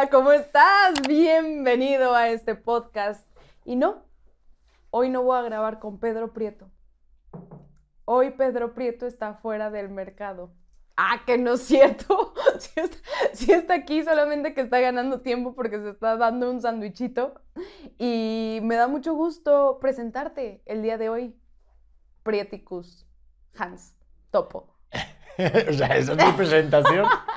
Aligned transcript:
Hola, 0.00 0.08
¿cómo 0.08 0.32
estás? 0.32 0.94
Bienvenido 1.06 2.14
a 2.14 2.30
este 2.30 2.54
podcast. 2.54 3.28
Y 3.66 3.76
no, 3.76 4.02
hoy 4.88 5.10
no 5.10 5.22
voy 5.22 5.38
a 5.38 5.42
grabar 5.42 5.78
con 5.78 6.00
Pedro 6.00 6.32
Prieto. 6.32 6.70
Hoy 8.06 8.30
Pedro 8.30 8.72
Prieto 8.72 9.06
está 9.06 9.34
fuera 9.34 9.70
del 9.70 9.90
mercado. 9.90 10.54
Ah, 10.96 11.20
que 11.26 11.36
no 11.36 11.52
es 11.52 11.64
cierto. 11.64 12.32
Sí 12.58 12.80
está, 12.80 12.98
sí 13.34 13.52
está 13.52 13.74
aquí, 13.74 14.02
solamente 14.02 14.54
que 14.54 14.62
está 14.62 14.80
ganando 14.80 15.20
tiempo 15.20 15.54
porque 15.54 15.78
se 15.78 15.90
está 15.90 16.16
dando 16.16 16.50
un 16.50 16.62
sandwichito. 16.62 17.38
Y 17.98 18.60
me 18.62 18.76
da 18.76 18.88
mucho 18.88 19.12
gusto 19.12 19.80
presentarte 19.82 20.62
el 20.64 20.80
día 20.80 20.96
de 20.96 21.10
hoy. 21.10 21.38
Prieticus 22.22 23.06
Hans 23.54 23.94
Topo. 24.30 24.78
o 25.68 25.72
sea, 25.74 25.88
esa 25.88 26.12
es 26.14 26.26
mi 26.26 26.32
presentación. 26.32 27.06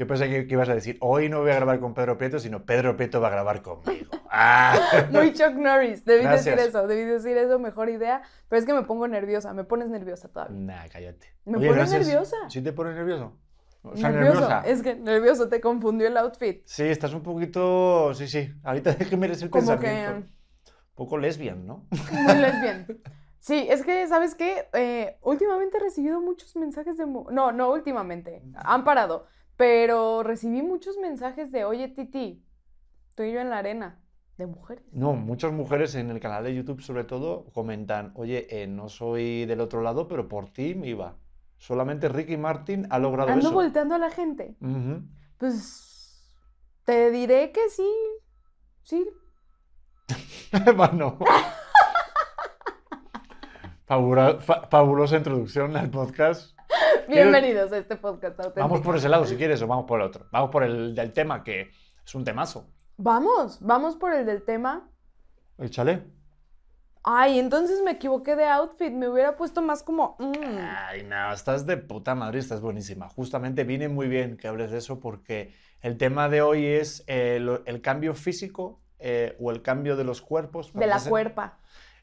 Yo 0.00 0.06
pensé 0.06 0.30
que, 0.30 0.46
que 0.46 0.54
ibas 0.54 0.70
a 0.70 0.74
decir, 0.74 0.96
hoy 1.02 1.28
no 1.28 1.40
voy 1.40 1.50
a 1.50 1.56
grabar 1.56 1.78
con 1.78 1.92
Pedro 1.92 2.16
Prieto, 2.16 2.38
sino 2.38 2.64
Pedro 2.64 2.96
Prieto 2.96 3.20
va 3.20 3.28
a 3.28 3.32
grabar 3.32 3.60
conmigo. 3.60 4.10
Ah. 4.32 4.78
Muy 5.10 5.32
Chuck 5.32 5.54
Norris. 5.56 6.04
Debí 6.04 6.24
decir 6.24 6.52
eso, 6.52 6.86
debí 6.86 7.02
decir 7.02 7.36
eso, 7.36 7.58
mejor 7.58 7.90
idea. 7.90 8.22
Pero 8.48 8.60
es 8.60 8.64
que 8.64 8.72
me 8.72 8.84
pongo 8.84 9.08
nerviosa, 9.08 9.52
me 9.52 9.64
pones 9.64 9.88
nerviosa 9.88 10.28
todavía. 10.28 10.56
Nah, 10.56 10.88
cállate. 10.88 11.26
Me 11.44 11.58
pones 11.66 11.90
nerviosa. 11.90 12.36
¿Sí 12.48 12.62
te 12.62 12.72
pones 12.72 12.94
nervioso? 12.94 13.36
O 13.82 13.96
sea, 13.96 14.10
nervioso. 14.10 14.40
nerviosa. 14.40 14.62
Es 14.66 14.82
que 14.82 14.94
nervioso, 14.94 15.48
te 15.48 15.60
confundió 15.60 16.06
el 16.06 16.16
outfit. 16.16 16.62
Sí, 16.64 16.84
estás 16.84 17.12
un 17.12 17.24
poquito... 17.24 18.14
Sí, 18.14 18.28
sí. 18.28 18.54
Ahorita 18.62 18.92
déjeme 18.98 19.26
el 19.26 19.50
Como 19.50 19.50
pensamiento. 19.50 20.12
que 20.12 20.16
Un 20.20 20.94
poco 20.94 21.18
lesbian, 21.18 21.66
¿no? 21.66 21.88
muy 22.12 22.34
lesbian. 22.40 22.86
Sí, 23.40 23.66
es 23.68 23.82
que, 23.82 24.06
¿sabes 24.06 24.36
qué? 24.36 24.68
Eh, 24.74 25.18
últimamente 25.22 25.76
he 25.78 25.80
recibido 25.80 26.20
muchos 26.20 26.54
mensajes 26.54 26.96
de... 26.96 27.04
No, 27.04 27.50
no 27.50 27.72
últimamente, 27.72 28.42
han 28.54 28.84
parado. 28.84 29.26
Pero 29.60 30.22
recibí 30.22 30.62
muchos 30.62 30.96
mensajes 30.96 31.52
de, 31.52 31.66
oye, 31.66 31.88
Titi, 31.88 32.42
estoy 33.10 33.32
yo 33.32 33.40
en 33.40 33.50
la 33.50 33.58
arena. 33.58 34.00
De 34.38 34.46
mujeres. 34.46 34.82
No, 34.90 35.12
muchas 35.12 35.52
mujeres 35.52 35.94
en 35.96 36.08
el 36.08 36.18
canal 36.18 36.42
de 36.44 36.54
YouTube 36.54 36.80
sobre 36.80 37.04
todo 37.04 37.44
comentan, 37.52 38.12
oye, 38.14 38.46
eh, 38.62 38.66
no 38.66 38.88
soy 38.88 39.44
del 39.44 39.60
otro 39.60 39.82
lado, 39.82 40.08
pero 40.08 40.28
por 40.28 40.48
ti 40.48 40.74
me 40.74 40.86
iba. 40.88 41.18
Solamente 41.58 42.08
Ricky 42.08 42.38
Martin 42.38 42.86
ha 42.88 42.98
logrado 42.98 43.28
Ando 43.32 43.48
eso. 43.48 43.52
volteando 43.54 43.96
a 43.96 43.98
la 43.98 44.08
gente. 44.10 44.56
Pues 45.36 46.26
te 46.84 47.10
diré 47.10 47.52
que 47.52 47.68
sí, 47.68 47.90
sí. 48.82 49.06
Bueno. 50.74 51.18
Fabula- 53.86 54.38
fa- 54.40 54.68
fabulosa 54.70 55.16
introducción 55.18 55.76
al 55.76 55.90
podcast. 55.90 56.56
Bienvenidos 57.10 57.72
a 57.72 57.78
este 57.78 57.96
podcast 57.96 58.38
auténtico. 58.38 58.60
Vamos 58.68 58.80
por 58.80 58.96
ese 58.96 59.08
lado 59.08 59.24
si 59.26 59.36
quieres 59.36 59.60
o 59.62 59.66
vamos 59.66 59.84
por 59.86 60.00
el 60.00 60.06
otro. 60.06 60.26
Vamos 60.30 60.50
por 60.50 60.62
el 60.62 60.94
del 60.94 61.12
tema 61.12 61.42
que 61.42 61.70
es 62.04 62.14
un 62.14 62.24
temazo. 62.24 62.70
Vamos, 62.96 63.58
vamos 63.60 63.96
por 63.96 64.12
el 64.14 64.24
del 64.26 64.42
tema. 64.44 64.88
Échale. 65.58 66.04
Ay, 67.02 67.38
entonces 67.38 67.80
me 67.82 67.92
equivoqué 67.92 68.36
de 68.36 68.44
outfit, 68.46 68.92
me 68.92 69.08
hubiera 69.08 69.36
puesto 69.36 69.62
más 69.62 69.82
como... 69.82 70.16
mm. 70.18 70.32
Ay, 70.88 71.02
no, 71.04 71.32
estás 71.32 71.64
de 71.66 71.78
puta 71.78 72.14
madre, 72.14 72.38
estás 72.38 72.60
buenísima. 72.60 73.08
Justamente 73.08 73.64
viene 73.64 73.88
muy 73.88 74.06
bien 74.06 74.36
que 74.36 74.48
hables 74.48 74.70
de 74.70 74.78
eso 74.78 75.00
porque 75.00 75.54
el 75.80 75.96
tema 75.96 76.28
de 76.28 76.42
hoy 76.42 76.66
es 76.66 77.02
eh, 77.06 77.38
lo- 77.40 77.64
el 77.64 77.80
cambio 77.80 78.14
físico 78.14 78.82
eh, 78.98 79.34
o 79.40 79.50
el 79.50 79.62
cambio 79.62 79.96
de 79.96 80.04
los 80.04 80.20
cuerpos. 80.20 80.72
de 80.74 80.86
la 80.86 81.00
cuerpa. 81.02 81.58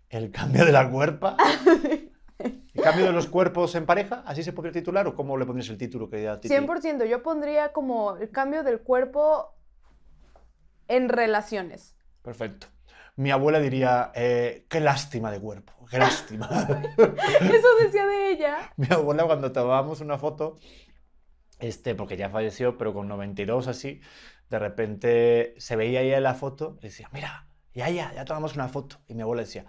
El 0.10 0.32
cambio 0.32 0.66
de 0.66 0.72
la 0.72 0.90
cuerpa. 0.90 1.38
¿El 2.40 2.84
cambio 2.84 3.06
de 3.06 3.12
los 3.12 3.28
cuerpos 3.28 3.74
en 3.76 3.86
pareja? 3.86 4.24
¿Así 4.26 4.44
se 4.44 4.54
podría 4.54 4.72
titular 4.72 5.08
o 5.08 5.16
cómo 5.16 5.38
le 5.38 5.46
pondrías 5.46 5.70
el 5.70 5.78
título 5.78 6.10
que 6.10 6.24
ya 6.24 6.40
Titi? 6.40 6.54
100%, 6.54 7.06
yo 7.06 7.24
pondría 7.24 7.74
como 7.74 8.18
el 8.18 8.30
cambio 8.30 8.64
del 8.64 8.82
cuerpo 8.82 9.56
en 10.88 11.10
relaciones. 11.10 11.96
Perfecto. 12.22 12.68
Mi 13.16 13.32
abuela 13.32 13.60
diría, 13.60 14.12
eh, 14.14 14.68
qué 14.70 14.80
lástima 14.80 15.32
de 15.32 15.40
cuerpo, 15.40 15.74
qué 15.90 15.98
lástima. 15.98 16.48
Eso 16.98 17.68
decía 17.82 18.06
de 18.06 18.32
ella. 18.32 18.72
Mi 18.78 18.88
abuela 18.92 19.26
cuando 19.26 19.52
tomábamos 19.52 20.02
una 20.02 20.20
foto, 20.20 20.60
este, 21.58 21.96
porque 21.96 22.16
ya 22.16 22.30
falleció, 22.30 22.78
pero 22.78 22.94
con 22.94 23.08
92 23.08 23.68
así, 23.68 24.02
de 24.50 24.60
repente 24.60 25.56
se 25.58 25.76
veía 25.76 26.02
ella 26.02 26.18
en 26.18 26.24
la 26.24 26.36
foto 26.36 26.78
y 26.80 26.84
decía, 26.86 27.10
mira, 27.12 27.48
ya, 27.74 27.90
ya, 27.90 28.14
ya 28.14 28.24
tomamos 28.24 28.54
una 28.54 28.68
foto. 28.68 28.98
Y 29.08 29.16
mi 29.16 29.24
abuela 29.24 29.42
decía, 29.42 29.66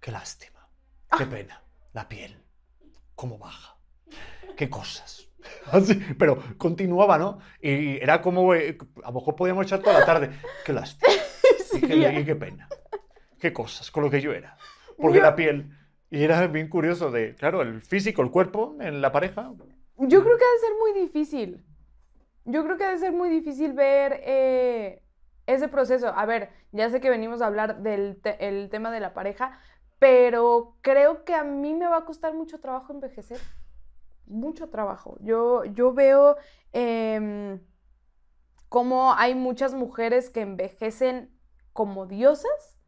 qué 0.00 0.10
lástima, 0.10 0.68
qué 1.16 1.24
pena, 1.24 1.62
la 1.96 2.08
piel, 2.10 2.36
cómo 3.14 3.38
baja, 3.38 3.78
qué 4.54 4.68
cosas. 4.68 5.28
Así, 5.72 5.94
pero 6.18 6.42
continuaba, 6.58 7.16
¿no? 7.16 7.38
Y 7.62 7.96
era 8.02 8.20
como, 8.20 8.54
eh, 8.54 8.76
a 9.02 9.08
lo 9.08 9.14
mejor 9.14 9.34
podíamos 9.34 9.64
echar 9.64 9.80
toda 9.80 9.98
la 10.00 10.04
tarde, 10.06 10.30
qué 10.64 10.72
lástima. 10.74 11.10
Y 11.72 11.80
qué, 11.80 11.86
Seguía. 11.88 12.20
y 12.20 12.24
qué 12.24 12.36
pena. 12.36 12.68
Qué 13.40 13.52
cosas, 13.52 13.90
con 13.90 14.02
lo 14.04 14.10
que 14.10 14.20
yo 14.20 14.32
era. 14.32 14.56
Porque 14.98 15.18
Yo- 15.18 15.22
la 15.24 15.34
piel. 15.36 15.70
Y 16.10 16.22
era 16.22 16.46
bien 16.46 16.68
curioso 16.68 17.10
de, 17.10 17.34
claro, 17.34 17.60
el 17.62 17.82
físico, 17.82 18.22
el 18.22 18.30
cuerpo 18.30 18.76
en 18.80 19.00
la 19.02 19.10
pareja. 19.12 19.52
Yo 19.98 20.22
creo 20.22 20.38
que 20.38 20.44
ha 20.44 20.52
de 20.52 20.58
ser 20.60 20.70
muy 20.78 21.00
difícil. 21.02 21.64
Yo 22.44 22.62
creo 22.64 22.76
que 22.78 22.84
ha 22.84 22.90
de 22.92 22.98
ser 22.98 23.12
muy 23.12 23.28
difícil 23.28 23.72
ver 23.72 24.20
eh, 24.24 25.02
ese 25.46 25.68
proceso. 25.68 26.08
A 26.08 26.24
ver, 26.24 26.50
ya 26.72 26.88
sé 26.88 27.00
que 27.00 27.10
venimos 27.10 27.42
a 27.42 27.46
hablar 27.48 27.82
del 27.82 28.20
te- 28.22 28.46
el 28.48 28.70
tema 28.70 28.90
de 28.90 29.00
la 29.00 29.12
pareja, 29.12 29.58
pero 29.98 30.76
creo 30.82 31.24
que 31.24 31.34
a 31.34 31.44
mí 31.44 31.74
me 31.74 31.86
va 31.86 31.98
a 31.98 32.04
costar 32.04 32.34
mucho 32.34 32.60
trabajo 32.60 32.92
envejecer. 32.92 33.40
Mucho 34.26 34.68
trabajo. 34.68 35.16
Yo, 35.20 35.64
yo 35.64 35.92
veo 35.92 36.36
em, 36.72 37.60
cómo 38.68 39.12
hay 39.14 39.34
muchas 39.34 39.74
mujeres 39.74 40.30
que 40.30 40.40
envejecen 40.40 41.30
como 41.72 42.06
diosas 42.06 42.78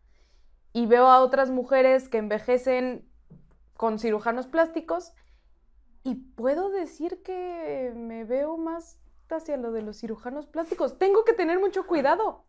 y 0.73 0.87
veo 0.87 1.07
a 1.07 1.23
otras 1.23 1.51
mujeres 1.51 2.09
que 2.09 2.19
envejecen 2.19 3.09
con 3.75 3.99
cirujanos 3.99 4.47
plásticos 4.47 5.15
y 6.03 6.15
puedo 6.15 6.71
decir 6.71 7.23
que 7.23 7.93
me 7.95 8.25
veo 8.25 8.57
más 8.57 8.99
hacia 9.31 9.57
lo 9.57 9.73
de 9.73 9.83
los 9.83 9.99
cirujanos 9.99 10.47
plásticos. 10.47 10.99
Tengo 10.99 11.25
que 11.25 11.33
tener 11.33 11.59
mucho 11.61 11.87
cuidado. 11.87 12.45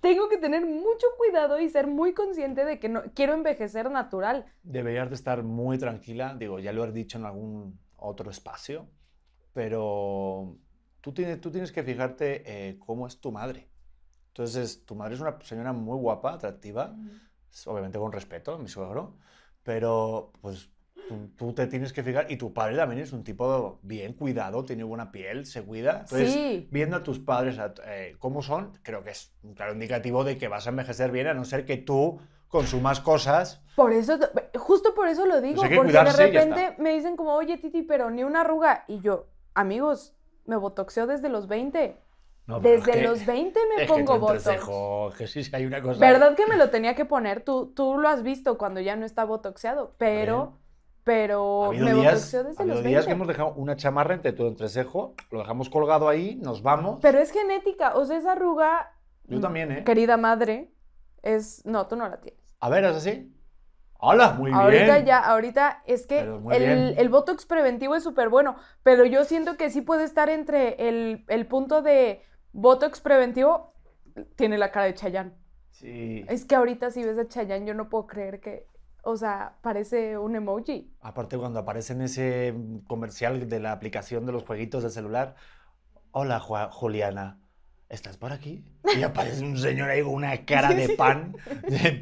Tengo 0.00 0.28
que 0.28 0.38
tener 0.38 0.64
mucho 0.66 1.06
cuidado 1.16 1.60
y 1.60 1.68
ser 1.68 1.86
muy 1.86 2.14
consciente 2.14 2.64
de 2.64 2.78
que 2.78 2.88
no 2.88 3.02
quiero 3.14 3.34
envejecer 3.34 3.90
natural. 3.90 4.46
Deberías 4.62 5.08
de 5.08 5.14
estar 5.14 5.42
muy 5.42 5.78
tranquila. 5.78 6.34
Digo, 6.38 6.58
ya 6.58 6.72
lo 6.72 6.82
has 6.82 6.92
dicho 6.92 7.18
en 7.18 7.24
algún 7.24 7.78
otro 7.96 8.30
espacio. 8.30 8.88
Pero 9.52 10.56
tú 11.00 11.12
tienes, 11.12 11.40
tú 11.40 11.50
tienes 11.50 11.72
que 11.72 11.82
fijarte 11.82 12.42
eh, 12.46 12.78
cómo 12.78 13.06
es 13.06 13.20
tu 13.20 13.32
madre. 13.32 13.68
Entonces, 14.28 14.84
tu 14.84 14.94
madre 14.94 15.14
es 15.14 15.20
una 15.20 15.38
señora 15.42 15.72
muy 15.72 15.98
guapa, 15.98 16.34
atractiva. 16.34 16.96
obviamente 17.66 17.98
con 17.98 18.12
respeto 18.12 18.58
mi 18.58 18.68
suegro, 18.68 19.16
pero 19.62 20.32
pues 20.40 20.70
tú, 21.36 21.52
te 21.52 21.66
tienes 21.66 21.92
que 21.92 22.02
fijar, 22.02 22.26
y 22.30 22.36
tu 22.36 22.52
padre 22.52 22.76
también 22.76 23.00
es 23.00 23.12
un 23.12 23.24
tipo 23.24 23.78
bien 23.82 24.12
cuidado, 24.14 24.64
tiene 24.64 24.84
buena 24.84 25.10
piel, 25.12 25.46
se 25.46 25.62
cuida. 25.62 26.00
Entonces, 26.00 26.32
Sí. 26.32 26.68
viendo 26.70 26.96
a 26.96 27.02
tus 27.02 27.18
padres 27.18 27.58
a- 27.58 27.74
eh, 27.86 28.16
cómo 28.18 28.42
son, 28.42 28.72
creo 28.82 29.02
que 29.02 29.10
es 29.10 29.32
un 29.42 29.54
claro 29.54 29.72
indicativo 29.72 30.24
de 30.24 30.38
que 30.38 30.48
vas 30.48 30.66
a 30.66 30.70
envejecer 30.70 31.10
bien, 31.10 31.26
a 31.26 31.34
no 31.34 31.44
ser 31.44 31.64
que 31.64 31.76
tú 31.76 32.18
consumas 32.48 33.00
cosas. 33.00 33.62
Por 33.76 33.92
eso, 33.92 34.18
justo 34.56 34.94
por 34.94 35.08
eso 35.08 35.24
lo 35.26 35.40
digo, 35.40 35.62
Pues 35.62 35.76
porque 35.76 35.92
de 35.92 36.12
repente 36.12 36.74
me 36.78 36.92
dicen 36.94 37.16
como, 37.16 37.34
oye 37.34 37.56
Titi, 37.58 37.82
pero 37.82 38.10
ni 38.10 38.24
una 38.24 38.40
arruga. 38.40 38.84
Y 38.88 39.00
yo, 39.00 39.26
amigos, 39.54 40.14
me 40.46 40.56
botoxeo 40.56 41.06
desde 41.06 41.28
los 41.28 41.46
20. 41.46 41.96
No, 42.46 42.60
pero 42.60 42.74
es 42.80 42.84
Desde 42.84 42.98
que- 43.00 43.06
los 43.06 43.24
20 43.26 43.60
me 43.76 43.84
es 43.84 43.88
pongo 43.88 44.18
botox. 44.18 45.16
que 45.16 45.26
sí, 45.28 45.44
sí 45.44 45.54
hay 45.54 45.66
una 45.66 45.80
cosa... 45.80 46.00
¿Verdad 46.00 46.34
que 46.34 46.46
me 46.48 46.56
lo 46.56 46.70
tenía 46.70 46.96
que 46.96 47.04
poner? 47.04 47.42
Tú, 47.44 47.72
tú 47.76 47.96
lo 47.98 48.08
has 48.08 48.24
visto 48.24 48.58
cuando 48.58 48.80
ya 48.80 48.96
no 48.96 49.06
está 49.06 49.22
botoxeado, 49.22 49.94
pero, 49.98 50.58
Ha 51.00 51.04
pero 51.04 51.64
habido 51.64 51.86
me 51.86 51.94
días, 51.94 52.14
botoxeo 52.14 52.40
ha 52.40 52.44
desde 52.44 52.62
habido 52.62 52.74
los 52.76 52.84
días 52.84 53.06
20. 53.06 53.06
que 53.06 53.12
hemos 53.12 53.28
dejado 53.28 53.54
una 53.54 53.76
chamarra 53.76 54.14
entre 54.14 54.32
tu 54.32 54.46
entrecejo, 54.46 55.14
lo 55.30 55.38
dejamos 55.40 55.68
colgado 55.70 56.08
ahí, 56.08 56.36
nos 56.36 56.62
vamos. 56.62 56.98
Pero 57.00 57.18
es 57.18 57.30
genética, 57.32 57.94
o 57.96 58.04
sea, 58.04 58.18
esa 58.18 58.32
arruga, 58.32 58.92
Yo 59.24 59.40
también, 59.40 59.72
¿eh? 59.72 59.84
querida 59.84 60.16
madre, 60.16 60.72
es... 61.22 61.64
No, 61.64 61.86
tú 61.86 61.96
no 61.96 62.08
la 62.08 62.20
tienes. 62.20 62.40
A 62.60 62.68
ver, 62.68 62.84
¿es 62.84 62.96
así? 62.96 63.34
¡Hola! 64.02 64.32
Muy 64.32 64.50
ahorita 64.52 64.94
bien. 64.94 65.06
ya, 65.06 65.18
ahorita 65.18 65.82
es 65.86 66.06
que 66.06 66.20
el, 66.20 66.94
el 66.96 67.08
botox 67.10 67.44
preventivo 67.44 67.94
es 67.94 68.02
súper 68.02 68.30
bueno, 68.30 68.56
pero 68.82 69.04
yo 69.04 69.24
siento 69.24 69.56
que 69.56 69.68
sí 69.68 69.82
puede 69.82 70.04
estar 70.04 70.30
entre 70.30 70.88
el, 70.88 71.24
el 71.28 71.46
punto 71.46 71.82
de 71.82 72.22
botox 72.52 73.00
preventivo, 73.00 73.74
tiene 74.36 74.56
la 74.56 74.70
cara 74.70 74.86
de 74.86 74.94
Chayanne. 74.94 75.32
Sí. 75.70 76.24
Es 76.28 76.44
que 76.46 76.54
ahorita 76.54 76.90
si 76.90 77.04
ves 77.04 77.18
a 77.18 77.28
Chayanne 77.28 77.66
yo 77.66 77.74
no 77.74 77.88
puedo 77.90 78.06
creer 78.06 78.40
que, 78.40 78.66
o 79.04 79.16
sea, 79.16 79.56
parece 79.62 80.18
un 80.18 80.36
emoji. 80.36 80.90
Aparte, 81.00 81.38
cuando 81.38 81.60
aparece 81.60 81.92
en 81.94 82.02
ese 82.02 82.54
comercial 82.86 83.48
de 83.48 83.60
la 83.60 83.72
aplicación 83.72 84.26
de 84.26 84.32
los 84.32 84.44
jueguitos 84.44 84.82
de 84.82 84.90
celular, 84.90 85.34
hola 86.12 86.40
Ju- 86.40 86.70
Juliana, 86.70 87.39
¿estás 87.90 88.16
por 88.16 88.32
aquí? 88.32 88.64
Y 88.96 89.02
aparece 89.02 89.44
un 89.44 89.58
señor 89.58 89.90
ahí 89.90 90.02
con 90.02 90.14
una 90.14 90.46
cara 90.46 90.70
de 90.70 90.90
pan 90.90 91.36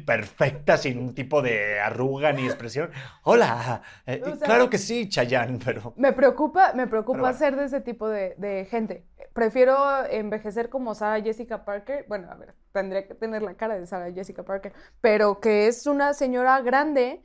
perfecta, 0.05 0.77
sin 0.77 0.99
un 0.99 1.13
tipo 1.13 1.41
de 1.41 1.79
arruga 1.79 2.31
ni 2.31 2.45
expresión. 2.45 2.91
Hola, 3.23 3.81
Eh, 4.05 4.21
O 4.23 4.35
sea- 4.35 4.45
claro 4.47 4.69
que 4.69 4.77
sí, 4.77 5.09
Chayanne, 5.09 5.59
pero 5.63 5.93
Me 5.97 6.13
preocupa, 6.13 6.73
me 6.73 6.87
preocupa 6.87 7.19
bueno. 7.19 7.37
ser 7.37 7.55
de 7.55 7.65
ese 7.65 7.81
tipo 7.81 8.07
de, 8.07 8.35
de 8.37 8.65
gente. 8.69 9.05
prefiero 9.33 10.05
envejecer 10.05 10.69
como 10.69 10.95
Sarah 10.95 11.21
Jessica 11.23 11.65
Parker. 11.65 12.05
Bueno, 12.07 12.29
a 12.31 12.35
ver, 12.35 12.55
tendría 12.71 13.07
que 13.07 13.15
tener 13.15 13.41
la 13.41 13.55
cara 13.55 13.77
de 13.79 13.85
Sarah 13.85 14.11
Jessica 14.11 14.43
Parker, 14.43 14.73
pero 15.01 15.39
que 15.39 15.67
es 15.67 15.85
una 15.87 16.13
señora 16.13 16.61
grande 16.61 17.23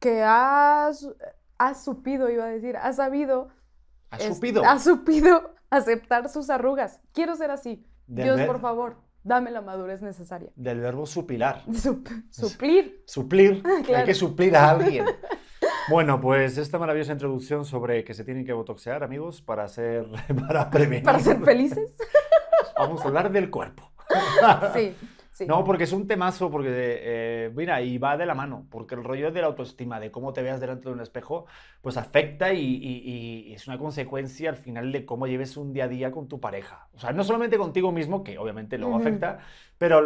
que 0.00 0.22
ha, 0.24 0.90
ha 1.58 1.74
supido, 1.74 2.30
iba 2.30 2.44
a 2.44 2.48
decir, 2.48 2.76
ha 2.76 2.92
sabido. 2.92 3.48
¿Has 4.10 4.22
es- 4.24 4.34
supido? 4.34 4.64
Ha 4.64 4.78
supido 4.78 5.54
aceptar 5.70 6.28
sus 6.28 6.50
arrugas. 6.50 7.00
Quiero 7.12 7.36
ser 7.36 7.50
así. 7.50 7.84
Del 8.06 8.36
Dios, 8.36 8.40
por 8.46 8.60
favor, 8.60 8.96
dame 9.22 9.50
la 9.50 9.60
madurez 9.60 10.00
necesaria. 10.02 10.50
Del 10.56 10.80
verbo 10.80 11.06
supilar. 11.06 11.62
Sup- 11.72 12.08
suplir. 12.30 13.02
Suplir. 13.06 13.62
Hay 13.94 14.04
que 14.04 14.14
suplir 14.14 14.56
a 14.56 14.70
alguien. 14.70 15.04
Bueno, 15.90 16.20
pues 16.20 16.58
esta 16.58 16.78
maravillosa 16.78 17.12
introducción 17.12 17.64
sobre 17.64 18.04
que 18.04 18.12
se 18.14 18.22
tienen 18.24 18.44
que 18.44 18.52
botoxear, 18.52 19.02
amigos, 19.02 19.40
para 19.42 19.66
ser, 19.68 20.06
para 20.46 20.68
prevenir. 20.70 21.02
Para 21.04 21.18
ser 21.18 21.40
felices. 21.42 21.96
Vamos 22.78 23.02
a 23.02 23.08
hablar 23.08 23.32
del 23.32 23.50
cuerpo. 23.50 23.90
Sí, 24.74 24.94
sí. 25.46 25.46
No, 25.46 25.64
porque 25.64 25.84
es 25.84 25.92
un 25.92 26.06
temazo, 26.06 26.50
porque, 26.50 26.68
eh, 26.70 27.50
mira, 27.54 27.80
y 27.80 27.96
va 27.96 28.18
de 28.18 28.26
la 28.26 28.34
mano, 28.34 28.66
porque 28.70 28.94
el 28.94 29.02
rollo 29.04 29.30
de 29.32 29.40
la 29.40 29.46
autoestima, 29.46 29.98
de 29.98 30.10
cómo 30.10 30.34
te 30.34 30.42
veas 30.42 30.60
delante 30.60 30.88
de 30.88 30.94
un 30.94 31.00
espejo, 31.00 31.46
pues 31.80 31.96
afecta 31.96 32.52
y, 32.52 32.60
y- 32.60 33.48
y 33.50 33.54
es 33.54 33.66
una 33.66 33.78
consecuencia 33.78 34.50
al 34.50 34.56
final 34.58 34.92
de 34.92 35.06
cómo 35.06 35.26
lleves 35.26 35.56
un 35.56 35.72
día 35.72 35.84
a 35.84 35.88
día 35.88 36.10
con 36.12 36.28
tu 36.28 36.38
pareja. 36.40 36.88
O 36.92 36.98
sea, 36.98 37.12
no 37.12 37.24
solamente 37.24 37.56
contigo 37.56 37.92
mismo, 37.92 38.22
que 38.24 38.36
obviamente 38.38 38.76
luego 38.78 38.96
afecta, 38.96 39.38
pero 39.78 40.02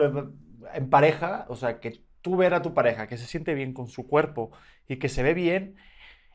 en 0.75 0.91
pareja, 0.91 1.47
o 1.49 1.57
sea, 1.57 1.81
que 1.81 2.05
tú 2.21 2.37
ver 2.37 2.55
a 2.55 2.63
tu 2.63 2.73
pareja 2.75 3.07
que 3.09 3.17
se 3.19 3.27
siente 3.27 3.55
bien 3.55 3.73
con 3.75 3.89
su 3.89 4.07
cuerpo 4.07 4.53
y 4.89 4.99
que 4.99 5.09
se 5.09 5.23
ve 5.25 5.35
bien, 5.35 5.77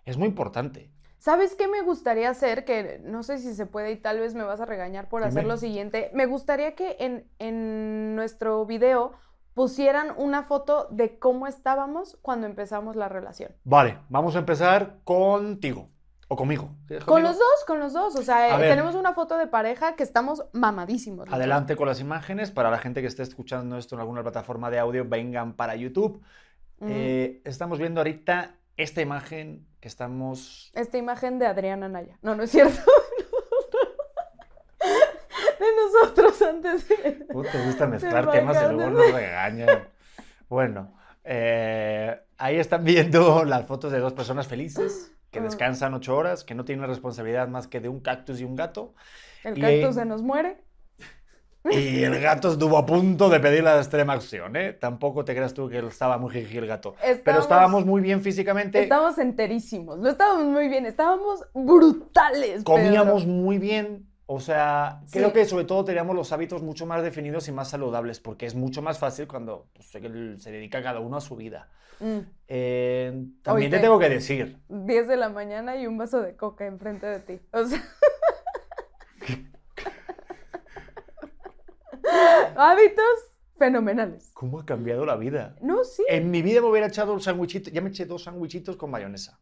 es 0.05 0.17
muy 0.17 0.27
importante. 0.29 0.91
¿Sabes 1.27 1.56
qué 1.56 1.68
me 1.68 1.81
gustaría 1.81 2.29
hacer? 2.29 2.63
Que 2.63 3.01
no 3.03 3.21
sé 3.21 3.39
si 3.39 3.53
se 3.53 3.65
puede 3.65 3.91
y 3.91 3.97
tal 3.97 4.18
vez 4.18 4.33
me 4.33 4.45
vas 4.45 4.62
a 4.62 4.65
regañar 4.65 5.09
por 5.09 5.25
hacer 5.25 5.44
lo 5.44 5.57
siguiente. 5.57 6.09
Me 6.13 6.25
gustaría 6.25 6.74
que 6.74 6.95
en, 7.01 7.27
en 7.38 8.15
nuestro 8.15 8.65
video 8.65 9.12
pusieran 9.53 10.13
una 10.15 10.44
foto 10.44 10.88
de 10.89 11.19
cómo 11.19 11.45
estábamos 11.45 12.18
cuando 12.21 12.47
empezamos 12.47 12.95
la 12.95 13.09
relación. 13.09 13.51
Vale, 13.65 13.97
vamos 14.07 14.38
a 14.38 14.39
empezar 14.39 15.00
contigo 15.03 15.89
o 16.29 16.38
conmigo. 16.38 16.69
¿Quieres 16.88 17.03
Con 17.03 17.15
conmigo? 17.15 17.31
los 17.31 17.39
dos, 17.39 17.65
con 17.68 17.79
los 17.79 17.91
dos. 17.91 18.15
O 18.15 18.21
sea, 18.21 18.57
eh, 18.57 18.69
tenemos 18.69 18.95
una 18.95 19.12
foto 19.12 19.38
de 19.38 19.47
pareja 19.47 19.97
que 19.97 20.03
estamos 20.03 20.45
mamadísimos. 20.53 21.27
Adelante 21.29 21.75
con 21.75 21.89
las 21.89 22.00
imágenes. 22.00 22.51
Para 22.51 22.71
la 22.71 22.77
gente 22.77 23.01
que 23.01 23.07
esté 23.07 23.24
escuchando 23.24 23.77
esto 23.77 23.95
en 23.95 24.00
alguna 24.00 24.24
plataforma 24.24 24.71
de 24.71 24.79
audio, 24.79 25.03
vengan 25.06 25.57
para 25.57 25.75
YouTube. 25.75 26.21
Mm. 26.79 26.88
Eh, 26.89 27.41
estamos 27.44 27.79
viendo 27.79 28.00
ahorita 28.00 28.56
esta 28.77 29.01
imagen 29.01 29.68
que 29.79 29.88
estamos... 29.88 30.71
Esta 30.75 30.97
imagen 30.97 31.39
de 31.39 31.47
Adriana 31.47 31.89
Naya. 31.89 32.18
No, 32.21 32.35
no 32.35 32.44
es 32.44 32.51
cierto. 32.51 32.79
de 35.59 35.65
nosotros 35.75 36.41
antes 36.41 36.88
de... 36.88 37.25
Uh, 37.33 37.44
te 37.44 37.65
gusta 37.65 37.88
mezclar 37.88 38.25
me 38.27 38.31
temas 38.31 38.57
y 38.57 38.74
luego 38.74 38.89
nos 38.91 39.12
regañan. 39.12 39.88
Bueno, 40.50 40.95
eh, 41.24 42.19
ahí 42.38 42.57
están 42.57 42.83
viendo 42.83 43.44
las 43.44 43.65
fotos 43.65 43.91
de 43.91 44.00
dos 44.00 44.13
personas 44.13 44.47
felices 44.47 45.12
que 45.31 45.39
Ah. 45.39 45.44
descansan 45.44 45.94
ocho 45.94 46.15
horas, 46.15 46.44
que 46.44 46.56
no 46.56 46.63
tienen 46.63 46.88
responsabilidad 46.88 47.47
más 47.47 47.68
que 47.68 47.79
de 47.81 47.89
un 47.89 48.00
cactus 48.00 48.39
y 48.39 48.44
un 48.45 48.56
gato. 48.56 48.94
El 49.44 49.57
Y- 49.57 49.62
cactus 49.62 49.95
se 49.95 50.06
nos 50.06 50.21
muere. 50.21 50.63
Y 51.71 52.03
el 52.03 52.19
gato 52.19 52.51
estuvo 52.51 52.77
a 52.77 52.85
punto 52.85 53.29
de 53.29 53.39
pedir 53.39 53.63
la 53.63 53.77
extrema 53.77 54.13
acción, 54.13 54.55
¿eh? 54.55 54.73
Tampoco 54.73 55.25
te 55.25 55.33
creas 55.35 55.53
tú 55.53 55.67
que 55.69 55.79
estaba 55.79 56.17
muy 56.17 56.31
jiji 56.33 56.57
el 56.57 56.67
gato. 56.67 56.95
Pero 57.23 57.39
Estábamos- 57.39 57.85
muy 57.85 58.01
bien 58.01 58.21
físicamente. 58.21 58.83
Estábamos 58.83 59.17
enterísimos, 59.17 59.97
no 59.99 60.09
estábamos 60.09 60.45
muy 60.45 60.67
bien, 60.69 60.85
estábamos 60.85 61.43
brutales. 61.53 62.63
comíamos 62.63 63.23
Pedro. 63.23 63.33
muy 63.35 63.57
bien. 63.57 64.07
O 64.29 64.41
sea, 64.41 64.99
creo 65.09 65.29
Sí. 65.29 65.33
que 65.35 65.45
sobre 65.45 65.63
todo 65.63 65.85
teníamos 65.85 66.13
los 66.13 66.33
hábitos 66.33 66.61
mucho 66.61 66.85
más 66.85 67.01
definidos 67.01 67.47
y 67.47 67.53
más 67.53 67.69
saludables, 67.69 68.19
porque 68.19 68.45
es 68.45 68.55
mucho 68.55 68.81
más 68.81 68.99
fácil 68.99 69.25
cuando 69.25 69.67
pues, 69.73 69.87
se 69.87 70.51
dedica 70.51 70.83
cada 70.83 70.99
uno 70.99 71.15
a 71.17 71.21
su 71.21 71.35
vida. 71.37 71.69
Mm, 72.01 72.17
Eh, 72.49 73.25
también 73.41 73.71
te 73.71 73.79
tengo 73.79 73.97
que 73.97 74.09
decir, 74.09 74.57
10 74.69 75.07
de 75.07 75.15
la 75.17 75.29
mañana 75.29 75.77
y 75.77 75.87
un 75.87 75.97
vaso 75.97 76.21
de 76.21 76.35
coca 76.35 76.65
enfrente 76.65 77.07
de 77.07 77.19
ti. 77.19 77.39
O 77.53 77.65
sea. 77.65 77.81
Hábitos 82.56 83.06
fenomenales. 83.57 84.31
¿cómo 84.33 84.59
ha 84.59 84.65
cambiado 84.65 85.06
la 85.06 85.15
vida? 85.15 85.56
No, 85.62 85.83
sí. 85.83 86.04
En 86.07 86.30
mi 86.30 86.42
vida 86.42 86.62
me 86.62 86.68
hubiera 86.68 86.88
echado 86.88 87.13
un 87.13 87.21
sándwichito, 87.21 87.69
ya 87.71 87.81
me 87.81 87.89
eché 87.89 88.06
dos 88.06 88.24
sándwichitos 88.24 88.77
con 88.77 88.92
mayonesa. 88.92 89.39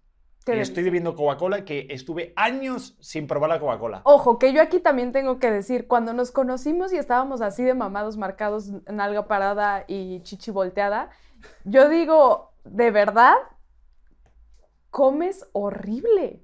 y 0.48 0.52
estoy 0.52 0.84
bebiendo 0.84 1.16
Coca-Cola 1.16 1.66
que 1.66 1.88
estuve 1.90 2.32
años 2.36 2.96
sin 3.02 3.28
probar 3.28 3.50
la 3.50 3.60
Coca-Cola. 3.60 4.02
Ojo, 4.06 4.40
que 4.40 4.54
yo 4.54 4.62
aquí 4.62 4.80
también 4.80 5.12
tengo 5.12 5.40
que 5.40 5.52
decir, 5.52 5.88
cuando 5.88 6.14
nos 6.14 6.32
conocimos 6.32 6.94
y 6.94 6.98
estábamos 6.98 7.42
así 7.42 7.64
de 7.64 7.74
mamados, 7.74 8.16
marcados, 8.16 8.72
nalga 8.90 9.28
parada 9.28 9.84
y 9.88 10.22
chichi 10.22 10.52
volteada, 10.52 11.10
yo 11.66 11.90
digo, 11.90 12.54
de 12.64 12.92
verdad, 12.92 13.36
comes 14.92 15.46
horrible. 15.52 16.42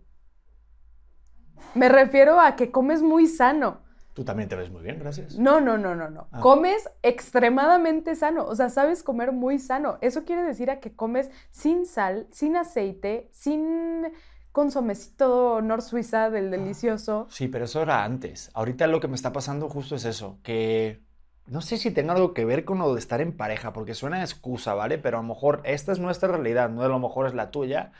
Me 1.73 1.87
refiero 1.87 2.39
a 2.39 2.55
que 2.55 2.69
comes 2.69 3.01
muy 3.01 3.27
sano. 3.27 3.81
Tú 4.13 4.25
también 4.25 4.49
te 4.49 4.55
ves 4.55 4.69
muy 4.69 4.81
bien, 4.81 4.99
gracias. 4.99 5.37
No, 5.37 5.61
no, 5.61 5.77
no, 5.77 5.95
no, 5.95 6.09
no. 6.09 6.27
Ah. 6.31 6.41
Comes 6.41 6.89
extremadamente 7.01 8.15
sano. 8.15 8.45
O 8.45 8.55
sea, 8.55 8.69
sabes 8.69 9.03
comer 9.03 9.31
muy 9.31 9.57
sano. 9.57 9.97
Eso 10.01 10.25
quiere 10.25 10.43
decir 10.43 10.69
a 10.69 10.79
que 10.79 10.93
comes 10.93 11.31
sin 11.49 11.85
sal, 11.85 12.27
sin 12.31 12.57
aceite, 12.57 13.29
sin 13.31 14.11
consomecito 14.51 15.61
Nor 15.61 15.81
Suiza 15.81 16.29
del 16.29 16.51
delicioso. 16.51 17.27
Sí, 17.29 17.47
pero 17.47 17.65
eso 17.65 17.81
era 17.81 18.03
antes. 18.03 18.51
Ahorita 18.53 18.87
lo 18.87 18.99
que 18.99 19.07
me 19.07 19.15
está 19.15 19.31
pasando 19.31 19.69
justo 19.69 19.95
es 19.95 20.05
eso, 20.05 20.39
que 20.43 21.01
no 21.47 21.61
sé 21.61 21.77
si 21.77 21.91
tenga 21.91 22.13
algo 22.13 22.33
que 22.33 22.45
ver 22.45 22.65
con 22.65 22.79
lo 22.79 22.93
de 22.93 22.99
estar 22.99 23.21
en 23.21 23.35
pareja, 23.35 23.73
porque 23.73 23.93
suena 23.93 24.17
a 24.17 24.21
excusa, 24.21 24.73
¿vale? 24.73 24.97
Pero 24.97 25.17
a 25.17 25.21
lo 25.21 25.27
mejor 25.27 25.61
esta 25.65 25.91
es 25.91 25.99
nuestra 25.99 26.29
realidad, 26.29 26.69
no 26.69 26.81
a 26.81 26.87
lo 26.87 26.99
mejor 26.99 27.27
es 27.27 27.33
la 27.33 27.51
tuya, 27.51 27.91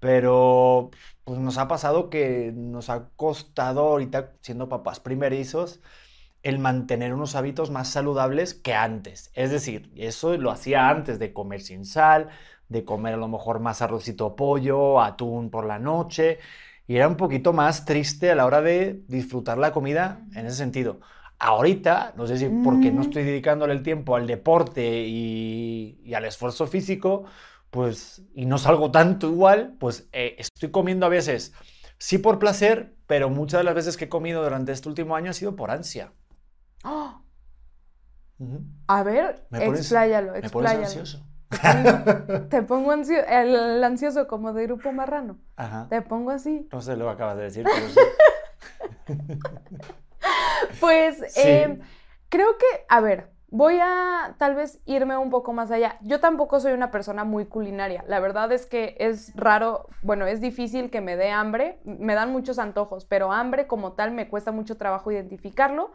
pero 0.00 0.90
pues 1.26 1.40
nos 1.40 1.58
ha 1.58 1.66
pasado 1.66 2.08
que 2.08 2.52
nos 2.54 2.88
ha 2.88 3.08
costado 3.16 3.80
ahorita, 3.80 4.34
siendo 4.42 4.68
papás 4.68 5.00
primerizos, 5.00 5.80
el 6.44 6.60
mantener 6.60 7.12
unos 7.12 7.34
hábitos 7.34 7.72
más 7.72 7.88
saludables 7.88 8.54
que 8.54 8.74
antes. 8.74 9.32
Es 9.34 9.50
decir, 9.50 9.90
eso 9.96 10.36
lo 10.36 10.52
hacía 10.52 10.88
antes 10.88 11.18
de 11.18 11.32
comer 11.32 11.62
sin 11.62 11.84
sal, 11.84 12.28
de 12.68 12.84
comer 12.84 13.14
a 13.14 13.16
lo 13.16 13.26
mejor 13.26 13.58
más 13.58 13.82
arrocito 13.82 14.36
pollo, 14.36 15.00
atún 15.00 15.50
por 15.50 15.66
la 15.66 15.80
noche, 15.80 16.38
y 16.86 16.94
era 16.94 17.08
un 17.08 17.16
poquito 17.16 17.52
más 17.52 17.84
triste 17.84 18.30
a 18.30 18.36
la 18.36 18.46
hora 18.46 18.62
de 18.62 19.02
disfrutar 19.08 19.58
la 19.58 19.72
comida 19.72 20.20
en 20.36 20.46
ese 20.46 20.58
sentido. 20.58 21.00
Ahorita, 21.40 22.14
no 22.16 22.28
sé 22.28 22.38
si 22.38 22.48
porque 22.48 22.92
no 22.92 23.02
estoy 23.02 23.24
dedicándole 23.24 23.72
el 23.74 23.82
tiempo 23.82 24.14
al 24.14 24.28
deporte 24.28 25.02
y, 25.08 26.00
y 26.04 26.14
al 26.14 26.24
esfuerzo 26.24 26.68
físico, 26.68 27.24
pues, 27.76 28.22
y 28.34 28.46
no 28.46 28.56
salgo 28.56 28.90
tanto 28.90 29.28
igual, 29.28 29.76
pues 29.78 30.08
eh, 30.12 30.34
estoy 30.38 30.70
comiendo 30.70 31.04
a 31.04 31.10
veces, 31.10 31.52
sí 31.98 32.16
por 32.16 32.38
placer, 32.38 32.94
pero 33.06 33.28
muchas 33.28 33.60
de 33.60 33.64
las 33.64 33.74
veces 33.74 33.98
que 33.98 34.06
he 34.06 34.08
comido 34.08 34.42
durante 34.42 34.72
este 34.72 34.88
último 34.88 35.14
año 35.14 35.30
ha 35.30 35.34
sido 35.34 35.54
por 35.56 35.70
ansia. 35.70 36.10
¡Oh! 36.84 37.20
A 38.88 39.02
ver, 39.02 39.46
Me 39.50 39.60
pones- 39.66 39.80
expláyalo, 39.80 40.32
Me 40.32 40.48
pones 40.48 40.72
expláyalo. 40.72 40.84
ansioso. 40.86 41.22
Te 42.48 42.62
pongo, 42.62 42.92
ansio- 42.92 43.24
el, 43.28 43.54
el 43.54 43.84
ansioso 43.84 44.26
como 44.26 44.54
de 44.54 44.62
grupo 44.64 44.90
marrano. 44.92 45.38
Ajá. 45.56 45.86
Te 45.90 46.00
pongo 46.00 46.30
así. 46.30 46.66
No 46.72 46.80
sé 46.80 46.96
lo 46.96 47.04
que 47.04 47.10
acabas 47.12 47.36
de 47.36 47.42
decir, 47.44 47.64
pero 47.64 47.88
sí. 47.88 49.14
Pues 50.80 51.18
Sí. 51.28 51.40
eh, 51.44 51.78
creo 52.28 52.56
que, 52.58 52.64
a 52.88 53.00
ver, 53.00 53.30
voy 53.48 53.78
a 53.80 54.34
tal 54.38 54.54
vez 54.54 54.80
irme 54.86 55.16
un 55.16 55.30
poco 55.30 55.52
más 55.52 55.70
allá. 55.70 55.98
Yo 56.02 56.20
tampoco 56.20 56.60
soy 56.60 56.72
una 56.72 56.90
persona 56.90 57.24
muy 57.24 57.46
culinaria. 57.46 58.04
La 58.08 58.20
verdad 58.20 58.50
es 58.52 58.66
que 58.66 58.96
es 58.98 59.34
raro, 59.36 59.88
bueno, 60.02 60.26
es 60.26 60.40
difícil 60.40 60.90
que 60.90 61.00
me 61.00 61.16
dé 61.16 61.30
hambre. 61.30 61.80
Me 61.84 62.14
dan 62.14 62.32
muchos 62.32 62.58
antojos, 62.58 63.04
pero 63.04 63.32
hambre 63.32 63.66
como 63.66 63.92
tal 63.92 64.10
me 64.10 64.28
cuesta 64.28 64.52
mucho 64.52 64.76
trabajo 64.76 65.12
identificarlo. 65.12 65.92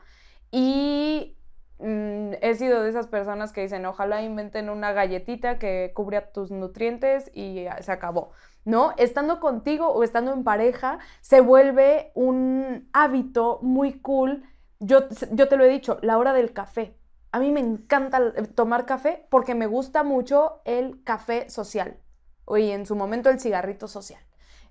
Y 0.50 1.38
mm, 1.80 2.34
he 2.42 2.56
sido 2.56 2.84
de 2.84 2.90
esas 2.90 3.08
personas 3.08 3.52
que 3.52 3.62
dicen, 3.62 3.86
ojalá 3.86 4.22
inventen 4.22 4.70
una 4.70 4.94
galletita 4.94 5.60
que 5.60 5.92
cubra 5.94 6.32
tus 6.32 6.52
nutrientes 6.52 7.32
y 7.34 7.66
se 7.82 7.92
acabó. 7.92 8.32
¿No? 8.64 8.94
Estando 8.98 9.40
contigo 9.40 9.88
o 9.90 10.04
estando 10.04 10.34
en 10.34 10.44
pareja, 10.44 11.00
se 11.22 11.42
vuelve 11.42 12.12
un 12.14 12.90
hábito 12.94 13.60
muy 13.64 14.00
cool. 14.00 14.44
Yo, 14.80 15.08
yo 15.32 15.48
te 15.48 15.58
lo 15.58 15.64
he 15.64 15.70
dicho, 15.70 15.98
la 16.02 16.20
hora 16.20 16.32
del 16.32 16.54
café. 16.54 17.01
A 17.32 17.40
mí 17.40 17.52
me 17.52 17.62
encanta 17.62 18.20
eh, 18.36 18.44
tomar 18.48 18.86
café 18.86 19.26
porque 19.30 19.56
me 19.56 19.68
gusta 19.68 20.04
mucho 20.04 20.62
el 20.66 21.04
café 21.04 21.50
social. 21.50 21.98
Y 22.48 22.72
en 22.72 22.86
su 22.86 22.96
momento 22.96 23.30
el 23.30 23.40
cigarrito 23.40 23.88
social. 23.88 24.22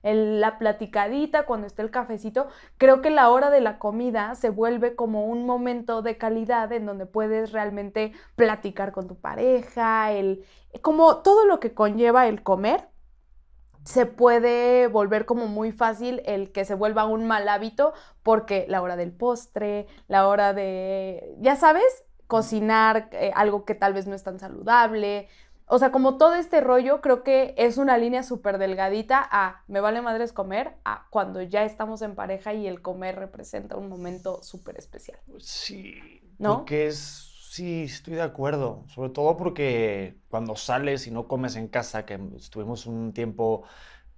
La 0.02 0.58
platicadita, 0.58 1.44
cuando 1.44 1.66
está 1.66 1.82
el 1.82 1.90
cafecito, 1.90 2.48
creo 2.78 3.02
que 3.02 3.10
la 3.10 3.28
hora 3.28 3.50
de 3.50 3.60
la 3.60 3.78
comida 3.78 4.34
se 4.34 4.48
vuelve 4.48 4.94
como 4.94 5.26
un 5.26 5.44
momento 5.44 6.00
de 6.00 6.16
calidad 6.16 6.72
en 6.72 6.86
donde 6.86 7.04
puedes 7.04 7.52
realmente 7.52 8.12
platicar 8.34 8.92
con 8.92 9.08
tu 9.08 9.20
pareja, 9.20 10.12
el, 10.12 10.44
como 10.80 11.18
todo 11.18 11.44
lo 11.44 11.60
que 11.60 11.74
conlleva 11.74 12.28
el 12.28 12.42
comer, 12.42 12.88
se 13.84 14.06
puede 14.06 14.86
volver 14.86 15.26
como 15.26 15.46
muy 15.46 15.72
fácil 15.72 16.22
el 16.24 16.52
que 16.52 16.64
se 16.64 16.74
vuelva 16.74 17.06
un 17.06 17.26
mal 17.26 17.48
hábito 17.48 17.92
porque 18.22 18.66
la 18.68 18.82
hora 18.82 18.96
del 18.96 19.12
postre, 19.12 19.86
la 20.06 20.28
hora 20.28 20.54
de, 20.54 21.34
ya 21.40 21.56
sabes, 21.56 22.04
cocinar 22.30 23.10
eh, 23.12 23.30
algo 23.34 23.66
que 23.66 23.75
tal 23.75 23.92
vez 23.92 24.06
no 24.06 24.14
es 24.14 24.22
tan 24.22 24.38
saludable. 24.38 25.28
O 25.66 25.78
sea, 25.78 25.92
como 25.92 26.16
todo 26.16 26.34
este 26.34 26.62
rollo, 26.62 27.02
creo 27.02 27.22
que 27.22 27.54
es 27.58 27.76
una 27.76 27.99
línea 27.99 28.22
súper 28.22 28.56
delgadita 28.56 29.28
a 29.30 29.62
me 29.68 29.80
vale 29.80 30.00
madres 30.00 30.32
comer, 30.32 30.72
a 30.87 31.06
cuando 31.10 31.42
ya 31.42 31.64
estamos 31.64 32.00
en 32.00 32.14
pareja 32.14 32.54
y 32.54 32.66
el 32.66 32.80
comer 32.80 33.16
representa 33.16 33.76
un 33.76 33.90
momento 33.90 34.42
súper 34.42 34.78
especial. 34.78 35.18
Sí, 35.38 36.22
¿no? 36.38 36.58
Porque 36.58 36.87
es 36.87 37.30
Sí, 37.50 37.82
estoy 37.82 38.14
de 38.14 38.22
acuerdo. 38.22 38.84
Sobre 38.87 39.10
todo 39.10 39.37
porque 39.37 40.14
cuando 40.28 40.54
sales 40.54 41.08
y 41.08 41.10
no 41.10 41.26
comes 41.26 41.56
en 41.56 41.66
casa, 41.66 42.06
que 42.06 42.16
estuvimos 42.37 42.87
un 42.87 43.12
tiempo 43.12 43.64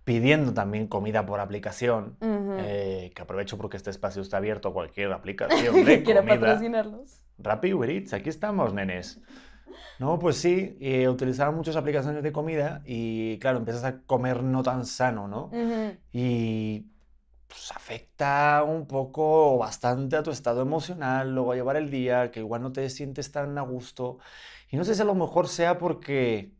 pidiendo 0.05 0.53
también 0.53 0.87
comida 0.87 1.25
por 1.25 1.41
aplicación, 1.41 2.19
eh, 2.21 3.11
que 3.15 3.23
aprovecho 3.23 3.57
porque 3.57 3.79
este 3.79 3.89
espacio 3.89 4.21
está 4.21 4.37
abierto 4.37 4.69
a 4.69 4.73
cualquier 4.75 5.13
aplicación 5.15 5.83
de 5.83 6.03
Quiero 6.03 6.27
patrocinarlos. 6.27 7.23
Rappi 7.43 7.73
Uber 7.73 7.91
Eats, 7.91 8.13
aquí 8.13 8.29
estamos, 8.29 8.73
nenes. 8.73 9.21
No, 9.99 10.19
pues 10.19 10.37
sí, 10.37 10.77
eh, 10.81 11.09
utilizaba 11.09 11.51
muchas 11.51 11.77
aplicaciones 11.77 12.23
de 12.23 12.33
comida 12.33 12.83
y 12.85 13.39
claro, 13.39 13.59
empiezas 13.59 13.85
a 13.85 14.01
comer 14.03 14.43
no 14.43 14.63
tan 14.63 14.85
sano, 14.85 15.29
¿no? 15.29 15.51
Y 16.13 16.87
pues, 17.49 17.71
afecta 17.73 18.65
un 18.67 18.87
poco 18.87 19.55
o 19.55 19.59
bastante 19.59 20.17
a 20.17 20.23
tu 20.23 20.31
estado 20.31 20.63
emocional, 20.63 21.35
luego 21.35 21.53
a 21.53 21.55
llevar 21.55 21.77
el 21.77 21.91
día, 21.91 22.31
que 22.31 22.41
igual 22.41 22.63
no 22.63 22.73
te 22.73 22.89
sientes 22.91 23.31
tan 23.31 23.57
a 23.59 23.63
gusto. 23.63 24.19
Y 24.71 24.77
no 24.77 24.85
sé 24.85 24.95
si 24.95 25.03
a 25.03 25.05
lo 25.05 25.15
mejor 25.15 25.49
sea 25.49 25.79
porque 25.79 26.53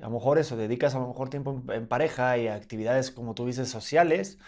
a 0.00 0.04
lo 0.04 0.10
mejor 0.10 0.38
eso, 0.38 0.56
dedicas 0.56 0.94
a 0.94 0.98
lo 0.98 1.08
mejor 1.08 1.28
tiempo 1.30 1.62
en, 1.68 1.86
pareja 1.86 2.38
y 2.38 2.48
actividades 2.48 3.10
como 3.10 3.34
tú 3.34 3.46
dices 3.46 3.68
sociales 3.68 4.38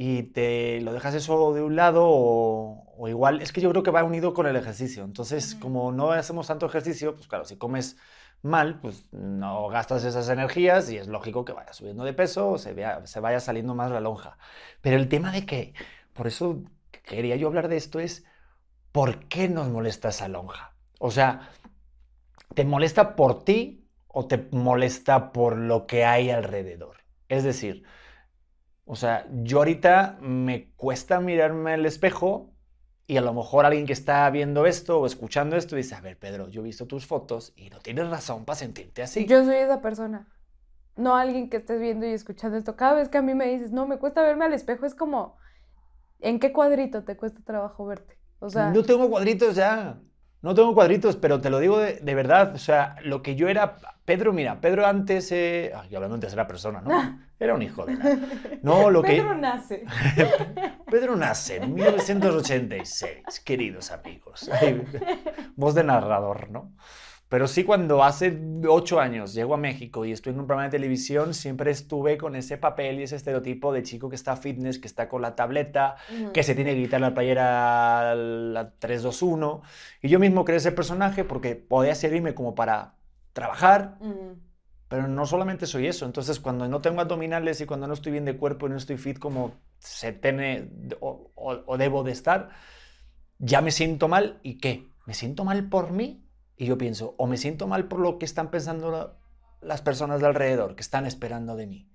y 0.00 0.22
te 0.22 0.80
lo 0.80 0.92
dejas 0.92 1.14
eso 1.16 1.52
de 1.52 1.60
un 1.60 1.74
lado 1.74 2.04
o, 2.06 3.08
igual, 3.08 3.42
es 3.42 3.52
que 3.52 3.60
yo 3.60 3.68
creo 3.70 3.82
que 3.82 3.90
va 3.90 4.04
unido 4.04 4.32
con 4.32 4.46
el 4.46 4.54
ejercicio. 4.54 5.02
Entonces, 5.02 5.56
como 5.56 5.90
no 5.90 6.12
hacemos 6.12 6.46
tanto 6.46 6.66
ejercicio, 6.66 7.16
pues 7.16 7.26
claro, 7.26 7.44
si 7.44 7.56
comes 7.56 7.96
mal, 8.40 8.78
pues 8.80 9.12
no 9.12 9.66
gastas 9.66 10.04
esas 10.04 10.28
energías 10.28 10.88
y 10.88 10.98
es 10.98 11.08
lógico 11.08 11.44
que 11.44 11.52
vaya 11.52 11.72
subiendo 11.72 12.04
de 12.04 12.12
peso 12.12 12.50
o 12.50 12.58
se, 12.58 12.74
vea, 12.74 13.04
se 13.06 13.18
vaya 13.18 13.40
saliendo 13.40 13.74
más 13.74 13.90
la 13.90 13.98
lonja. 13.98 14.38
Pero 14.82 14.96
el 14.96 15.08
tema 15.08 15.32
de 15.32 15.44
que, 15.44 15.74
por 16.12 16.28
eso 16.28 16.62
quería 17.02 17.34
yo 17.34 17.48
hablar 17.48 17.66
de 17.66 17.76
esto, 17.76 17.98
es 17.98 18.24
¿por 18.92 19.26
qué 19.26 19.48
nos 19.48 19.68
molesta 19.68 20.10
esa 20.10 20.28
lonja? 20.28 20.76
O 21.00 21.10
sea, 21.10 21.50
¿te 22.54 22.64
molesta 22.64 23.16
por 23.16 23.42
ti 23.42 23.88
o 24.06 24.28
te 24.28 24.48
molesta 24.52 25.32
por 25.32 25.56
lo 25.56 25.88
que 25.88 26.04
hay 26.04 26.30
alrededor? 26.30 26.98
Es 27.28 27.42
decir, 27.42 27.82
o 28.90 28.96
sea, 28.96 29.26
yo 29.42 29.58
ahorita 29.58 30.16
me 30.22 30.72
cuesta 30.74 31.20
mirarme 31.20 31.74
al 31.74 31.84
espejo 31.84 32.54
y 33.06 33.18
a 33.18 33.20
lo 33.20 33.34
mejor 33.34 33.66
alguien 33.66 33.84
que 33.84 33.92
está 33.92 34.28
viendo 34.30 34.64
esto 34.64 34.98
o 35.00 35.06
escuchando 35.06 35.56
esto 35.56 35.76
dice, 35.76 35.94
a 35.94 36.00
ver, 36.00 36.18
Pedro, 36.18 36.48
yo 36.48 36.62
he 36.62 36.64
visto 36.64 36.86
tus 36.86 37.06
fotos 37.06 37.52
y 37.54 37.68
no 37.68 37.80
tienes 37.80 38.08
razón 38.08 38.46
para 38.46 38.56
sentirte 38.56 39.02
así. 39.02 39.26
Yo 39.26 39.44
soy 39.44 39.56
esa 39.56 39.82
persona. 39.82 40.26
No 40.96 41.16
alguien 41.16 41.50
que 41.50 41.58
estés 41.58 41.78
viendo 41.78 42.06
y 42.06 42.12
escuchando 42.12 42.56
esto. 42.56 42.76
Cada 42.76 42.94
vez 42.94 43.10
que 43.10 43.18
a 43.18 43.22
mí 43.22 43.34
me 43.34 43.46
dices, 43.48 43.72
no, 43.72 43.86
me 43.86 43.98
cuesta 43.98 44.22
verme 44.22 44.46
al 44.46 44.54
espejo, 44.54 44.86
es 44.86 44.94
como, 44.94 45.36
¿en 46.20 46.40
qué 46.40 46.54
cuadrito 46.54 47.04
te 47.04 47.14
cuesta 47.14 47.42
trabajo 47.44 47.84
verte? 47.84 48.18
O 48.38 48.48
sea... 48.48 48.70
No 48.70 48.82
tengo 48.82 49.10
cuadritos 49.10 49.54
ya. 49.54 50.00
No 50.40 50.54
tengo 50.54 50.72
cuadritos, 50.74 51.16
pero 51.16 51.40
te 51.40 51.50
lo 51.50 51.58
digo 51.58 51.78
de, 51.78 52.14
verdad. 52.14 52.54
O 52.54 52.58
sea, 52.58 52.96
lo 53.02 53.22
que 53.22 53.34
yo 53.34 53.48
era. 53.48 53.76
Pedro, 54.04 54.32
mira, 54.32 54.60
Pedro 54.60 54.86
antes. 54.86 55.32
Eh... 55.32 55.72
Ay, 55.74 55.94
hablando 55.94 56.14
en 56.14 56.20
tercera 56.20 56.46
persona, 56.46 56.80
¿no? 56.80 57.20
Era 57.40 57.54
un 57.54 57.62
hijo 57.62 57.86
de. 57.86 58.58
No, 58.62 58.90
lo 58.90 59.02
Pedro 59.02 59.34
nace. 59.34 59.84
Pedro 60.90 61.16
nace 61.16 61.56
en 61.56 61.74
1986, 61.74 63.40
queridos 63.44 63.92
amigos. 63.92 64.50
voz 65.54 65.74
de 65.74 65.84
narrador, 65.84 66.50
¿no? 66.50 66.72
Pero 67.28 67.46
sí, 67.46 67.64
cuando 67.64 68.02
hace 68.04 68.40
ocho 68.66 69.00
años 69.00 69.34
llego 69.34 69.52
a 69.52 69.58
México 69.58 70.06
y 70.06 70.12
estoy 70.12 70.32
en 70.32 70.40
un 70.40 70.46
programa 70.46 70.64
de 70.64 70.78
televisión, 70.78 71.34
siempre 71.34 71.70
estuve 71.70 72.16
con 72.16 72.34
ese 72.34 72.56
papel 72.56 73.00
y 73.00 73.02
ese 73.02 73.16
estereotipo 73.16 73.70
de 73.70 73.82
chico 73.82 74.08
que 74.08 74.16
está 74.16 74.34
fitness, 74.36 74.78
que 74.78 74.86
está 74.86 75.10
con 75.10 75.20
la 75.20 75.36
tableta, 75.36 75.96
que 76.32 76.42
se 76.42 76.54
tiene 76.54 76.74
que 76.74 76.82
quitar 76.82 77.02
la 77.02 77.12
playera 77.12 78.14
la 78.14 78.70
321. 78.78 79.60
Y 80.00 80.08
yo 80.08 80.18
mismo 80.18 80.46
creé 80.46 80.56
ese 80.56 80.72
personaje 80.72 81.22
porque 81.22 81.54
podía 81.54 81.94
servirme 81.94 82.34
como 82.34 82.54
para 82.54 82.94
trabajar, 83.34 83.98
pero 84.88 85.06
no 85.06 85.26
solamente 85.26 85.66
soy 85.66 85.86
eso. 85.86 86.06
Entonces, 86.06 86.40
cuando 86.40 86.66
no 86.66 86.80
tengo 86.80 87.02
abdominales 87.02 87.60
y 87.60 87.66
cuando 87.66 87.86
no 87.86 87.92
estoy 87.92 88.12
bien 88.12 88.24
de 88.24 88.38
cuerpo 88.38 88.66
y 88.66 88.70
no 88.70 88.78
estoy 88.78 88.96
fit 88.96 89.18
como 89.18 89.60
se 89.78 90.12
tiene 90.12 90.70
o, 91.00 91.30
o 91.34 91.76
debo 91.76 92.04
de 92.04 92.12
estar, 92.12 92.48
ya 93.38 93.60
me 93.60 93.70
siento 93.70 94.08
mal. 94.08 94.40
¿Y 94.42 94.56
qué? 94.58 94.88
¿Me 95.04 95.12
siento 95.12 95.44
mal 95.44 95.68
por 95.68 95.90
mí? 95.92 96.24
Y 96.58 96.66
yo 96.66 96.76
pienso, 96.76 97.14
o 97.18 97.28
me 97.28 97.36
siento 97.36 97.68
mal 97.68 97.86
por 97.86 98.00
lo 98.00 98.18
que 98.18 98.24
están 98.24 98.50
pensando 98.50 99.16
las 99.60 99.80
personas 99.80 100.20
de 100.20 100.26
alrededor, 100.26 100.74
que 100.74 100.82
están 100.82 101.06
esperando 101.06 101.54
de 101.54 101.68
mí. 101.68 101.88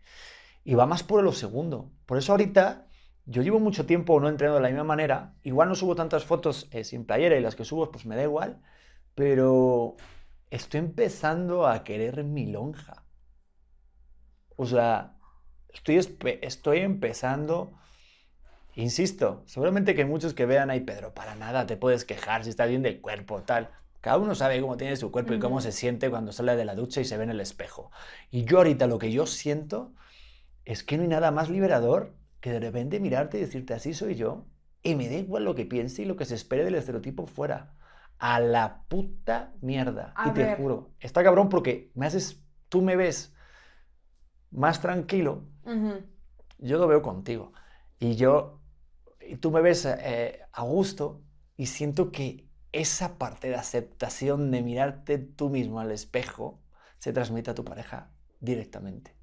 Y 0.63 0.75
va 0.75 0.85
más 0.85 1.03
por 1.03 1.21
lo 1.21 1.33
segundo. 1.33 1.91
Por 2.05 2.17
eso 2.17 2.31
ahorita 2.31 2.87
yo 3.25 3.41
llevo 3.41 3.59
mucho 3.59 3.85
tiempo 3.85 4.17
no 4.21 4.29
entrenando 4.29 4.59
de 4.59 4.63
la 4.63 4.69
misma 4.69 4.85
manera. 4.85 5.35
Igual 5.43 5.67
no 5.67 5.75
subo 5.75 5.95
tantas 5.95 6.23
fotos 6.23 6.69
eh, 6.71 6.85
sin 6.85 7.05
playera 7.05 7.35
y 7.35 7.41
las 7.41 7.57
que 7.57 7.65
subo 7.65 7.91
pues 7.91 8.05
me 8.05 8.15
da 8.15 8.23
igual. 8.23 8.61
Pero 9.15 9.97
estoy 10.49 10.79
empezando 10.79 11.67
a 11.67 11.83
querer 11.83 12.23
mi 12.23 12.45
lonja. 12.49 13.03
O 14.55 14.65
sea, 14.65 15.17
estoy, 15.73 15.99
estoy 16.41 16.79
empezando... 16.79 17.73
Insisto, 18.75 19.43
seguramente 19.45 19.93
que 19.93 20.05
muchos 20.05 20.33
que 20.33 20.45
vean 20.45 20.69
ahí, 20.69 20.79
Pedro, 20.79 21.13
para 21.13 21.35
nada 21.35 21.67
te 21.67 21.75
puedes 21.75 22.05
quejar 22.05 22.45
si 22.45 22.49
estás 22.49 22.69
bien 22.69 22.81
de 22.81 23.01
cuerpo, 23.01 23.43
tal. 23.43 23.69
Cada 24.03 24.17
uno 24.17 24.35
sabe 24.35 24.59
cómo 24.59 24.75
tiene 24.75 24.97
su 24.97 25.11
cuerpo 25.11 25.33
y 25.33 25.39
cómo 25.39 25.61
se 25.61 25.71
siente 25.71 26.09
cuando 26.09 26.33
sale 26.33 26.57
de 26.57 26.65
la 26.65 26.75
ducha 26.75 26.99
y 26.99 27.05
se 27.05 27.15
ve 27.15 27.23
en 27.23 27.29
el 27.29 27.39
espejo. 27.39 27.89
Y 28.31 28.43
yo 28.43 28.57
ahorita 28.57 28.85
lo 28.85 28.99
que 28.99 29.13
yo 29.13 29.25
siento 29.25 29.93
es 30.65 30.83
que 30.83 30.97
no 30.97 31.03
hay 31.03 31.07
nada 31.07 31.31
más 31.31 31.49
liberador 31.49 32.13
que 32.41 32.51
de 32.51 32.59
repente 32.59 32.99
mirarte 32.99 33.37
y 33.37 33.41
decirte 33.41 33.73
así 33.73 33.93
soy 33.93 34.15
yo 34.15 34.45
y 34.81 34.95
me 34.95 35.07
da 35.07 35.15
igual 35.15 35.45
lo 35.45 35.55
que 35.55 35.65
piense 35.65 36.01
y 36.01 36.05
lo 36.05 36.17
que 36.17 36.25
se 36.25 36.35
espere 36.35 36.65
del 36.65 36.75
estereotipo 36.75 37.27
fuera. 37.27 37.75
A 38.19 38.41
la 38.41 38.83
puta 38.89 39.53
mierda. 39.61 40.13
y 40.25 40.31
te 40.31 40.53
juro, 40.57 40.91
está 40.99 41.23
cabrón 41.23 41.47
porque 41.47 41.89
me 41.95 42.05
haces, 42.05 42.43
tú 42.67 42.81
me 42.81 42.97
ves 42.97 43.33
más 44.51 44.81
tranquilo, 44.81 45.45
yo 46.57 46.77
lo 46.77 46.87
veo 46.89 47.01
contigo. 47.01 47.53
Y 47.99 48.15
yo, 48.15 48.59
y 49.25 49.37
tú 49.37 49.49
me 49.49 49.61
ves 49.61 49.85
eh, 49.85 50.41
a 50.51 50.63
gusto 50.63 51.21
y 51.55 51.67
siento 51.67 52.11
que 52.11 52.49
esa 52.73 53.17
parte 53.17 53.49
de 53.49 53.55
aceptación 53.55 54.51
de 54.51 54.61
mirarte 54.61 55.19
tú 55.19 55.49
mismo 55.49 55.79
al 55.79 55.91
espejo 55.91 56.59
se 56.97 57.13
transmite 57.13 57.51
a 57.51 57.55
tu 57.55 57.63
pareja 57.63 58.09
directamente. 58.39 59.15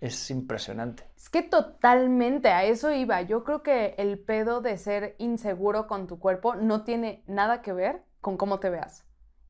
Es 0.00 0.30
impresionante. 0.30 1.04
Es 1.16 1.28
que 1.28 1.42
totalmente 1.42 2.50
a 2.50 2.64
eso 2.64 2.92
iba. 2.92 3.20
Yo 3.22 3.42
creo 3.42 3.64
que 3.64 3.94
el 3.98 4.18
pedo 4.18 4.60
de 4.60 4.76
ser 4.78 5.16
inseguro 5.18 5.88
con 5.88 6.06
tu 6.06 6.20
cuerpo 6.20 6.54
no 6.54 6.84
tiene 6.84 7.24
nada 7.26 7.62
que 7.62 7.72
ver 7.72 8.04
con 8.20 8.36
cómo 8.36 8.60
te 8.60 8.70
veas. 8.70 9.04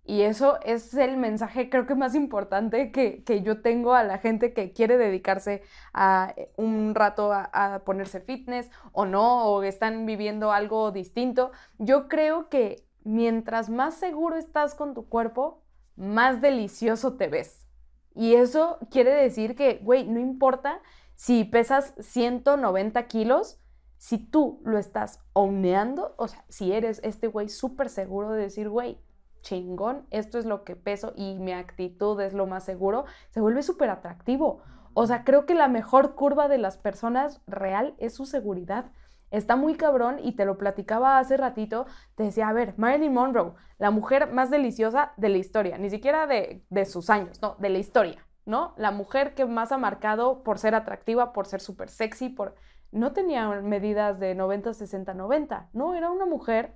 Y 0.05 0.23
eso 0.23 0.59
es 0.63 0.95
el 0.95 1.19
mensaje 1.19 1.69
creo 1.69 1.87
que 1.87 1.95
más 1.95 2.15
importante 2.15 2.93
que, 2.93 3.43
yo 3.43 3.61
tengo 3.61 3.93
a 3.93 4.05
la 4.05 4.17
gente 4.17 4.55
que 4.55 4.73
quiere 4.73 4.97
dedicarse 4.97 5.63
a 5.93 6.33
eh, 6.35 6.51
un 6.57 6.95
rato 6.95 7.31
a, 7.31 7.51
a, 7.53 7.81
ponerse 7.81 8.21
fitness 8.21 8.71
o 8.93 9.05
no, 9.05 9.45
o 9.45 9.63
están 9.63 10.07
viviendo 10.07 10.51
algo 10.51 10.93
distinto. 10.93 11.53
Yo 11.77 12.09
creo 12.09 12.49
que 12.49 12.88
mientras 13.09 13.71
más 13.71 13.95
seguro 13.95 14.37
estás 14.37 14.75
con 14.75 14.93
tu 14.93 15.09
cuerpo, 15.09 15.63
más 15.97 16.43
delicioso 16.43 17.17
te 17.17 17.27
ves. 17.27 17.67
Y 18.15 18.35
eso 18.35 18.79
quiere 18.91 19.15
decir 19.15 19.57
que, 19.57 19.81
güey, 19.83 20.07
no 20.07 20.21
importa 20.21 20.81
si 21.15 21.45
pesas 21.45 21.95
190 21.99 23.07
kilos, 23.07 23.61
si 23.97 24.19
tú 24.19 24.61
lo 24.63 24.79
estás 24.79 25.25
owneando, 25.33 26.15
o 26.19 26.29
sea, 26.29 26.45
si 26.49 26.73
eres 26.73 27.01
este 27.03 27.29
güey 27.29 27.49
súper 27.49 27.89
seguro 27.89 28.33
de 28.33 28.43
decir, 28.43 28.69
güey, 28.69 29.01
chingón, 29.41 30.07
esto 30.11 30.39
es 30.39 30.45
lo 30.45 30.65
que 30.65 30.77
peso 30.77 31.15
y 31.17 31.39
mi 31.39 31.53
actitud 31.53 32.21
es 32.21 32.35
lo 32.35 32.47
más 32.47 32.65
seguro, 32.65 33.07
se 33.31 33.41
vuelve 33.41 33.63
súper 33.63 33.89
atractivo. 33.89 34.61
O 34.93 35.07
sea, 35.07 35.25
creo 35.25 35.47
que 35.47 35.55
la 35.55 35.69
mejor 35.69 36.15
curva 36.15 36.49
de 36.49 36.59
las 36.59 36.77
personas 36.77 37.41
real 37.47 37.95
es 37.99 38.15
su 38.15 38.27
seguridad. 38.27 38.93
Está 39.31 39.57
muy 39.57 39.77
cabrón 39.77 40.19
y 40.23 40.33
te 40.33 40.45
lo 40.45 40.57
platicaba 40.57 41.19
hace 41.19 41.37
ratito. 41.37 41.87
Te 42.15 42.25
decía, 42.25 42.49
a 42.49 42.53
ver, 42.53 42.75
Marilyn 42.77 43.13
Monroe, 43.13 43.55
la 43.79 43.91
mujer 43.91 44.33
más 44.33 44.51
deliciosa 44.51 45.13
de 45.17 45.29
la 45.29 45.39
historia, 45.39 45.79
ni 45.79 45.91
siquiera 45.91 46.27
de, 46.27 46.63
sus 46.87 47.11
años, 47.11 47.41
no, 47.43 47.57
de 47.59 47.69
la 47.69 47.79
historia, 47.79 48.27
¿no? 48.47 48.75
La 48.77 48.91
mujer 48.91 49.35
que 49.35 49.45
más 49.45 49.73
ha 49.73 49.79
marcado 49.79 50.43
por 50.43 50.59
ser 50.59 50.75
atractiva, 50.75 51.33
por 51.33 51.47
ser 51.47 51.61
súper 51.61 51.91
sexy, 51.91 52.29
por... 52.29 52.55
No 52.91 53.13
tenía 53.13 53.49
medidas 53.61 54.19
de 54.19 54.35
90, 54.35 54.73
60, 54.73 55.13
90, 55.13 55.69
no, 55.75 55.95
era 55.95 56.11
una 56.11 56.25
mujer 56.25 56.75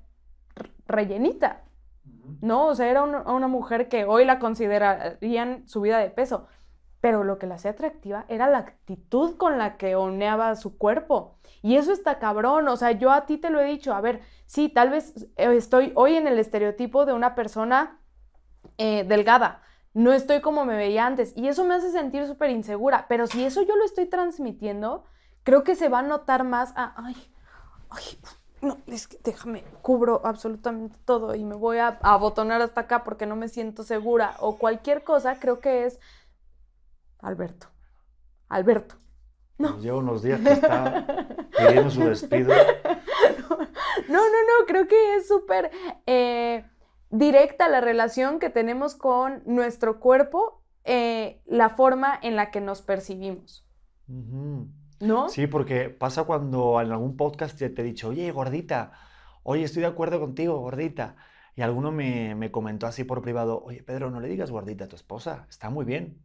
rellenita, 0.86 1.64
¿no? 2.42 2.66
O 2.66 2.74
sea, 2.74 2.90
era 2.90 3.02
una, 3.02 3.22
una 3.22 3.48
mujer 3.48 3.88
que 3.88 4.04
hoy 4.04 4.26
la 4.26 4.38
considerarían 4.38 5.66
subida 5.66 5.98
de 5.98 6.10
peso, 6.10 6.48
pero 7.02 7.24
lo 7.24 7.36
que 7.36 7.48
la 7.48 7.56
hacía 7.56 7.72
atractiva 7.72 8.24
era 8.28 8.48
la 8.48 8.58
actitud 8.58 9.36
con 9.36 9.58
la 9.58 9.76
que 9.76 9.96
oneaba 9.96 10.54
su 10.54 10.78
cuerpo. 10.78 11.34
Y 11.60 11.74
eso 11.74 11.92
está 11.92 12.20
cabrón, 12.20 12.68
o 12.68 12.76
sea, 12.76 12.92
yo 12.92 13.10
a 13.10 13.26
ti 13.26 13.38
te 13.38 13.50
lo 13.50 13.60
he 13.60 13.64
dicho, 13.64 13.92
a 13.92 14.00
ver, 14.00 14.22
sí, 14.46 14.68
tal 14.68 14.90
vez 14.90 15.28
eh, 15.36 15.52
estoy 15.56 15.92
hoy 15.96 16.14
en 16.14 16.28
el 16.28 16.38
estereotipo 16.38 17.04
de 17.04 17.12
una 17.12 17.34
persona 17.34 17.98
eh, 18.78 19.02
delgada, 19.02 19.62
no 19.94 20.12
estoy 20.12 20.40
como 20.40 20.64
me 20.64 20.76
veía 20.76 21.04
antes 21.04 21.36
y 21.36 21.48
eso 21.48 21.64
me 21.64 21.74
hace 21.74 21.90
sentir 21.90 22.24
súper 22.24 22.50
insegura, 22.50 23.06
pero 23.08 23.26
si 23.26 23.44
eso 23.44 23.62
yo 23.62 23.74
lo 23.74 23.84
estoy 23.84 24.06
transmitiendo, 24.06 25.02
creo 25.42 25.64
que 25.64 25.74
se 25.74 25.88
va 25.88 25.98
a 25.98 26.02
notar 26.02 26.44
más 26.44 26.72
a, 26.76 26.94
ay, 27.04 27.16
ay, 27.90 28.02
no, 28.60 28.78
es 28.86 29.08
que 29.08 29.18
déjame, 29.24 29.64
cubro 29.82 30.22
absolutamente 30.24 30.96
todo 31.04 31.34
y 31.34 31.42
me 31.42 31.56
voy 31.56 31.78
a 31.78 31.98
abotonar 32.02 32.62
hasta 32.62 32.82
acá 32.82 33.02
porque 33.02 33.26
no 33.26 33.34
me 33.34 33.48
siento 33.48 33.82
segura 33.82 34.36
o 34.38 34.56
cualquier 34.56 35.02
cosa, 35.02 35.40
creo 35.40 35.58
que 35.58 35.84
es 35.84 35.98
Alberto. 37.22 37.68
Alberto. 38.48 38.96
No. 39.56 39.78
Llevo 39.78 39.98
unos 39.98 40.22
días 40.22 40.40
que 40.40 40.52
está 40.52 41.06
pidiendo 41.56 41.90
su 41.90 42.04
despido. 42.04 42.52
No, 44.08 44.18
no, 44.18 44.24
no, 44.24 44.66
creo 44.66 44.88
que 44.88 45.16
es 45.16 45.28
súper 45.28 45.70
eh, 46.06 46.64
directa 47.10 47.68
la 47.68 47.80
relación 47.80 48.38
que 48.38 48.50
tenemos 48.50 48.94
con 48.94 49.42
nuestro 49.46 50.00
cuerpo, 50.00 50.62
eh, 50.84 51.40
la 51.46 51.70
forma 51.70 52.18
en 52.20 52.36
la 52.36 52.50
que 52.50 52.60
nos 52.60 52.82
percibimos. 52.82 53.66
¿No? 54.06 55.28
Sí, 55.28 55.46
porque 55.46 55.88
pasa 55.88 56.24
cuando 56.24 56.80
en 56.80 56.90
algún 56.90 57.16
podcast 57.16 57.56
te, 57.56 57.66
he 57.66 57.84
dicho, 57.84 58.08
oye, 58.08 58.30
gordita, 58.32 58.92
oye, 59.44 59.62
estoy 59.62 59.82
de 59.82 59.88
acuerdo 59.88 60.20
contigo, 60.20 60.58
gordita. 60.58 61.16
Y 61.54 61.62
alguno 61.62 61.92
me, 61.92 62.34
me, 62.34 62.50
comentó 62.50 62.86
así 62.86 63.04
por 63.04 63.22
privado, 63.22 63.62
oye, 63.62 63.82
Pedro, 63.82 64.10
no 64.10 64.20
le 64.20 64.28
digas 64.28 64.50
gordita 64.50 64.84
a 64.86 64.88
tu 64.88 64.96
esposa, 64.96 65.46
está 65.48 65.70
muy 65.70 65.84
bien. 65.84 66.20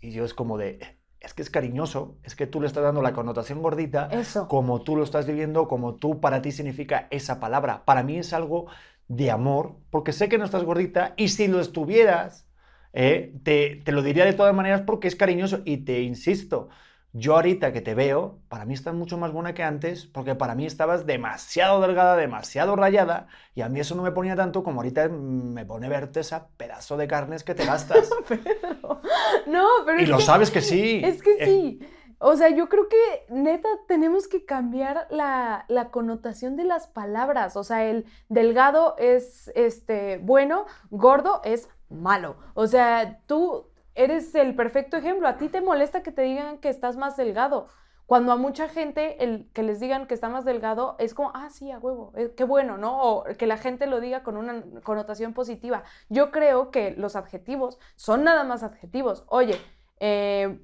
Y 0.00 0.12
yo 0.12 0.24
es 0.24 0.34
como 0.34 0.58
de, 0.58 0.98
es 1.20 1.34
que 1.34 1.42
es 1.42 1.50
cariñoso, 1.50 2.18
es 2.22 2.34
que 2.36 2.46
tú 2.46 2.60
le 2.60 2.66
estás 2.66 2.82
dando 2.84 3.02
la 3.02 3.12
connotación 3.12 3.62
gordita, 3.62 4.08
Eso. 4.12 4.48
como 4.48 4.82
tú 4.82 4.96
lo 4.96 5.02
estás 5.04 5.26
viviendo, 5.26 5.68
como 5.68 5.96
tú 5.96 6.20
para 6.20 6.42
ti 6.42 6.52
significa 6.52 7.08
esa 7.10 7.40
palabra. 7.40 7.84
Para 7.84 8.02
mí 8.02 8.16
es 8.18 8.32
algo 8.32 8.66
de 9.08 9.30
amor, 9.30 9.76
porque 9.90 10.12
sé 10.12 10.28
que 10.28 10.38
no 10.38 10.44
estás 10.44 10.64
gordita 10.64 11.14
y 11.16 11.28
si 11.28 11.48
lo 11.48 11.60
estuvieras, 11.60 12.46
eh, 12.92 13.34
te, 13.42 13.76
te 13.84 13.92
lo 13.92 14.02
diría 14.02 14.24
de 14.24 14.32
todas 14.34 14.54
maneras 14.54 14.82
porque 14.82 15.08
es 15.08 15.16
cariñoso 15.16 15.60
y 15.64 15.78
te 15.78 16.00
insisto, 16.02 16.68
yo 17.12 17.34
ahorita 17.36 17.72
que 17.72 17.80
te 17.80 17.94
veo, 17.94 18.38
para 18.48 18.66
mí 18.66 18.74
estás 18.74 18.94
mucho 18.94 19.16
más 19.16 19.32
buena 19.32 19.54
que 19.54 19.62
antes, 19.62 20.06
porque 20.06 20.34
para 20.34 20.54
mí 20.54 20.66
estabas 20.66 21.06
demasiado 21.06 21.80
delgada, 21.80 22.16
demasiado 22.16 22.76
rayada, 22.76 23.28
y 23.54 23.62
a 23.62 23.68
mí 23.68 23.80
eso 23.80 23.94
no 23.94 24.02
me 24.02 24.12
ponía 24.12 24.36
tanto 24.36 24.62
como 24.62 24.80
ahorita 24.80 25.08
me 25.08 25.64
pone 25.64 25.88
verte 25.88 26.20
esa 26.20 26.48
pedazo 26.56 26.96
de 26.96 27.08
carnes 27.08 27.44
que 27.44 27.54
te 27.54 27.64
gastas. 27.64 28.10
no, 29.46 29.66
pero 29.86 30.02
y 30.02 30.06
lo 30.06 30.20
sabes 30.20 30.50
que 30.50 30.60
sí. 30.60 31.00
Es 31.08 31.22
que 31.22 31.44
sí. 31.44 31.80
O 32.20 32.36
sea, 32.36 32.50
yo 32.50 32.68
creo 32.68 32.88
que 32.88 33.32
neta 33.32 33.68
tenemos 33.86 34.26
que 34.26 34.44
cambiar 34.44 35.06
la, 35.08 35.64
la, 35.68 35.90
connotación 35.90 36.56
de 36.56 36.64
las 36.64 36.88
palabras. 36.88 37.56
O 37.56 37.62
sea, 37.62 37.84
el 37.84 38.06
delgado 38.28 38.96
es 38.98 39.52
este 39.54 40.18
bueno, 40.18 40.66
gordo 40.90 41.40
es 41.44 41.68
malo. 41.88 42.36
O 42.54 42.66
sea, 42.66 43.20
tú 43.26 43.68
eres 43.98 44.34
el 44.34 44.54
perfecto 44.54 44.96
ejemplo. 44.96 45.28
A 45.28 45.36
ti 45.36 45.48
te 45.48 45.60
molesta 45.60 46.02
que 46.02 46.12
te 46.12 46.22
digan 46.22 46.58
que 46.58 46.68
estás 46.68 46.96
más 46.96 47.16
delgado. 47.16 47.66
Cuando 48.06 48.32
a 48.32 48.36
mucha 48.36 48.68
gente 48.68 49.22
el 49.22 49.50
que 49.52 49.62
les 49.62 49.80
digan 49.80 50.06
que 50.06 50.14
está 50.14 50.30
más 50.30 50.46
delgado 50.46 50.96
es 50.98 51.12
como, 51.12 51.30
ah, 51.34 51.50
sí, 51.50 51.70
a 51.70 51.78
huevo, 51.78 52.12
eh, 52.16 52.32
qué 52.34 52.44
bueno, 52.44 52.78
¿no? 52.78 53.02
O 53.02 53.24
que 53.36 53.46
la 53.46 53.58
gente 53.58 53.86
lo 53.86 54.00
diga 54.00 54.22
con 54.22 54.38
una 54.38 54.62
connotación 54.82 55.34
positiva. 55.34 55.82
Yo 56.08 56.30
creo 56.30 56.70
que 56.70 56.92
los 56.92 57.16
adjetivos 57.16 57.78
son 57.96 58.24
nada 58.24 58.44
más 58.44 58.62
adjetivos. 58.62 59.24
Oye, 59.28 59.60
eh, 60.00 60.58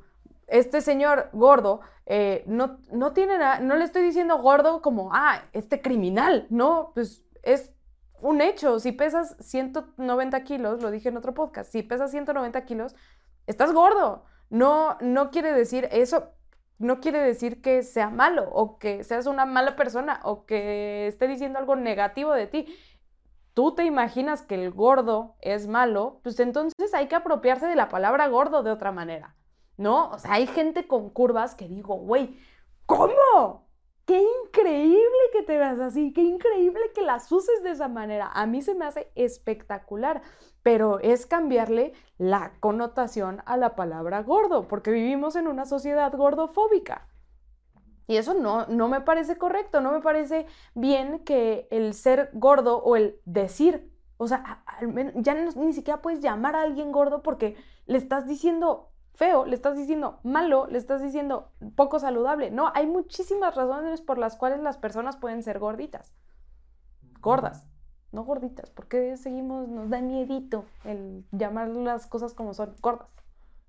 este 0.47 0.81
señor 0.81 1.29
gordo 1.33 1.81
eh, 2.07 2.45
no, 2.47 2.79
no 2.93 3.12
tiene 3.12 3.37
nada, 3.37 3.61
no 3.61 3.76
le 3.76 3.85
estoy 3.85 4.03
diciendo 4.03 4.38
gordo 4.38 4.81
como, 4.81 5.11
ah, 5.12 5.43
este 5.53 5.83
criminal, 5.83 6.47
no, 6.49 6.93
pues 6.95 7.25
es 7.43 7.75
un 8.23 8.41
hecho. 8.41 8.81
Si 8.81 8.93
pesas 8.93 9.37
190 9.41 10.45
kilos, 10.45 10.83
lo 10.83 10.91
dije 10.91 11.11
en 11.11 11.17
otro 11.19 11.35
podcast, 11.35 11.71
si 11.71 11.83
pesas 11.83 12.11
190 12.11 12.64
kilos, 12.64 12.97
estás 13.46 13.72
gordo. 13.72 14.24
No, 14.50 14.96
no 15.00 15.30
quiere 15.30 15.52
decir 15.52 15.88
eso, 15.90 16.35
no 16.78 17.00
quiere 17.00 17.18
decir 17.20 17.62
que 17.62 17.83
sea 17.83 18.11
malo 18.11 18.48
o 18.50 18.78
que 18.78 19.04
seas 19.04 19.26
una 19.26 19.46
mala 19.46 19.76
persona 19.76 20.20
o 20.24 20.44
que 20.44 21.07
esté 21.07 21.28
diciendo 21.28 21.59
algo 21.59 21.76
negativo 21.76 22.33
de 22.33 22.46
ti. 22.46 22.76
Tú 23.54 23.74
te 23.74 23.85
imaginas 23.85 24.42
que 24.42 24.57
el 24.57 24.72
gordo 24.72 25.37
es 25.40 25.68
malo, 25.68 26.20
pues 26.22 26.38
entonces 26.40 26.92
hay 26.92 27.07
que 27.07 27.14
apropiarse 27.14 27.66
de 27.66 27.76
la 27.76 27.88
palabra 27.88 28.26
gordo 28.28 28.64
de 28.64 28.72
otra 28.72 28.90
manera, 28.90 29.37
¿no? 29.76 30.11
O 30.11 30.18
sea, 30.18 30.33
hay 30.33 30.46
gente 30.48 30.88
con 30.88 31.11
curvas 31.11 31.54
que 31.54 31.68
digo, 31.68 31.94
güey, 31.96 32.37
¿cómo? 32.87 33.68
Qué 34.07 34.22
increíble 34.44 35.30
que 35.33 35.42
te 35.42 35.57
veas 35.57 35.78
así, 35.78 36.12
qué 36.12 36.20
increíble 36.20 36.92
que 36.94 37.02
las 37.02 37.30
uses 37.33 37.62
de 37.62 37.70
esa 37.70 37.88
manera. 37.88 38.30
A 38.35 38.46
mí 38.46 38.61
se 38.61 38.74
me 38.74 38.85
hace 38.85 39.11
espectacular 39.14 40.20
pero 40.64 40.98
es 41.00 41.27
cambiarle 41.27 41.92
la 42.16 42.55
connotación 42.59 43.42
a 43.44 43.59
la 43.59 43.77
palabra 43.77 44.22
gordo, 44.22 44.66
porque 44.66 44.90
vivimos 44.90 45.37
en 45.37 45.46
una 45.46 45.66
sociedad 45.66 46.11
gordofóbica. 46.12 47.07
Y 48.07 48.16
eso 48.16 48.33
no, 48.33 48.66
no 48.66 48.88
me 48.88 49.03
parece 49.03 49.37
correcto, 49.37 49.83
no 49.83 49.92
me 49.92 50.00
parece 50.00 50.46
bien 50.74 51.18
que 51.20 51.68
el 51.70 51.92
ser 51.92 52.31
gordo 52.33 52.79
o 52.79 52.96
el 52.96 53.20
decir, 53.27 53.92
o 54.16 54.27
sea, 54.27 54.64
ya 55.16 55.35
ni 55.35 55.72
siquiera 55.74 56.00
puedes 56.00 56.20
llamar 56.20 56.57
a 56.57 56.62
alguien 56.62 56.92
gordo 56.92 57.22
porque 57.22 57.57
le 57.85 57.98
estás 57.98 58.27
diciendo 58.27 58.90
feo, 59.12 59.44
le 59.44 59.55
estás 59.55 59.77
diciendo 59.77 60.18
malo, 60.22 60.66
le 60.66 60.79
estás 60.79 61.03
diciendo 61.03 61.53
poco 61.77 61.98
saludable. 61.98 62.50
No, 62.50 62.72
hay 62.74 62.87
muchísimas 62.87 63.55
razones 63.55 64.00
por 64.00 64.16
las 64.16 64.35
cuales 64.37 64.61
las 64.61 64.79
personas 64.79 65.18
pueden 65.18 65.42
ser 65.42 65.59
gorditas, 65.59 66.14
gordas 67.20 67.66
no 68.14 68.24
gorditas. 68.24 68.70
¿Por 68.70 68.88
qué 68.88 69.16
seguimos, 69.16 69.68
nos 69.68 69.90
da 69.90 70.00
miedito 70.00 70.64
el 70.85 71.24
llamar 71.33 71.68
las 71.68 72.07
cosas 72.07 72.33
como 72.33 72.55
son, 72.55 72.74
gordas? 72.81 73.09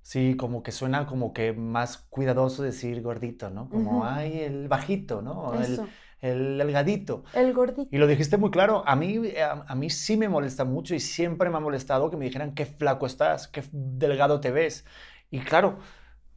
Sí, 0.01 0.37
como 0.37 0.61
que 0.61 0.71
suena 0.71 1.07
como 1.07 1.33
que 1.33 1.51
más 1.51 1.97
cuidadoso 1.97 2.61
decir 2.61 3.01
gordito, 3.01 3.49
¿no? 3.49 3.69
Como, 3.69 4.05
ay, 4.05 4.39
el 4.41 4.67
bajito, 4.67 5.23
¿no? 5.23 5.51
El, 5.55 5.81
el 6.21 6.57
delgadito. 6.59 7.23
El 7.33 7.53
gordito. 7.53 7.89
Y 7.91 7.97
lo 7.97 8.05
dijiste 8.05 8.37
muy 8.37 8.51
claro, 8.51 8.83
a 8.85 8.95
mí, 8.95 9.19
a, 9.39 9.75
mí 9.75 9.89
sí 9.89 10.15
me 10.15 10.29
molesta 10.29 10.63
mucho 10.63 10.93
y 10.93 10.99
siempre 10.99 11.49
me 11.49 11.57
ha 11.57 11.59
molestado 11.59 12.11
que 12.11 12.17
me 12.17 12.25
dijeran 12.25 12.53
qué 12.53 12.67
flaco 12.67 13.07
estás, 13.07 13.47
qué 13.47 13.63
delgado 13.71 14.39
te 14.41 14.51
ves. 14.51 14.85
Y 15.31 15.39
claro, 15.39 15.79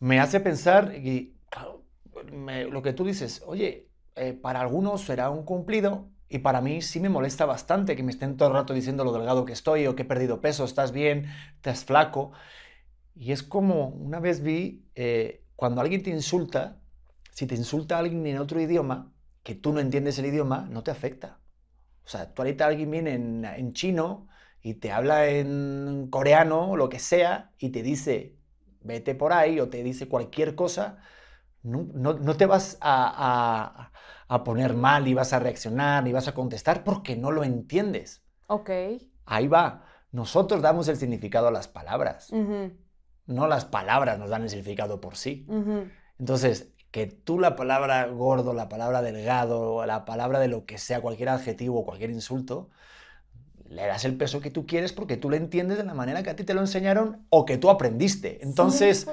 me 0.01 0.19
hace 0.19 0.41
pensar, 0.41 0.95
y 0.95 1.37
claro, 1.51 1.85
lo 2.71 2.83
que 2.83 2.95
tú 2.95 3.05
dices, 3.05 3.43
oye, 3.47 3.91
eh, 4.17 4.33
para 4.33 4.61
algunos 4.61 5.03
será 5.03 5.29
un 5.29 5.45
cumplido, 5.45 6.09
y 6.29 6.39
para 6.41 6.61
mí 6.61 6.83
sí 6.83 7.01
me 7.01 7.09
molesta 7.09 7.47
bastante 7.47 7.97
que 7.97 8.03
me 8.03 8.13
estén 8.13 8.37
todo 8.37 8.49
el 8.49 8.55
rato 8.55 8.75
diciendo 8.75 9.05
lo 9.05 9.13
delgado 9.13 9.45
que 9.45 9.53
estoy 9.53 9.87
o 9.87 9.97
que 9.97 10.03
he 10.03 10.07
perdido 10.07 10.41
peso, 10.41 10.65
estás 10.65 10.93
bien, 10.93 11.27
estás 11.57 11.85
flaco. 11.85 12.33
Y 13.15 13.33
es 13.33 13.43
como, 13.43 13.89
una 13.89 14.21
vez 14.21 14.43
vi, 14.43 14.87
eh, 14.95 15.45
cuando 15.57 15.81
alguien 15.81 16.03
te 16.03 16.11
insulta, 16.11 16.81
si 17.33 17.47
te 17.47 17.55
insulta 17.55 17.99
alguien 17.99 18.27
en 18.27 18.39
otro 18.39 18.61
idioma, 18.61 19.13
que 19.43 19.55
tú 19.55 19.73
no 19.73 19.81
entiendes 19.81 20.19
el 20.19 20.27
idioma, 20.27 20.67
no 20.71 20.83
te 20.83 20.91
afecta. 20.91 21.41
O 22.05 22.09
sea, 22.09 22.33
tú 22.35 22.43
ahorita 22.43 22.67
alguien 22.67 22.91
viene 22.91 23.15
en, 23.15 23.45
en 23.45 23.73
chino 23.73 24.29
y 24.63 24.75
te 24.75 24.93
habla 24.93 25.29
en 25.29 26.09
coreano 26.11 26.71
o 26.71 26.77
lo 26.77 26.89
que 26.89 26.99
sea 26.99 27.53
y 27.59 27.71
te 27.71 27.83
dice, 27.83 28.37
vete 28.83 29.15
por 29.15 29.33
ahí 29.33 29.61
o 29.61 29.69
te 29.69 29.83
dice 29.83 30.09
cualquier 30.09 30.55
cosa, 30.55 30.99
no, 31.63 32.15
no, 32.15 32.37
te 32.37 32.47
vas 32.47 32.79
a, 32.81 33.83
a, 33.85 33.93
poner 34.45 34.75
mal 34.75 35.09
y 35.09 35.15
vas 35.15 35.33
a 35.33 35.39
reaccionar 35.39 36.07
y 36.07 36.13
vas 36.13 36.29
a 36.29 36.35
contestar 36.35 36.85
porque 36.85 37.17
no 37.17 37.31
lo 37.31 37.45
entiendes. 37.45 38.23
Ok. 38.47 38.71
Ahí 39.25 39.49
va. 39.49 39.85
Nosotros 40.13 40.63
damos 40.63 40.89
el 40.89 40.97
significado 40.97 41.49
a 41.49 41.51
las 41.51 41.69
palabras. 41.69 42.31
No 43.27 43.47
las 43.47 43.65
palabras 43.65 44.19
nos 44.19 44.31
dan 44.31 44.43
el 44.43 44.51
significado 44.51 45.01
por 45.01 45.17
sí. 45.17 45.47
Entonces, 46.19 46.73
que 46.91 47.07
tú 47.07 47.39
la 47.39 47.57
palabra 47.57 48.07
gordo, 48.07 48.55
la 48.55 48.69
palabra 48.69 49.03
delgado, 49.03 49.85
la 49.85 50.05
palabra 50.05 50.39
de 50.39 50.49
lo 50.49 50.65
que 50.65 50.79
sea, 50.79 51.01
cualquier 51.01 51.29
adjetivo, 51.29 51.85
cualquier 51.85 52.11
insulto, 52.11 52.71
le 53.71 53.87
das 53.87 54.05
el 54.05 54.17
peso 54.17 54.41
que 54.41 54.51
tú 54.51 54.67
quieres 54.67 54.93
porque 54.93 55.17
tú 55.17 55.29
lo 55.29 55.37
entiendes 55.37 55.77
de 55.77 55.85
la 55.85 55.95
manera 55.95 56.23
que 56.23 56.31
a 56.31 56.37
ti 56.37 56.45
te 56.45 56.55
lo 56.55 56.61
enseñaron 56.61 57.27
o 57.29 57.45
que 57.45 57.59
tú 57.59 57.69
aprendiste. 57.69 58.39
Entonces, 58.43 59.07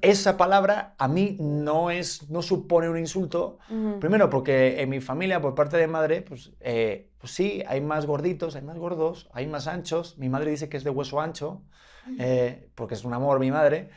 esa 0.00 0.36
palabra 0.36 0.94
a 0.98 1.06
mí 1.06 1.36
no, 1.38 1.90
es, 1.90 2.28
no 2.28 2.42
supone 2.42 2.88
un 2.88 2.98
insulto. 2.98 3.58
Primero, 4.00 4.28
porque 4.28 4.80
en 4.80 4.88
mi 4.88 5.00
familia, 5.00 5.40
por 5.40 5.54
parte 5.54 5.76
de 5.76 5.86
madre, 5.86 6.22
pues, 6.22 6.52
eh, 6.60 7.10
pues 7.18 7.32
sí, 7.32 7.62
hay 7.66 7.80
más 7.80 8.06
gorditos, 8.06 8.56
hay 8.56 8.62
más 8.62 8.78
gordos, 8.78 9.28
hay 9.32 9.46
más 9.46 9.68
anchos. 9.68 10.18
Mi 10.18 10.28
madre 10.28 10.50
dice 10.50 10.68
que 10.68 10.76
es 10.76 10.84
de 10.84 10.90
hueso 10.90 11.20
ancho, 11.20 11.62
eh, 12.18 12.68
porque 12.74 12.94
es 12.94 13.04
un 13.04 13.14
amor 13.14 13.38
mi 13.38 13.52
madre. 13.52 13.90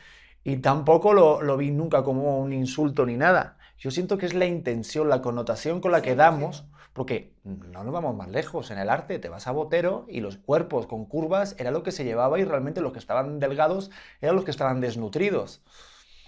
Y 0.44 0.58
tampoco 0.58 1.12
lo, 1.12 1.42
lo, 1.42 1.56
vi 1.56 1.70
nunca 1.70 2.04
como 2.04 2.38
un 2.38 2.52
insulto 2.52 3.04
ni 3.04 3.16
nada. 3.16 3.56
Yo 3.78 3.90
siento 3.90 4.16
que 4.16 4.26
es 4.26 4.34
la 4.34 4.46
intención, 4.46 5.08
la 5.08 5.22
connotación 5.22 5.80
con 5.80 5.90
la 5.90 6.02
que 6.02 6.14
damos 6.14 6.64
porque 6.94 7.34
no 7.44 7.84
nos 7.84 7.92
vamos 7.92 8.16
más 8.16 8.28
lejos. 8.30 8.70
En 8.70 8.78
el 8.78 8.88
arte 8.88 9.18
te 9.18 9.28
vas 9.28 9.46
a 9.46 9.52
Botero 9.52 10.06
y 10.08 10.20
los 10.20 10.38
cuerpos 10.38 10.86
con 10.86 11.04
curvas 11.04 11.54
era 11.58 11.70
lo 11.70 11.82
que 11.82 11.92
se 11.92 12.04
llevaba 12.04 12.38
y 12.38 12.44
realmente 12.44 12.80
los 12.80 12.92
que 12.92 12.98
estaban 12.98 13.38
delgados 13.40 13.90
eran 14.22 14.36
los 14.36 14.44
que 14.46 14.50
estaban 14.52 14.80
desnutridos. 14.80 15.62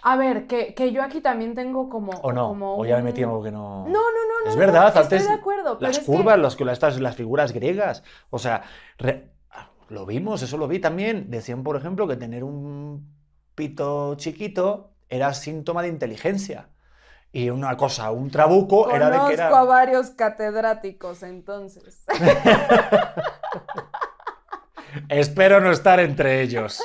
A 0.02 0.16
ver, 0.16 0.46
que, 0.46 0.74
que 0.74 0.92
yo 0.92 1.02
aquí 1.02 1.20
también 1.20 1.54
tengo 1.54 1.88
como. 1.88 2.12
O 2.12 2.32
no, 2.32 2.48
como 2.48 2.76
o 2.78 2.84
ya 2.84 2.96
me 2.98 3.04
metí 3.04 3.22
en 3.22 3.28
algo 3.30 3.42
que 3.42 3.50
no. 3.50 3.84
No, 3.86 3.92
no, 3.92 3.92
no, 3.92 4.44
no. 4.44 4.50
Es 4.50 4.54
no, 4.54 4.60
verdad, 4.60 4.88
estoy 4.88 5.02
antes 5.02 5.26
de 5.28 5.34
acuerdo. 5.34 5.78
pero 5.78 5.88
las 5.88 5.98
es 5.98 6.04
que- 6.04 6.12
curvas, 6.12 6.38
los 6.38 6.54
que 6.54 6.70
estas, 6.70 7.00
las 7.00 7.16
figuras 7.16 7.52
griegas, 7.52 8.04
o 8.30 8.38
sea, 8.38 8.62
re- 8.98 9.30
lo 9.88 10.04
vimos, 10.04 10.42
eso 10.42 10.58
lo 10.58 10.68
vi 10.68 10.78
también. 10.80 11.30
Decían, 11.30 11.62
por 11.64 11.76
ejemplo, 11.76 12.06
que 12.06 12.16
tener 12.16 12.44
un 12.44 13.08
pito 13.54 14.14
chiquito 14.16 14.92
era 15.08 15.32
síntoma 15.32 15.82
de 15.82 15.88
inteligencia. 15.88 16.68
Y 17.32 17.50
una 17.50 17.76
cosa, 17.76 18.10
un 18.12 18.30
trabuco 18.30 18.90
era 18.90 19.10
de 19.10 19.12
que 19.12 19.18
Conozco 19.36 19.42
a 19.42 19.46
era. 19.46 19.62
varios 19.64 20.10
catedráticos, 20.10 21.22
entonces. 21.22 22.02
Espero 25.08 25.60
no 25.60 25.70
estar 25.70 26.00
entre 26.00 26.40
ellos. 26.40 26.80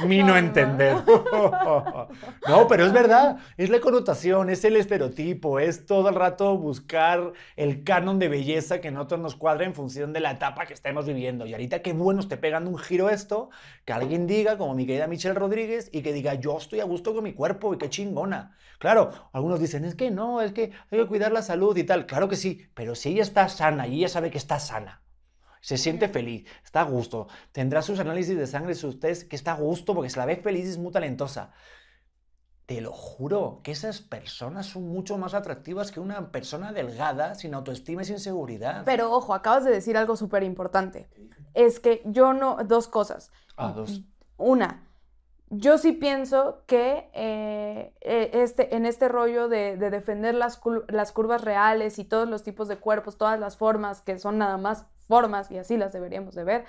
No, 0.00 0.06
no, 0.08 0.26
no. 0.26 0.36
entender. 0.36 0.96
no, 2.48 2.68
pero 2.68 2.84
es 2.84 2.92
verdad, 2.92 3.38
es 3.56 3.70
la 3.70 3.80
connotación, 3.80 4.50
es 4.50 4.64
el 4.64 4.76
estereotipo, 4.76 5.58
es 5.60 5.86
todo 5.86 6.08
el 6.08 6.14
rato 6.14 6.56
buscar 6.58 7.32
el 7.56 7.84
canon 7.84 8.18
de 8.18 8.28
belleza 8.28 8.80
que 8.80 8.90
nosotros 8.90 9.20
nos 9.20 9.36
cuadra 9.36 9.64
en 9.64 9.74
función 9.74 10.12
de 10.12 10.20
la 10.20 10.32
etapa 10.32 10.66
que 10.66 10.74
estemos 10.74 11.06
viviendo. 11.06 11.46
Y 11.46 11.52
ahorita 11.52 11.82
qué 11.82 11.92
bueno 11.92 12.20
esté 12.20 12.36
pegando 12.36 12.70
un 12.70 12.78
giro 12.78 13.08
esto, 13.10 13.50
que 13.84 13.92
alguien 13.92 14.26
diga, 14.26 14.58
como 14.58 14.74
mi 14.74 14.86
querida 14.86 15.06
Michelle 15.06 15.34
Rodríguez, 15.34 15.90
y 15.92 16.02
que 16.02 16.12
diga, 16.12 16.34
yo 16.34 16.58
estoy 16.58 16.80
a 16.80 16.84
gusto 16.84 17.14
con 17.14 17.24
mi 17.24 17.32
cuerpo 17.32 17.74
y 17.74 17.78
qué 17.78 17.88
chingona. 17.88 18.56
Claro, 18.78 19.12
algunos 19.32 19.60
dicen, 19.60 19.84
es 19.84 19.94
que 19.94 20.10
no, 20.10 20.42
es 20.42 20.52
que 20.52 20.72
hay 20.90 20.98
que 20.98 21.06
cuidar 21.06 21.32
la 21.32 21.42
salud 21.42 21.76
y 21.76 21.84
tal. 21.84 22.06
Claro 22.06 22.28
que 22.28 22.36
sí, 22.36 22.66
pero 22.74 22.94
si 22.94 23.10
ella 23.10 23.22
está 23.22 23.48
sana 23.48 23.86
y 23.86 23.98
ella 23.98 24.08
sabe 24.08 24.30
que 24.30 24.38
está 24.38 24.58
sana, 24.58 25.03
se 25.64 25.78
siente 25.78 26.08
feliz, 26.10 26.46
está 26.62 26.82
a 26.82 26.84
gusto, 26.84 27.26
tendrá 27.50 27.80
sus 27.80 27.98
análisis 27.98 28.36
de 28.36 28.46
sangre, 28.46 28.74
sus 28.74 29.00
test, 29.00 29.26
que 29.26 29.34
está 29.34 29.52
a 29.52 29.56
gusto 29.56 29.94
porque 29.94 30.10
se 30.10 30.18
la 30.18 30.26
ve 30.26 30.36
feliz 30.36 30.66
y 30.66 30.68
es 30.68 30.76
muy 30.76 30.92
talentosa. 30.92 31.52
Te 32.66 32.82
lo 32.82 32.92
juro 32.92 33.62
que 33.64 33.72
esas 33.72 34.02
personas 34.02 34.66
son 34.66 34.86
mucho 34.86 35.16
más 35.16 35.32
atractivas 35.32 35.90
que 35.90 36.00
una 36.00 36.30
persona 36.30 36.74
delgada, 36.74 37.34
sin 37.34 37.54
autoestima 37.54 38.02
y 38.02 38.04
sin 38.04 38.18
seguridad. 38.18 38.82
Pero 38.84 39.10
ojo, 39.10 39.32
acabas 39.32 39.64
de 39.64 39.70
decir 39.70 39.96
algo 39.96 40.16
súper 40.16 40.42
importante. 40.42 41.08
Es 41.54 41.80
que 41.80 42.02
yo 42.04 42.34
no. 42.34 42.58
Dos 42.64 42.86
cosas. 42.86 43.32
Ah, 43.56 43.72
dos. 43.74 44.02
Una, 44.36 44.86
yo 45.56 45.78
sí 45.78 45.92
pienso 45.92 46.62
que 46.66 47.10
eh, 47.12 47.94
eh, 48.00 48.30
este, 48.34 48.74
en 48.76 48.86
este 48.86 49.08
rollo 49.08 49.48
de, 49.48 49.76
de 49.76 49.90
defender 49.90 50.34
las, 50.34 50.60
las 50.88 51.12
curvas 51.12 51.42
reales 51.42 51.98
y 51.98 52.04
todos 52.04 52.28
los 52.28 52.42
tipos 52.42 52.68
de 52.68 52.78
cuerpos, 52.78 53.18
todas 53.18 53.38
las 53.38 53.56
formas 53.56 54.02
que 54.02 54.18
son 54.18 54.38
nada 54.38 54.56
más 54.56 54.86
formas 55.08 55.50
y 55.50 55.58
así 55.58 55.76
las 55.76 55.92
deberíamos 55.92 56.34
de 56.34 56.44
ver, 56.44 56.64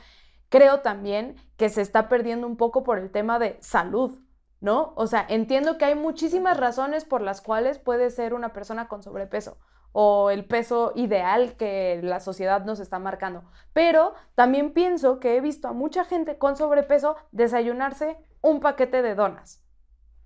creo 0.50 0.82
también 0.82 1.36
que 1.58 1.69
se 1.69 1.82
está 1.82 2.10
perdiendo 2.10 2.48
un 2.48 2.58
poco 2.58 2.84
por 2.84 3.00
el 3.00 3.12
tema 3.12 3.39
de 3.39 3.58
salud, 3.62 4.19
¿no? 4.60 4.93
O 4.95 5.08
sea, 5.08 5.26
entiendo 5.28 5.78
que 5.78 5.86
hay 5.86 5.95
muchísimas 5.95 6.58
razones 6.58 7.06
por 7.06 7.21
las 7.21 7.41
cuales 7.41 7.80
puede 7.80 8.10
ser 8.10 8.34
una 8.34 8.54
persona 8.54 8.88
con 8.88 9.04
sobrepeso 9.04 9.58
o 9.97 10.29
el 10.29 10.43
peso 10.43 10.91
ideal 10.93 11.55
que 11.55 12.01
la 12.03 12.19
sociedad 12.19 12.65
nos 12.65 12.81
está 12.81 12.99
marcando. 12.99 13.45
Pero 13.71 14.13
también 14.36 14.73
pienso 14.73 15.21
que 15.21 15.38
he 15.38 15.39
visto 15.39 15.69
a 15.69 15.73
mucha 15.73 16.03
gente 16.03 16.38
con 16.38 16.58
sobrepeso 16.58 17.15
desayunarse 17.31 18.17
un 18.41 18.60
paquete 18.60 19.01
de 19.01 19.15
donas. 19.15 19.63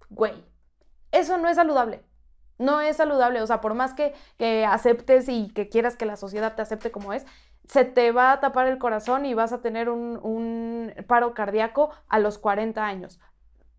Güey, 0.09 0.43
eso 1.11 1.37
no 1.37 1.47
es 1.47 1.57
saludable. 1.57 2.03
No 2.57 2.81
es 2.81 2.97
saludable. 2.97 3.43
O 3.43 3.45
sea, 3.45 3.61
por 3.61 3.75
más 3.75 3.93
que, 3.93 4.15
que 4.39 4.65
aceptes 4.65 5.29
y 5.29 5.49
que 5.53 5.69
quieras 5.69 5.95
que 5.95 6.07
la 6.07 6.15
sociedad 6.15 6.55
te 6.55 6.63
acepte 6.63 6.89
como 6.89 7.13
es, 7.13 7.27
se 7.67 7.85
te 7.85 8.11
va 8.11 8.31
a 8.31 8.39
tapar 8.39 8.65
el 8.65 8.79
corazón 8.79 9.23
y 9.27 9.35
vas 9.35 9.53
a 9.53 9.61
tener 9.61 9.91
un, 9.91 10.19
un 10.23 10.91
paro 11.05 11.35
cardíaco 11.35 11.91
a 12.07 12.17
los 12.17 12.39
40 12.39 12.83
años. 12.83 13.19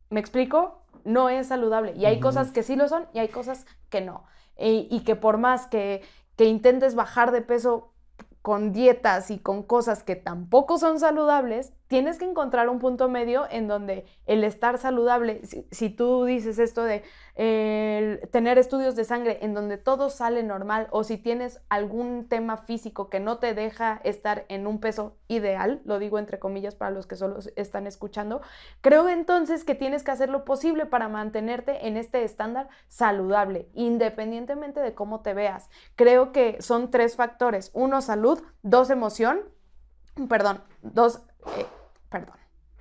¿Me 0.08 0.20
explico? 0.20 0.84
No 1.02 1.30
es 1.30 1.48
saludable. 1.48 1.94
Y 1.96 2.06
hay 2.06 2.20
cosas 2.20 2.52
que 2.52 2.62
sí 2.62 2.76
lo 2.76 2.86
son 2.86 3.08
y 3.12 3.18
hay 3.18 3.28
cosas 3.28 3.66
que 3.88 4.00
no. 4.00 4.24
Y, 4.60 5.00
que 5.00 5.16
por 5.16 5.38
más 5.38 5.66
que, 5.66 6.02
que 6.36 6.44
intentes 6.44 6.94
bajar 6.94 7.32
de 7.32 7.42
peso 7.42 7.94
con 8.42 8.72
dietas 8.72 9.30
y 9.30 9.38
con 9.38 9.62
cosas 9.62 10.02
que 10.02 10.16
tampoco 10.16 10.78
son 10.78 11.00
saludables, 11.00 11.72
tienes 11.90 12.18
que 12.18 12.24
encontrar 12.24 12.68
un 12.68 12.78
punto 12.78 13.08
medio 13.08 13.48
en 13.50 13.66
donde 13.66 14.06
el 14.26 14.44
estar 14.44 14.78
saludable, 14.78 15.40
si, 15.72 15.90
tú 15.90 16.24
dices 16.24 16.60
esto 16.60 16.84
de 16.84 17.02
eh, 17.34 18.28
tener 18.30 18.58
estudios 18.58 18.94
de 18.94 19.02
sangre 19.02 19.40
en 19.42 19.54
donde 19.54 19.76
todo 19.76 20.08
sale 20.08 20.44
normal 20.44 20.86
o 20.92 21.02
si 21.02 21.16
tienes 21.18 21.60
algún 21.68 22.28
tema 22.28 22.58
físico 22.58 23.10
que 23.10 23.18
no 23.18 23.38
te 23.38 23.54
deja 23.54 24.00
estar 24.04 24.44
en 24.48 24.68
un 24.68 24.78
peso 24.78 25.16
ideal, 25.26 25.80
lo 25.84 25.98
digo 25.98 26.20
entre 26.20 26.38
comillas 26.38 26.76
para 26.76 26.92
los 26.92 27.08
que 27.08 27.16
solo 27.16 27.40
están 27.56 27.88
escuchando, 27.88 28.40
creo 28.82 29.08
entonces 29.08 29.64
que 29.64 29.74
tienes 29.74 30.04
que 30.04 30.12
hacer 30.12 30.28
lo 30.28 30.44
posible 30.44 30.86
para 30.86 31.08
mantenerte 31.08 31.88
en 31.88 31.96
este 31.96 32.22
estándar 32.22 32.68
saludable, 32.86 33.68
independientemente 33.74 34.78
de 34.78 34.94
cómo 34.94 35.22
te 35.22 35.34
veas. 35.34 35.68
Creo 35.96 36.30
que 36.30 36.62
son 36.62 36.92
tres 36.92 37.16
factores. 37.16 37.72
Uno, 37.74 38.00
salud. 38.00 38.40
Dos, 38.62 38.90
emoción. 38.90 39.40
Perdón. 40.28 40.62
Dos, 40.82 41.22
eh, 41.56 41.66
perdón. 42.10 42.36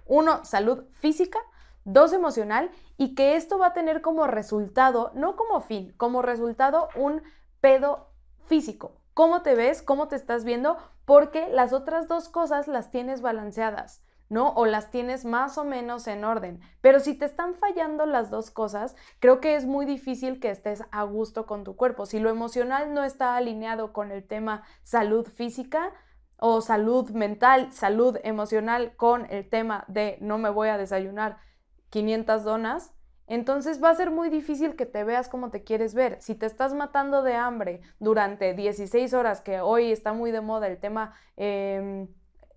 Uno, 0.05 0.43
salud 0.43 0.83
física. 0.93 1.39
Dos, 1.85 2.11
emocional. 2.11 2.71
Y 2.97 3.15
que 3.15 3.35
esto 3.35 3.57
va 3.57 3.67
a 3.67 3.73
tener 3.73 4.01
como 4.01 4.27
resultado, 4.27 5.11
no 5.15 5.35
como 5.37 5.61
fin, 5.61 5.93
como 5.95 6.21
resultado 6.21 6.89
un 6.95 7.23
pedo 7.61 8.09
físico. 8.45 8.99
¿Cómo 9.13 9.41
te 9.41 9.55
ves? 9.55 9.81
¿Cómo 9.81 10.07
te 10.07 10.15
estás 10.15 10.43
viendo? 10.43 10.77
Porque 11.05 11.47
las 11.49 11.71
otras 11.71 12.07
dos 12.07 12.27
cosas 12.27 12.67
las 12.67 12.91
tienes 12.91 13.21
balanceadas. 13.21 14.01
¿no? 14.29 14.51
O 14.51 14.65
las 14.65 14.91
tienes 14.91 15.25
más 15.25 15.57
o 15.57 15.65
menos 15.65 16.07
en 16.07 16.23
orden. 16.23 16.61
Pero 16.81 16.99
si 16.99 17.15
te 17.15 17.25
están 17.25 17.55
fallando 17.55 18.05
las 18.05 18.29
dos 18.29 18.51
cosas, 18.51 18.95
creo 19.19 19.41
que 19.41 19.55
es 19.55 19.65
muy 19.65 19.85
difícil 19.85 20.39
que 20.39 20.51
estés 20.51 20.83
a 20.91 21.03
gusto 21.03 21.45
con 21.45 21.63
tu 21.63 21.75
cuerpo. 21.75 22.05
Si 22.05 22.19
lo 22.19 22.29
emocional 22.29 22.93
no 22.93 23.03
está 23.03 23.35
alineado 23.35 23.91
con 23.91 24.11
el 24.11 24.23
tema 24.23 24.63
salud 24.83 25.27
física 25.27 25.91
o 26.39 26.61
salud 26.61 27.09
mental, 27.11 27.71
salud 27.71 28.17
emocional 28.23 28.95
con 28.95 29.27
el 29.29 29.47
tema 29.49 29.85
de 29.87 30.17
no 30.21 30.37
me 30.37 30.49
voy 30.49 30.69
a 30.69 30.77
desayunar 30.77 31.37
500 31.89 32.43
donas, 32.43 32.93
entonces 33.27 33.81
va 33.83 33.91
a 33.91 33.95
ser 33.95 34.09
muy 34.09 34.29
difícil 34.29 34.75
que 34.75 34.87
te 34.87 35.03
veas 35.03 35.29
como 35.29 35.51
te 35.51 35.63
quieres 35.63 35.93
ver. 35.93 36.17
Si 36.19 36.33
te 36.33 36.47
estás 36.47 36.73
matando 36.73 37.21
de 37.21 37.35
hambre 37.35 37.81
durante 37.99 38.55
16 38.55 39.13
horas, 39.13 39.41
que 39.41 39.61
hoy 39.61 39.91
está 39.91 40.13
muy 40.13 40.31
de 40.31 40.41
moda 40.41 40.67
el 40.67 40.79
tema 40.79 41.13
eh, 41.37 42.07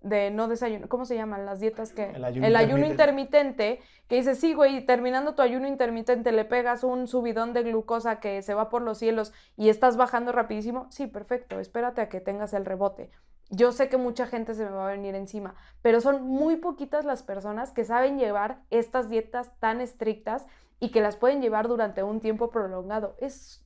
de 0.01 0.31
no 0.31 0.47
desayunar, 0.47 0.87
¿cómo 0.89 1.05
se 1.05 1.15
llaman 1.15 1.45
las 1.45 1.59
dietas 1.59 1.93
que? 1.93 2.09
El 2.09 2.25
ayuno 2.25 2.47
el 2.47 2.55
ayuno 2.55 2.85
intermitente. 2.87 3.69
intermitente, 3.69 3.79
que 4.07 4.15
dices, 4.15 4.39
sí, 4.39 4.53
güey, 4.53 4.83
terminando 4.85 5.35
tu 5.35 5.43
ayuno 5.43 5.67
intermitente 5.67 6.31
le 6.31 6.43
pegas 6.43 6.83
un 6.83 7.07
subidón 7.07 7.53
de 7.53 7.63
glucosa 7.63 8.19
que 8.19 8.41
se 8.41 8.55
va 8.55 8.69
por 8.69 8.81
los 8.81 8.97
cielos 8.97 9.31
y 9.55 9.69
estás 9.69 9.95
bajando 9.95 10.31
rapidísimo. 10.31 10.87
Sí, 10.89 11.05
perfecto, 11.05 11.59
espérate 11.59 12.01
a 12.01 12.09
que 12.09 12.19
tengas 12.19 12.53
el 12.53 12.65
rebote. 12.65 13.11
Yo 13.49 13.71
sé 13.71 13.89
que 13.89 13.97
mucha 13.97 14.25
gente 14.25 14.53
se 14.55 14.65
me 14.65 14.71
va 14.71 14.87
a 14.87 14.91
venir 14.91 15.15
encima, 15.15 15.55
pero 15.81 16.01
son 16.01 16.23
muy 16.23 16.55
poquitas 16.55 17.05
las 17.05 17.23
personas 17.23 17.71
que 17.71 17.85
saben 17.85 18.17
llevar 18.17 18.61
estas 18.69 19.09
dietas 19.09 19.51
tan 19.59 19.81
estrictas 19.81 20.45
y 20.79 20.91
que 20.91 21.01
las 21.01 21.17
pueden 21.17 21.41
llevar 21.41 21.67
durante 21.67 22.03
un 22.03 22.19
tiempo 22.19 22.49
prolongado. 22.49 23.15
Es 23.19 23.63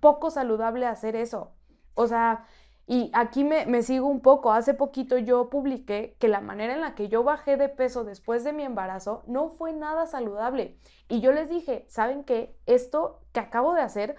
poco 0.00 0.30
saludable 0.30 0.86
hacer 0.86 1.16
eso. 1.16 1.52
O 1.94 2.06
sea, 2.06 2.46
y 2.86 3.10
aquí 3.14 3.44
me, 3.44 3.66
me, 3.66 3.82
sigo 3.82 4.06
un 4.06 4.20
poco. 4.20 4.52
Hace 4.52 4.74
poquito 4.74 5.16
yo 5.18 5.48
publiqué 5.48 6.16
que 6.18 6.28
la 6.28 6.40
manera 6.40 6.74
en 6.74 6.80
la 6.80 6.94
que 6.94 7.08
yo 7.08 7.24
bajé 7.24 7.56
de 7.56 7.68
peso 7.68 8.04
después 8.04 8.44
de 8.44 8.52
mi 8.52 8.62
embarazo 8.62 9.22
no 9.26 9.48
fue 9.48 9.72
nada 9.72 10.06
saludable. 10.06 10.78
Y 11.08 11.20
yo 11.20 11.32
les 11.32 11.48
dije, 11.48 11.86
¿saben 11.88 12.24
qué? 12.24 12.56
Esto 12.66 13.20
que 13.32 13.40
acabo 13.40 13.74
de 13.74 13.82
hacer 13.82 14.16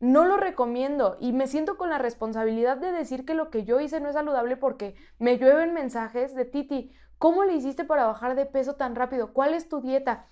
no 0.00 0.24
lo 0.24 0.36
recomiendo 0.36 1.16
y 1.20 1.32
me 1.32 1.46
siento 1.46 1.76
con 1.76 1.90
la 1.90 1.98
responsabilidad 1.98 2.76
de 2.76 2.92
decir 2.92 3.24
que 3.24 3.34
lo 3.34 3.50
que 3.50 3.64
yo 3.64 3.80
hice 3.80 4.00
no 4.00 4.08
es 4.08 4.14
saludable 4.14 4.56
porque 4.56 4.94
me 5.18 5.38
llueven 5.38 5.72
mensajes 5.72 6.34
de 6.34 6.44
Titi, 6.44 6.92
¿cómo 7.18 7.44
le 7.44 7.54
hiciste 7.54 7.84
para 7.84 8.06
bajar 8.06 8.34
de 8.34 8.46
peso 8.46 8.74
tan 8.74 8.94
rápido? 8.94 9.32
¿Cuál 9.32 9.54
es 9.54 9.68
tu 9.68 9.80
dieta? 9.80 10.26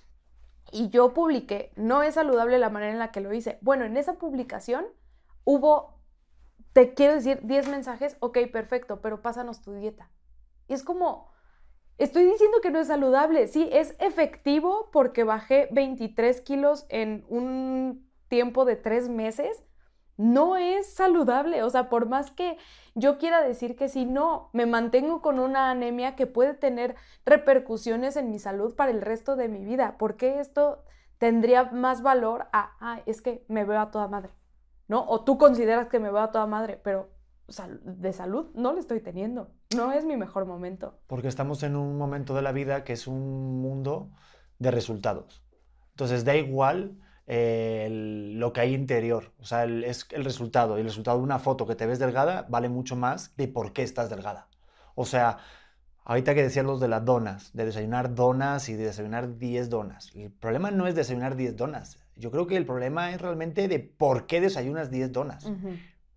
Y 0.70 0.90
yo 0.90 1.14
publiqué, 1.14 1.72
no 1.76 2.02
es 2.02 2.14
saludable 2.14 2.58
la 2.58 2.70
manera 2.70 2.92
en 2.92 2.98
la 2.98 3.10
que 3.10 3.20
lo 3.20 3.32
hice. 3.32 3.58
Bueno, 3.62 3.84
en 3.84 3.96
esa 3.96 4.14
publicación 4.14 4.86
hubo, 5.44 6.00
te 6.72 6.94
quiero 6.94 7.14
decir, 7.14 7.40
10 7.42 7.68
mensajes, 7.68 8.16
ok, 8.20 8.38
perfecto, 8.52 9.00
pero 9.00 9.22
pásanos 9.22 9.62
tu 9.62 9.74
dieta. 9.74 10.10
Y 10.68 10.74
es 10.74 10.82
como, 10.82 11.30
estoy 11.96 12.24
diciendo 12.24 12.58
que 12.62 12.70
no 12.70 12.80
es 12.80 12.88
saludable, 12.88 13.46
sí, 13.46 13.68
es 13.72 13.94
efectivo 13.98 14.90
porque 14.92 15.24
bajé 15.24 15.68
23 15.72 16.40
kilos 16.42 16.86
en 16.88 17.24
un 17.28 18.10
tiempo 18.34 18.64
de 18.64 18.74
tres 18.74 19.08
meses, 19.08 19.62
no 20.16 20.56
es 20.56 20.92
saludable. 20.92 21.62
O 21.62 21.70
sea, 21.70 21.88
por 21.88 22.08
más 22.08 22.32
que 22.32 22.58
yo 22.96 23.16
quiera 23.16 23.40
decir 23.42 23.76
que 23.76 23.88
si 23.88 24.06
no, 24.06 24.50
me 24.52 24.66
mantengo 24.66 25.22
con 25.22 25.38
una 25.38 25.70
anemia 25.70 26.16
que 26.16 26.26
puede 26.26 26.52
tener 26.52 26.96
repercusiones 27.24 28.16
en 28.16 28.30
mi 28.30 28.40
salud 28.40 28.74
para 28.74 28.90
el 28.90 29.02
resto 29.02 29.36
de 29.36 29.46
mi 29.46 29.64
vida. 29.64 29.96
¿Por 29.98 30.16
qué 30.16 30.40
esto 30.40 30.82
tendría 31.18 31.70
más 31.70 32.02
valor 32.02 32.48
a, 32.52 32.72
ah, 32.80 33.02
es 33.06 33.22
que 33.22 33.44
me 33.46 33.64
veo 33.64 33.78
a 33.78 33.92
toda 33.92 34.08
madre? 34.08 34.32
¿No? 34.88 35.06
O 35.08 35.22
tú 35.22 35.38
consideras 35.38 35.86
que 35.86 36.00
me 36.00 36.10
veo 36.10 36.22
a 36.22 36.32
toda 36.32 36.46
madre, 36.46 36.80
pero 36.82 37.10
de 37.84 38.12
salud 38.12 38.46
no 38.54 38.72
le 38.72 38.80
estoy 38.80 38.98
teniendo. 38.98 39.52
No 39.76 39.92
es 39.92 40.04
mi 40.04 40.16
mejor 40.16 40.44
momento. 40.44 40.98
Porque 41.06 41.28
estamos 41.28 41.62
en 41.62 41.76
un 41.76 41.96
momento 41.98 42.34
de 42.34 42.42
la 42.42 42.50
vida 42.50 42.82
que 42.82 42.94
es 42.94 43.06
un 43.06 43.62
mundo 43.62 44.10
de 44.58 44.72
resultados. 44.72 45.44
Entonces 45.92 46.24
da 46.24 46.34
igual 46.34 46.98
eh, 47.26 47.88
lo 47.90 48.52
que 48.52 48.60
hay 48.60 48.74
interior, 48.74 49.32
o 49.40 49.44
sea, 49.44 49.64
es 49.64 50.06
el 50.10 50.24
resultado. 50.24 50.76
Y 50.76 50.80
el 50.80 50.86
resultado 50.86 51.18
de 51.18 51.24
una 51.24 51.38
foto 51.38 51.66
que 51.66 51.74
te 51.74 51.86
ves 51.86 51.98
delgada 51.98 52.46
vale 52.48 52.68
mucho 52.68 52.96
más 52.96 53.36
de 53.36 53.48
por 53.48 53.72
qué 53.72 53.82
estás 53.82 54.10
delgada. 54.10 54.48
O 54.94 55.06
sea, 55.06 55.38
ahorita 56.04 56.34
que 56.34 56.42
decían 56.42 56.66
los 56.66 56.80
de 56.80 56.88
las 56.88 57.04
donas, 57.04 57.50
de 57.54 57.64
desayunar 57.64 58.14
donas 58.14 58.68
y 58.68 58.74
de 58.74 58.84
desayunar 58.84 59.38
10 59.38 59.70
donas. 59.70 60.10
El 60.14 60.30
problema 60.30 60.70
no 60.70 60.86
es 60.86 60.94
desayunar 60.94 61.36
10 61.36 61.56
donas. 61.56 61.98
Yo 62.16 62.30
creo 62.30 62.46
que 62.46 62.56
el 62.56 62.66
problema 62.66 63.10
es 63.10 63.20
realmente 63.20 63.68
de 63.68 63.80
por 63.80 64.26
qué 64.26 64.40
desayunas 64.40 64.90
10 64.90 65.12
donas. 65.12 65.46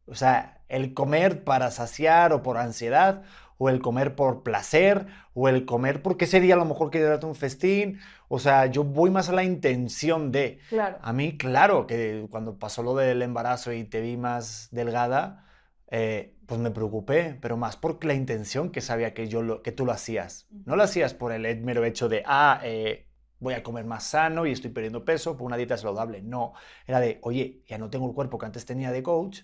O 0.05 0.15
sea, 0.15 0.61
el 0.69 0.93
comer 0.93 1.43
para 1.43 1.71
saciar 1.71 2.33
o 2.33 2.43
por 2.43 2.57
ansiedad, 2.57 3.23
o 3.57 3.69
el 3.69 3.81
comer 3.81 4.15
por 4.15 4.43
placer, 4.43 5.07
o 5.33 5.49
el 5.49 5.65
comer 5.65 6.01
porque 6.01 6.25
ese 6.25 6.39
día 6.39 6.55
a 6.55 6.57
lo 6.57 6.65
mejor 6.65 6.91
quería 6.91 7.09
darte 7.09 7.25
un 7.25 7.35
festín. 7.35 7.99
O 8.27 8.39
sea, 8.39 8.65
yo 8.67 8.83
voy 8.83 9.09
más 9.09 9.29
a 9.29 9.33
la 9.33 9.43
intención 9.43 10.31
de. 10.31 10.59
Claro. 10.69 10.97
A 11.01 11.13
mí, 11.13 11.37
claro, 11.37 11.87
que 11.87 12.27
cuando 12.29 12.57
pasó 12.57 12.83
lo 12.83 12.95
del 12.95 13.21
embarazo 13.21 13.73
y 13.73 13.83
te 13.83 14.01
vi 14.01 14.17
más 14.17 14.69
delgada, 14.71 15.45
eh, 15.89 16.35
pues 16.45 16.59
me 16.59 16.71
preocupé, 16.71 17.37
pero 17.41 17.57
más 17.57 17.77
por 17.77 18.03
la 18.05 18.13
intención 18.13 18.71
que 18.71 18.81
sabía 18.81 19.13
que, 19.13 19.27
yo 19.27 19.41
lo, 19.41 19.61
que 19.61 19.71
tú 19.71 19.85
lo 19.85 19.91
hacías. 19.91 20.47
No 20.65 20.75
lo 20.75 20.83
hacías 20.83 21.13
por 21.13 21.31
el 21.31 21.61
mero 21.61 21.83
hecho 21.85 22.09
de, 22.09 22.23
ah, 22.25 22.59
eh, 22.63 23.07
voy 23.39 23.53
a 23.53 23.63
comer 23.63 23.85
más 23.85 24.03
sano 24.03 24.45
y 24.45 24.51
estoy 24.51 24.71
perdiendo 24.71 25.05
peso 25.05 25.37
por 25.37 25.45
una 25.45 25.57
dieta 25.57 25.77
saludable. 25.77 26.21
No, 26.21 26.53
era 26.85 26.99
de, 26.99 27.19
oye, 27.21 27.63
ya 27.67 27.77
no 27.77 27.89
tengo 27.89 28.07
el 28.07 28.15
cuerpo 28.15 28.37
que 28.37 28.45
antes 28.45 28.65
tenía 28.65 28.91
de 28.91 29.03
coach, 29.03 29.41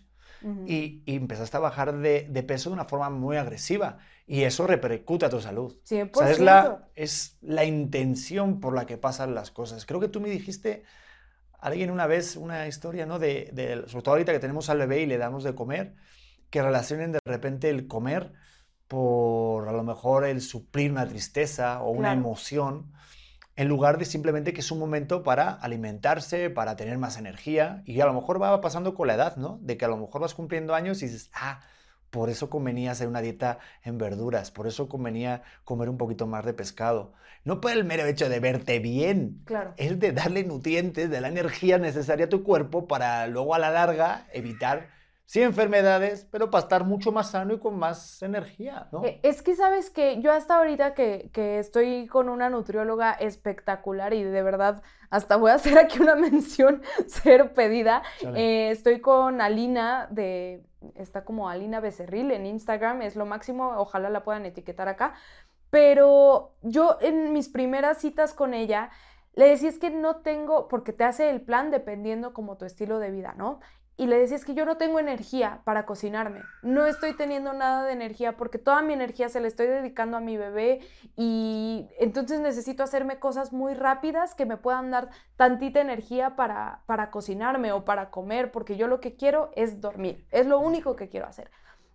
y, 0.65 1.03
empezaste 1.05 1.57
a 1.57 1.59
bajar 1.59 1.97
de, 1.97 2.43
peso 2.47 2.69
de 2.69 2.75
una 2.75 2.85
forma 2.85 3.09
muy 3.09 3.37
agresiva. 3.37 3.97
Y 4.25 4.43
eso 4.43 4.67
repercute 4.67 5.25
a 5.25 5.29
tu 5.29 5.41
salud. 5.41 5.77
100%. 5.89 6.11
O 6.13 6.19
sea, 6.19 6.31
es, 6.31 6.39
la, 6.39 6.87
es 6.95 7.37
la 7.41 7.65
intención 7.65 8.59
por 8.59 8.73
la 8.73 8.85
que 8.85 8.97
pasan 8.97 9.35
las 9.35 9.51
cosas. 9.51 9.85
Creo 9.85 9.99
que 9.99 10.07
tú 10.07 10.21
me 10.21 10.29
dijiste, 10.29 10.83
alguien 11.59 11.91
una 11.91 12.07
vez, 12.07 12.35
una 12.35 12.67
historia, 12.67 13.05
¿no? 13.05 13.19
De, 13.19 13.49
de, 13.53 13.87
sobre 13.87 14.03
todo 14.03 14.13
ahorita 14.13 14.31
que 14.31 14.39
tenemos 14.39 14.69
al 14.69 14.79
bebé 14.79 15.01
y 15.01 15.05
le 15.05 15.17
damos 15.17 15.43
de 15.43 15.55
comer, 15.55 15.95
que 16.49 16.61
relacionen 16.61 17.11
de 17.11 17.19
repente 17.25 17.69
el 17.69 17.87
comer 17.87 18.33
por 18.87 19.67
a 19.67 19.71
lo 19.71 19.83
mejor 19.83 20.25
el 20.25 20.41
suplir 20.41 20.91
una 20.91 21.07
tristeza 21.07 21.81
o 21.81 21.91
una 21.91 22.13
emoción 22.13 22.92
en 23.55 23.67
lugar 23.67 23.97
de 23.97 24.05
simplemente 24.05 24.53
que 24.53 24.61
es 24.61 24.71
un 24.71 24.79
momento 24.79 25.23
para 25.23 25.51
alimentarse, 25.51 26.49
para 26.49 26.75
tener 26.75 26.97
más 26.97 27.17
energía, 27.17 27.83
y 27.85 27.99
a 28.01 28.05
lo 28.05 28.13
mejor 28.13 28.41
va 28.41 28.61
pasando 28.61 28.95
con 28.95 29.07
la 29.07 29.15
edad, 29.15 29.35
¿no? 29.37 29.59
De 29.61 29.77
que 29.77 29.85
a 29.85 29.89
lo 29.89 29.97
mejor 29.97 30.21
vas 30.21 30.33
cumpliendo 30.33 30.73
años 30.73 31.01
y 31.01 31.05
dices, 31.05 31.29
ah, 31.33 31.61
por 32.09 32.29
eso 32.29 32.49
convenía 32.49 32.91
hacer 32.91 33.07
una 33.07 33.21
dieta 33.21 33.59
en 33.83 33.97
verduras, 33.97 34.51
por 34.51 34.67
eso 34.67 34.87
convenía 34.87 35.43
comer 35.63 35.89
un 35.89 35.97
poquito 35.97 36.27
más 36.27 36.45
de 36.45 36.53
pescado. 36.53 37.13
No 37.43 37.59
por 37.59 37.71
el 37.71 37.83
mero 37.83 38.05
hecho 38.05 38.29
de 38.29 38.39
verte 38.39 38.79
bien, 38.79 39.41
claro. 39.45 39.73
es 39.77 39.99
de 39.99 40.11
darle 40.11 40.43
nutrientes, 40.43 41.09
de 41.09 41.21
la 41.21 41.27
energía 41.27 41.77
necesaria 41.77 42.27
a 42.27 42.29
tu 42.29 42.43
cuerpo 42.43 42.87
para 42.87 43.27
luego 43.27 43.55
a 43.55 43.59
la 43.59 43.69
larga 43.69 44.27
evitar 44.31 44.89
sí 45.25 45.41
enfermedades, 45.41 46.27
pero 46.31 46.49
para 46.49 46.63
estar 46.63 46.83
mucho 46.83 47.11
más 47.11 47.31
sano 47.31 47.53
y 47.53 47.59
con 47.59 47.77
más 47.77 48.21
energía, 48.21 48.87
¿no? 48.91 49.03
Eh, 49.05 49.19
es 49.23 49.41
que 49.41 49.55
sabes 49.55 49.89
que 49.89 50.21
yo 50.21 50.31
hasta 50.31 50.57
ahorita 50.57 50.93
que, 50.93 51.29
estoy 51.59 52.07
con 52.07 52.29
una 52.29 52.49
nutrióloga 52.49 53.13
espectacular 53.13 54.13
y 54.13 54.23
de 54.23 54.43
verdad 54.43 54.81
hasta 55.09 55.35
voy 55.35 55.51
a 55.51 55.55
hacer 55.55 55.77
aquí 55.77 56.01
una 56.01 56.15
mención 56.29 56.81
ser 57.07 57.53
pedida, 57.53 58.03
eh, 58.35 58.69
estoy 58.71 58.99
con 58.99 59.41
Alina 59.41 60.07
de, 60.11 60.63
está 60.95 61.23
como 61.23 61.49
Alina 61.49 61.79
Becerril 61.79 62.31
en 62.31 62.45
Instagram, 62.45 63.01
es 63.01 63.15
lo 63.15 63.25
máximo, 63.25 63.73
ojalá 63.77 64.09
la 64.09 64.23
puedan 64.23 64.45
etiquetar 64.45 64.87
acá, 64.87 65.13
pero 65.69 66.53
yo 66.61 66.97
en 67.01 67.33
mis 67.33 67.49
primeras 67.49 67.97
citas 67.97 68.33
con 68.33 68.53
ella, 68.53 68.91
le 69.35 69.47
decía 69.49 69.69
es 69.69 69.79
que 69.79 69.89
no 69.89 70.17
tengo, 70.17 70.67
porque 70.67 70.93
te 70.93 71.03
hace 71.03 71.31
el 71.31 71.41
plan 71.41 71.71
dependiendo 71.71 72.33
como 72.33 72.57
tu 72.57 72.65
estilo 72.65 72.99
de 72.99 73.09
vida, 73.09 73.33
¿no? 73.35 73.59
Y 73.95 74.07
le 74.07 74.17
decía, 74.17 74.35
es 74.35 74.45
que 74.45 74.55
yo 74.55 74.65
no 74.65 74.77
tengo 74.77 74.99
energía 74.99 75.61
para 75.65 75.85
cocinarme, 75.85 76.41
no 76.63 76.85
estoy 76.85 77.15
teniendo 77.15 77.53
nada 77.53 77.83
de 77.83 77.93
energía 77.93 78.37
porque 78.37 78.57
toda 78.57 78.81
mi 78.81 78.93
energía 78.93 79.29
se 79.29 79.39
la 79.39 79.47
estoy 79.47 79.67
dedicando 79.67 80.17
a 80.17 80.19
mi 80.19 80.35
bebé 80.35 80.79
y 81.15 81.89
entonces 81.99 82.39
necesito 82.39 82.83
hacerme 82.83 83.19
cosas 83.19 83.53
muy 83.53 83.75
rápidas 83.75 84.33
que 84.33 84.45
me 84.45 84.57
puedan 84.57 84.89
dar 84.89 85.09
tantita 85.35 85.79
energía 85.79 86.35
para, 86.35 86.81
para 86.87 87.11
cocinarme 87.11 87.71
o 87.71 87.85
para 87.85 88.09
comer, 88.09 88.51
porque 88.51 88.77
yo 88.77 88.87
lo 88.87 88.99
que 88.99 89.15
quiero 89.15 89.51
es 89.55 89.79
dormir, 89.79 90.25
es 90.31 90.47
lo 90.47 90.59
único 90.59 90.95
que 90.95 91.09
quiero 91.09 91.27
hacer. 91.27 91.51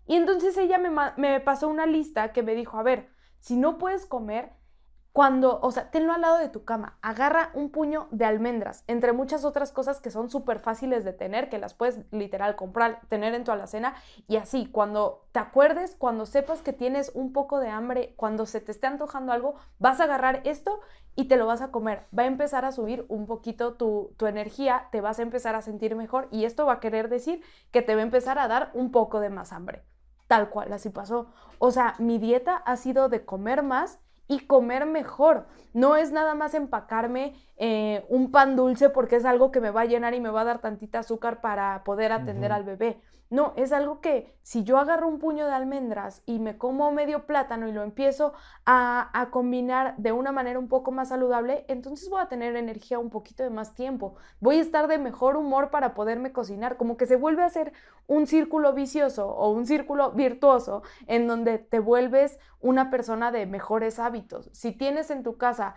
Y 0.07 0.17
entonces 0.17 0.57
ella 0.57 0.79
me, 0.79 0.91
me 1.17 1.41
pasó 1.41 1.69
una 1.69 1.87
lista 1.87 2.33
que 2.33 2.43
me 2.43 2.55
dijo, 2.55 2.79
a 2.79 2.83
ver, 2.83 3.11
si 3.41 3.57
no 3.57 3.79
puedes 3.79 4.07
comer, 4.07 4.53
cuando, 5.18 5.59
o 5.62 5.72
sea, 5.72 5.90
tenlo 5.90 6.12
al 6.12 6.20
lado 6.20 6.38
de 6.38 6.48
tu 6.48 6.64
cama, 6.64 6.96
agarra 7.02 7.50
un 7.54 7.70
puño 7.70 8.07
de 8.12 8.24
almendras, 8.24 8.85
entre 8.87 9.12
muchas 9.12 9.44
otras 9.44 9.72
cosas 9.72 10.00
que 10.00 10.12
son 10.12 10.31
súper 10.31 10.61
fáciles 10.61 11.04
de 11.04 11.12
tener, 11.12 11.48
que 11.48 11.59
las 11.59 11.74
puedes 11.74 11.98
literal 12.12 12.54
comprar, 12.54 13.00
tener 13.09 13.35
en 13.35 13.42
tu 13.42 13.50
alacena, 13.50 13.96
y 14.28 14.37
así, 14.37 14.70
cuando 14.70 15.26
te 15.33 15.40
acuerdes, 15.40 15.96
cuando 15.98 16.24
sepas 16.24 16.62
que 16.62 16.72
tienes 16.72 17.11
un 17.16 17.33
poco 17.33 17.59
de 17.59 17.68
hambre, 17.68 18.14
cuando 18.14 18.46
se 18.46 18.61
te 18.61 18.70
esté 18.70 18.87
antojando 18.87 19.33
algo, 19.33 19.57
vas 19.81 19.98
a 19.98 20.04
agarrar 20.04 20.40
esto 20.44 20.78
y 21.16 21.24
te 21.24 21.37
lo 21.37 21.46
vas 21.46 21.62
a 21.62 21.72
comer. 21.72 22.07
Va 22.16 22.22
a 22.22 22.26
empezar 22.26 22.64
a 22.64 22.70
subir 22.70 23.04
un 23.09 23.26
poquito 23.26 23.74
tu, 23.74 24.14
tu 24.18 24.26
energía, 24.26 24.87
te 24.92 25.00
vas 25.00 25.18
a 25.18 25.22
empezar 25.22 25.57
a 25.57 25.62
sentir 25.62 25.96
mejor 25.96 26.28
y 26.31 26.44
esto 26.44 26.64
va 26.64 26.74
a 26.74 26.81
querer 26.81 27.09
decir 27.09 27.42
que 27.72 27.83
te 27.83 27.96
va 27.96 28.02
a 28.02 28.04
empezar 28.04 28.38
a 28.38 28.46
dar 28.46 28.70
un 28.72 28.92
poco 28.92 29.18
de 29.18 29.31
más 29.31 29.52
hambre. 29.52 29.83
Tal 30.28 30.48
cual, 30.48 30.72
así 30.72 30.90
pasó. 30.90 31.26
O 31.59 31.72
sea, 31.72 31.96
mi 31.98 32.18
dieta 32.18 32.54
ha 32.54 32.76
sido 32.76 33.09
de 33.09 33.24
comer 33.24 33.64
más 33.64 33.98
y 34.29 34.41
comer 34.41 34.87
mejor. 34.87 35.47
No 35.73 35.97
es 35.97 36.12
nada 36.12 36.35
más 36.35 36.55
empacarme 36.55 37.35
eh, 37.57 38.05
un 38.09 38.31
pan 38.31 38.55
dulce 38.55 38.91
porque 38.91 39.17
es 39.17 39.25
algo 39.25 39.51
que 39.51 39.61
me 39.61 39.71
va 39.71 39.81
a 39.83 39.87
llenar 39.87 40.14
y 40.14 40.21
me 40.21 40.31
va 40.31 40.43
a 40.43 40.45
dar 40.45 40.61
tantita 40.61 41.01
azúcar 41.01 41.41
para 41.41 41.83
poder 41.85 42.12
atender 42.12 42.53
al 42.53 42.64
bebé. 42.64 43.01
No, 43.31 43.53
es 43.57 43.73
algo 43.73 44.01
que 44.01 44.35
si 44.43 44.64
yo 44.64 44.79
agarro 44.79 45.07
un 45.07 45.19
puño 45.19 45.47
de 45.47 45.53
almendras 45.53 46.23
y 46.25 46.38
me 46.38 46.57
como 46.57 46.91
medio 46.93 47.27
plátano 47.27 47.69
y 47.69 47.73
lo 47.73 47.83
empiezo 47.83 48.33
a, 48.64 49.11
a, 49.12 49.31
combinar 49.31 49.95
de 49.99 50.12
una 50.12 50.33
manera 50.33 50.59
un 50.59 50.69
poco 50.69 50.93
más 50.93 51.11
saludable, 51.11 51.67
entonces 51.69 52.09
voy 52.09 52.23
a 52.23 52.29
tener 52.29 52.57
energía 52.57 52.99
un 52.99 53.11
poquito 53.11 53.43
de 53.43 53.51
más 53.51 53.75
tiempo. 53.75 54.17
Voy 54.41 54.57
a 54.57 54.62
estar 54.62 54.88
de 54.88 54.97
mejor 54.97 55.37
humor 55.37 55.71
para 55.71 55.93
poderme 55.93 56.33
cocinar. 56.33 56.79
Como 56.79 56.97
que 56.97 57.07
se 57.07 57.17
vuelve 57.17 57.43
a 57.43 57.47
hacer 57.47 57.75
un 58.07 58.27
círculo 58.27 58.73
vicioso 58.73 59.29
o 59.29 59.51
un 59.51 59.67
círculo 59.67 60.12
virtuoso 60.12 60.83
en 61.07 61.27
donde 61.27 61.59
te 61.59 61.79
vuelves 61.79 62.38
una 62.61 62.91
persona 62.91 63.31
de 63.31 63.45
mejores 63.45 63.99
hábitos. 63.99 64.49
Si 64.55 64.73
tienes 64.73 65.11
en 65.11 65.23
tu 65.23 65.37
casa, 65.37 65.77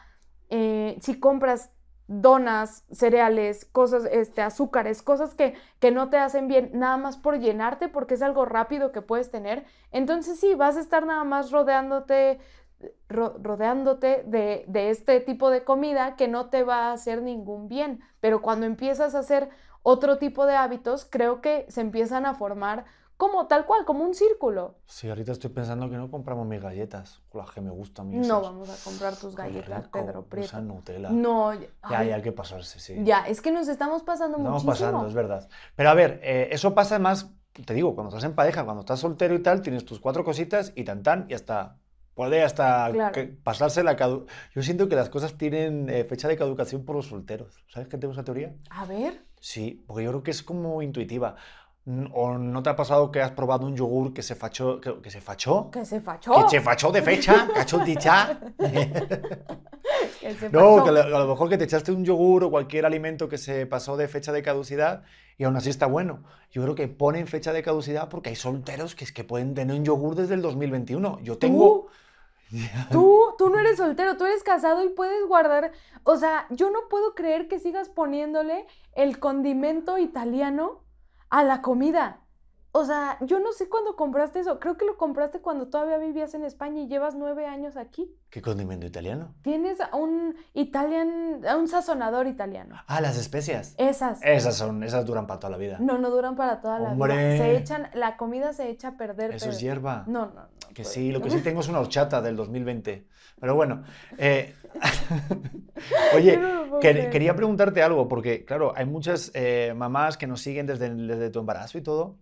eh, 0.50 0.98
si 1.02 1.20
compras 1.20 1.72
donas, 2.08 2.86
cereales, 2.92 3.66
cosas, 3.66 4.06
este, 4.12 4.42
azúcares, 4.42 5.02
cosas 5.02 5.34
que, 5.34 5.56
que 5.80 5.92
no 5.92 6.10
te 6.10 6.18
hacen 6.18 6.48
bien, 6.48 6.72
nada 6.74 6.98
más 6.98 7.18
por 7.18 7.40
llenarte, 7.40 7.88
porque 7.88 8.16
es 8.16 8.22
algo 8.22 8.46
rápido 8.46 8.92
que 8.92 9.02
puedes 9.02 9.32
tener, 9.32 9.66
entonces 9.92 10.40
sí, 10.40 10.56
vas 10.56 10.78
a 10.78 10.82
estar 10.82 11.06
nada 11.06 11.24
más 11.24 11.52
rodeándote, 11.52 12.40
rodeándote 13.10 14.24
de, 14.26 14.66
de 14.68 14.90
este 14.90 15.20
tipo 15.20 15.50
de 15.50 15.64
comida 15.64 16.16
que 16.16 16.28
no 16.28 16.50
te 16.50 16.64
va 16.64 16.88
a 16.88 16.94
hacer 16.94 17.22
ningún 17.22 17.68
bien. 17.68 18.02
Pero 18.20 18.42
cuando 18.42 18.66
empiezas 18.66 19.14
a 19.16 19.20
hacer 19.20 19.50
otro 19.84 20.18
tipo 20.18 20.46
de 20.46 20.56
hábitos, 20.56 21.06
creo 21.06 21.42
que 21.42 21.66
se 21.70 21.82
empiezan 21.82 22.26
a 22.26 22.34
formar 22.34 22.86
como 23.22 23.46
tal 23.46 23.68
cual, 23.68 23.86
como 23.86 24.04
un 24.04 24.16
círculo. 24.16 24.80
Sí, 24.88 25.08
ahorita 25.08 25.34
estoy 25.34 25.52
pensando 25.52 25.88
que 25.92 25.96
no 25.96 26.10
compramos 26.10 26.48
mis 26.48 26.60
galletas, 26.60 27.22
las 27.34 27.52
que 27.52 27.62
me 27.62 27.70
gustan 27.70 28.10
mí. 28.10 28.18
No 28.18 28.42
vamos 28.42 28.68
a 28.68 28.84
comprar 28.84 29.16
tus 29.16 29.36
galletas, 29.36 29.90
Pedro 29.90 30.26
Prieto. 30.26 30.48
Esa 30.48 30.62
Nutella. 30.62 31.12
No, 31.12 31.54
ya, 31.54 31.68
ya 31.84 32.16
hay 32.16 32.22
que 32.24 32.32
pasarse, 32.32 32.80
sí. 32.80 32.96
Ya, 33.04 33.28
es 33.28 33.40
que 33.40 33.52
nos 33.52 33.68
estamos 33.68 34.02
pasando 34.02 34.40
mucho. 34.40 34.58
Estamos 34.58 34.66
pasando, 34.66 35.06
es 35.06 35.14
verdad. 35.14 35.48
Pero 35.76 35.92
a 35.92 35.94
ver, 35.94 36.20
eh, 36.24 36.50
eso 36.52 36.74
pasa 36.74 36.98
más, 36.98 37.30
te 37.64 37.76
digo, 37.76 37.94
cuando 37.94 38.10
estás 38.10 38.24
en 38.24 38.34
pareja, 38.34 38.66
cuando 38.66 38.80
estás 38.80 39.00
soltero 39.00 39.36
y 39.36 39.44
tal, 39.44 39.62
tienes 39.62 39.86
tus 39.86 40.00
cuatro 40.00 40.24
cositas 40.24 40.74
y 40.76 40.84
tan 40.84 41.04
tan 41.04 41.28
y 41.30 41.36
hasta 41.36 41.78
puede 42.16 42.42
hasta 42.42 42.92
pasarse 43.44 43.84
la 43.84 43.96
cadu 43.96 44.26
Yo 44.56 44.64
siento 44.64 44.90
que 44.90 44.96
las 44.96 45.10
cosas 45.10 45.38
tienen 45.38 45.90
eh, 45.90 46.06
fecha 46.06 46.28
de 46.28 46.38
caducación 46.38 46.86
por 46.86 46.96
los 46.96 47.06
solteros. 47.06 47.64
¿Sabes 47.68 47.88
que 47.88 48.00
tengo 48.00 48.14
esa 48.14 48.24
teoría? 48.24 48.56
A 48.72 48.86
ver. 48.86 49.26
Sí, 49.40 49.84
porque 49.88 50.04
yo 50.04 50.12
creo 50.12 50.24
que 50.24 50.32
es 50.32 50.44
como 50.44 50.82
intuitiva. 50.82 51.36
¿O 52.14 52.38
no 52.38 52.62
te 52.62 52.70
ha 52.70 52.76
pasado 52.76 53.12
que 53.12 53.22
has 53.22 53.32
probado 53.32 53.66
un 53.66 53.76
yogur 53.76 54.14
que 54.14 54.22
se 54.22 54.36
fachó? 54.36 54.80
¿Que, 54.80 55.10
se 55.10 55.20
fachó? 55.20 55.72
¿Que 55.72 55.84
se 55.84 56.00
fachó? 56.00 56.44
¿Que 56.44 56.50
se 56.50 56.62
fachó 56.62 56.92
de 56.92 57.02
fecha? 57.02 57.48
¿Cachó 57.56 57.80
dicha? 57.80 58.40
no, 60.52 60.84
que 60.84 60.90
a 60.92 61.20
lo 61.20 61.28
mejor 61.28 61.50
que 61.50 61.58
te 61.58 61.64
echaste 61.64 61.92
un 61.92 62.06
yogur 62.06 62.44
o 62.44 62.52
cualquier 62.52 62.86
alimento 62.86 63.28
que 63.28 63.40
se 63.40 63.66
pasó 63.66 63.98
de 63.98 64.08
fecha 64.08 64.32
de 64.32 64.44
caducidad 64.44 65.02
y 65.40 65.44
aún 65.44 65.56
así 65.56 65.72
está 65.72 65.88
bueno. 65.88 66.24
Yo 66.52 66.62
creo 66.62 66.76
que 66.76 66.88
ponen 66.88 67.26
fecha 67.26 67.52
de 67.52 67.64
caducidad 67.64 68.10
porque 68.10 68.30
hay 68.30 68.36
solteros 68.36 68.94
que 68.94 69.04
es 69.04 69.12
que 69.12 69.24
pueden 69.24 69.56
tener 69.56 69.76
un 69.76 69.84
yogur 69.84 70.14
desde 70.14 70.36
el 70.36 70.44
2021. 70.44 71.20
Yo 71.22 71.40
tengo... 71.40 71.88
Tú, 72.92 73.34
tú 73.38 73.50
no 73.50 73.60
eres 73.60 73.78
soltero, 73.78 74.18
tú 74.18 74.26
eres 74.26 74.44
casado 74.44 74.84
y 74.84 74.90
puedes 74.90 75.26
guardar. 75.26 75.72
O 76.04 76.18
sea, 76.18 76.46
yo 76.52 76.70
no 76.70 76.82
puedo 76.90 77.16
creer 77.16 77.48
que 77.48 77.60
sigas 77.60 77.90
poniéndole 77.90 78.68
el 78.94 79.20
condimento 79.20 79.98
italiano 79.98 80.84
a 81.32 81.44
la 81.44 81.62
comida. 81.62 82.21
O 82.74 82.86
sea, 82.86 83.18
yo 83.22 83.40
no 83.42 83.52
sé 83.52 83.68
cuándo 83.68 83.98
compraste 83.98 84.40
eso. 84.40 84.60
Creo 84.60 84.78
que 84.78 84.86
lo 84.86 84.96
compraste 84.96 85.40
cuando 85.40 85.68
todavía 85.68 85.98
vivías 85.98 86.34
en 86.36 86.46
España 86.46 86.82
y 86.82 86.88
llevas 86.88 87.16
nueve 87.16 87.46
años 87.46 87.76
aquí. 87.76 88.16
¿Qué 88.30 88.42
condimento 88.42 88.86
italiano? 88.86 89.34
Tienes 89.42 89.80
un 89.92 90.36
italian, 90.54 91.42
un 91.58 91.68
sazonador 91.68 92.28
italiano. 92.28 92.76
Ah, 92.88 93.02
las 93.02 93.18
especias. 93.18 93.76
Esas. 93.78 94.24
Esas 94.24 94.56
son, 94.56 94.84
esas 94.84 95.06
duran 95.06 95.28
para 95.28 95.42
toda 95.42 95.52
la 95.52 95.58
vida. 95.58 95.78
No, 95.82 95.98
no 95.98 96.10
duran 96.10 96.38
para 96.38 96.62
toda 96.62 96.80
la 96.80 96.94
vida. 96.94 97.08
Se 97.38 97.58
echan, 97.58 97.90
la 97.94 98.16
comida 98.16 98.54
se 98.54 98.70
echa 98.70 98.90
a 98.90 98.98
perder. 98.98 99.32
Eso 99.32 99.48
pero- 99.48 99.52
es 99.58 99.60
hierba. 99.60 100.06
No, 100.08 100.28
no, 100.28 100.34
no. 100.34 100.48
Que 100.74 100.84
pues. 100.84 100.94
sí, 100.94 101.12
lo 101.12 101.22
que 101.22 101.30
sí 101.30 101.40
tengo 101.44 101.60
es 101.60 101.68
una 101.68 101.82
horchata 101.82 102.22
del 102.22 102.38
2020. 102.38 103.06
Pero 103.38 103.56
bueno, 103.56 103.84
eh, 104.18 104.56
oye, 106.16 106.38
no 106.38 106.80
quería 106.80 107.36
preguntarte 107.36 107.84
algo, 107.84 108.08
porque 108.08 108.46
claro, 108.46 108.72
hay 108.76 108.86
muchas 108.86 109.32
eh, 109.34 109.74
mamás 109.76 110.18
que 110.18 110.28
nos 110.28 110.42
siguen 110.42 110.68
desde, 110.68 110.94
desde 110.94 111.30
tu 111.32 111.40
embarazo 111.40 111.78
y 111.78 111.82
todo. 111.82 112.18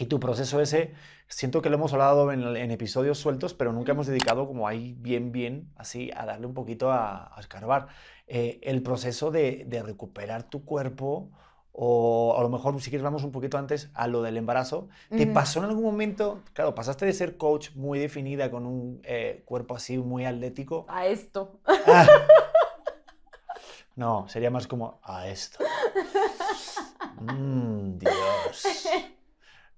Y 0.00 0.06
tu 0.06 0.18
proceso 0.18 0.62
ese, 0.62 0.94
siento 1.28 1.60
que 1.60 1.68
lo 1.68 1.76
hemos 1.76 1.92
hablado 1.92 2.32
en, 2.32 2.56
en 2.56 2.70
episodios 2.70 3.18
sueltos, 3.18 3.52
pero 3.52 3.70
nunca 3.74 3.92
hemos 3.92 4.06
dedicado 4.06 4.46
como 4.46 4.66
ahí 4.66 4.94
bien, 4.98 5.30
bien, 5.30 5.70
así, 5.76 6.10
a 6.16 6.24
darle 6.24 6.46
un 6.46 6.54
poquito 6.54 6.90
a, 6.90 7.36
a 7.36 7.38
escarbar. 7.38 7.88
Eh, 8.26 8.60
el 8.62 8.82
proceso 8.82 9.30
de, 9.30 9.64
de 9.66 9.82
recuperar 9.82 10.44
tu 10.44 10.64
cuerpo, 10.64 11.28
o 11.72 12.34
a 12.38 12.42
lo 12.42 12.48
mejor 12.48 12.80
si 12.80 12.88
quieres 12.88 13.04
vamos 13.04 13.24
un 13.24 13.30
poquito 13.30 13.58
antes 13.58 13.90
a 13.92 14.06
lo 14.06 14.22
del 14.22 14.38
embarazo. 14.38 14.88
¿Te 15.10 15.24
Ujú. 15.24 15.34
pasó 15.34 15.58
en 15.58 15.66
algún 15.66 15.84
momento, 15.84 16.40
claro, 16.54 16.74
pasaste 16.74 17.04
de 17.04 17.12
ser 17.12 17.36
coach 17.36 17.72
muy 17.74 17.98
definida 17.98 18.50
con 18.50 18.64
un 18.64 19.02
eh, 19.04 19.42
cuerpo 19.44 19.76
así 19.76 19.98
muy 19.98 20.24
atlético? 20.24 20.86
A 20.88 21.06
esto. 21.08 21.60
Ah. 21.86 22.06
No, 23.96 24.26
sería 24.28 24.50
más 24.50 24.66
como 24.66 24.98
a 25.02 25.28
esto. 25.28 25.62
Mm, 27.20 27.98
Dios. 27.98 28.64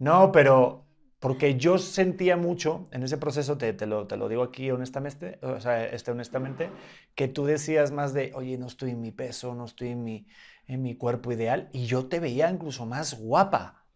No, 0.07 0.33
pero 0.33 0.87
porque 1.21 1.57
yo 1.57 1.79
sentía 1.79 2.37
mucho 2.37 2.89
en 2.91 3.05
ese 3.05 3.19
proceso, 3.19 3.57
te, 3.57 3.73
te 3.73 3.87
lo, 3.87 4.07
te 4.09 4.17
lo 4.17 4.29
digo 4.29 4.43
aquí 4.43 4.71
honestamente, 4.71 5.39
o 5.43 5.61
sea, 5.61 5.85
este, 5.87 6.11
honestamente, 6.11 6.71
que 7.15 7.29
tú 7.29 7.45
decías 7.45 7.93
más 7.93 8.13
de, 8.13 8.33
oye, 8.35 8.59
no 8.59 8.67
estoy 8.67 8.91
en 8.91 9.01
mi 9.01 9.13
peso, 9.13 9.55
no 9.55 9.65
estoy 9.65 9.91
en 9.91 10.03
mi, 10.03 10.27
en 10.67 10.83
mi 10.83 10.97
cuerpo 10.97 11.31
ideal, 11.33 11.69
y 11.73 11.87
yo 11.87 12.07
te 12.09 12.19
veía 12.19 12.51
incluso 12.51 12.85
más 12.87 13.15
guapa, 13.15 13.87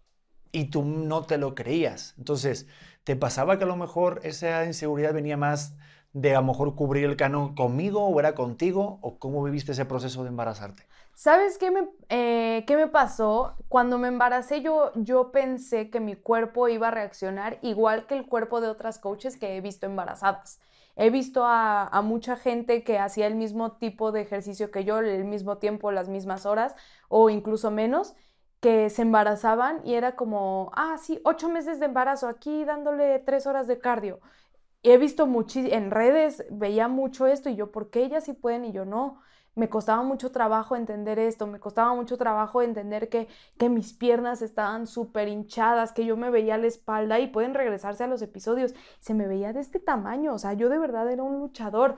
y 0.52 0.66
tú 0.66 0.84
no 0.84 1.24
te 1.26 1.38
lo 1.38 1.54
creías. 1.54 2.14
Entonces, 2.18 2.68
¿te 3.04 3.16
pasaba 3.16 3.58
que 3.58 3.64
a 3.64 3.68
lo 3.68 3.76
mejor 3.76 4.20
esa 4.24 4.64
inseguridad 4.66 5.14
venía 5.14 5.36
más 5.38 5.76
de 6.14 6.34
a 6.36 6.40
lo 6.40 6.46
mejor 6.48 6.74
cubrir 6.76 7.04
el 7.06 7.16
canon 7.16 7.54
conmigo 7.56 8.06
o 8.06 8.20
era 8.20 8.34
contigo, 8.34 8.98
o 9.02 9.18
cómo 9.18 9.42
viviste 9.44 9.72
ese 9.72 9.86
proceso 9.86 10.22
de 10.24 10.30
embarazarte? 10.30 10.84
¿Sabes 11.16 11.56
qué 11.56 11.70
me, 11.70 11.88
eh, 12.10 12.64
qué 12.66 12.76
me 12.76 12.88
pasó? 12.88 13.56
Cuando 13.68 13.96
me 13.96 14.08
embaracé 14.08 14.60
yo, 14.60 14.92
yo 14.96 15.32
pensé 15.32 15.88
que 15.88 15.98
mi 15.98 16.14
cuerpo 16.14 16.68
iba 16.68 16.88
a 16.88 16.90
reaccionar 16.90 17.58
igual 17.62 18.06
que 18.06 18.14
el 18.14 18.26
cuerpo 18.26 18.60
de 18.60 18.68
otras 18.68 18.98
coaches 18.98 19.38
que 19.38 19.56
he 19.56 19.62
visto 19.62 19.86
embarazadas. 19.86 20.60
He 20.94 21.08
visto 21.08 21.42
a, 21.46 21.88
mucha 22.04 22.36
gente 22.36 22.84
que 22.84 22.98
hacía 22.98 23.26
el 23.26 23.34
mismo 23.34 23.78
tipo 23.78 24.12
de 24.12 24.20
ejercicio 24.20 24.70
que 24.70 24.84
yo, 24.84 24.98
el 24.98 25.24
mismo 25.24 25.56
tiempo, 25.56 25.90
las 25.90 26.08
mismas 26.10 26.44
horas 26.44 26.74
o 27.08 27.30
incluso 27.30 27.70
menos, 27.70 28.14
que 28.60 28.90
se 28.90 29.02
embarazaban 29.02 29.80
y 29.86 29.94
era 29.94 30.16
como, 30.16 30.70
ah, 30.74 30.98
sí, 30.98 31.20
ocho 31.24 31.48
meses 31.48 31.80
de 31.80 31.86
embarazo, 31.86 32.28
aquí 32.28 32.64
dándole 32.66 33.20
tres 33.20 33.46
horas 33.46 33.66
de 33.66 33.78
cardio. 33.78 34.20
He 34.82 34.98
visto 34.98 35.28
en 35.54 35.90
redes, 35.90 36.44
veía 36.50 36.88
mucho 36.88 37.26
esto 37.26 37.48
y 37.50 37.56
yo, 37.56 37.72
¿por 37.72 37.90
qué 37.90 38.04
ellas 38.04 38.24
sí 38.24 38.34
pueden 38.34 38.64
y 38.66 38.72
yo 38.72 38.84
no? 38.84 39.20
Me 39.56 39.70
costaba 39.70 40.02
mucho 40.02 40.30
trabajo 40.30 40.76
entender 40.76 41.18
esto, 41.18 41.46
me 41.46 41.58
costaba 41.58 41.94
mucho 41.94 42.18
trabajo 42.18 42.60
entender 42.60 43.08
que, 43.08 43.26
que 43.56 43.70
mis 43.70 43.94
piernas 43.94 44.42
estaban 44.42 44.86
súper 44.86 45.28
hinchadas, 45.28 45.92
que 45.92 46.04
yo 46.04 46.16
me 46.16 46.30
veía 46.30 46.58
la 46.58 46.66
espalda 46.66 47.18
y 47.20 47.28
pueden 47.28 47.54
regresarse 47.54 48.04
a 48.04 48.06
los 48.06 48.20
episodios, 48.20 48.74
se 49.00 49.14
me 49.14 49.26
veía 49.26 49.54
de 49.54 49.60
este 49.60 49.80
tamaño, 49.80 50.34
o 50.34 50.38
sea, 50.38 50.52
yo 50.52 50.68
de 50.68 50.78
verdad 50.78 51.10
era 51.10 51.22
un 51.22 51.38
luchador. 51.38 51.96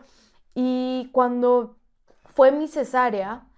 Y 0.54 1.10
cuando 1.12 1.76
fue 2.34 2.52
mi 2.52 2.68
cesárea, 2.68 3.48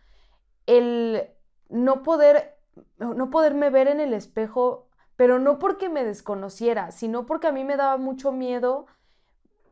el 0.64 1.28
no 1.68 2.02
poder, 2.02 2.56
no 2.98 3.28
poderme 3.28 3.68
ver 3.68 3.88
en 3.88 4.00
el 4.00 4.14
espejo, 4.14 4.88
pero 5.16 5.38
no 5.38 5.58
porque 5.58 5.90
me 5.90 6.04
desconociera, 6.04 6.90
sino 6.90 7.26
porque 7.26 7.48
a 7.48 7.52
mí 7.52 7.64
me 7.64 7.76
daba 7.76 7.98
mucho 7.98 8.32
miedo 8.32 8.86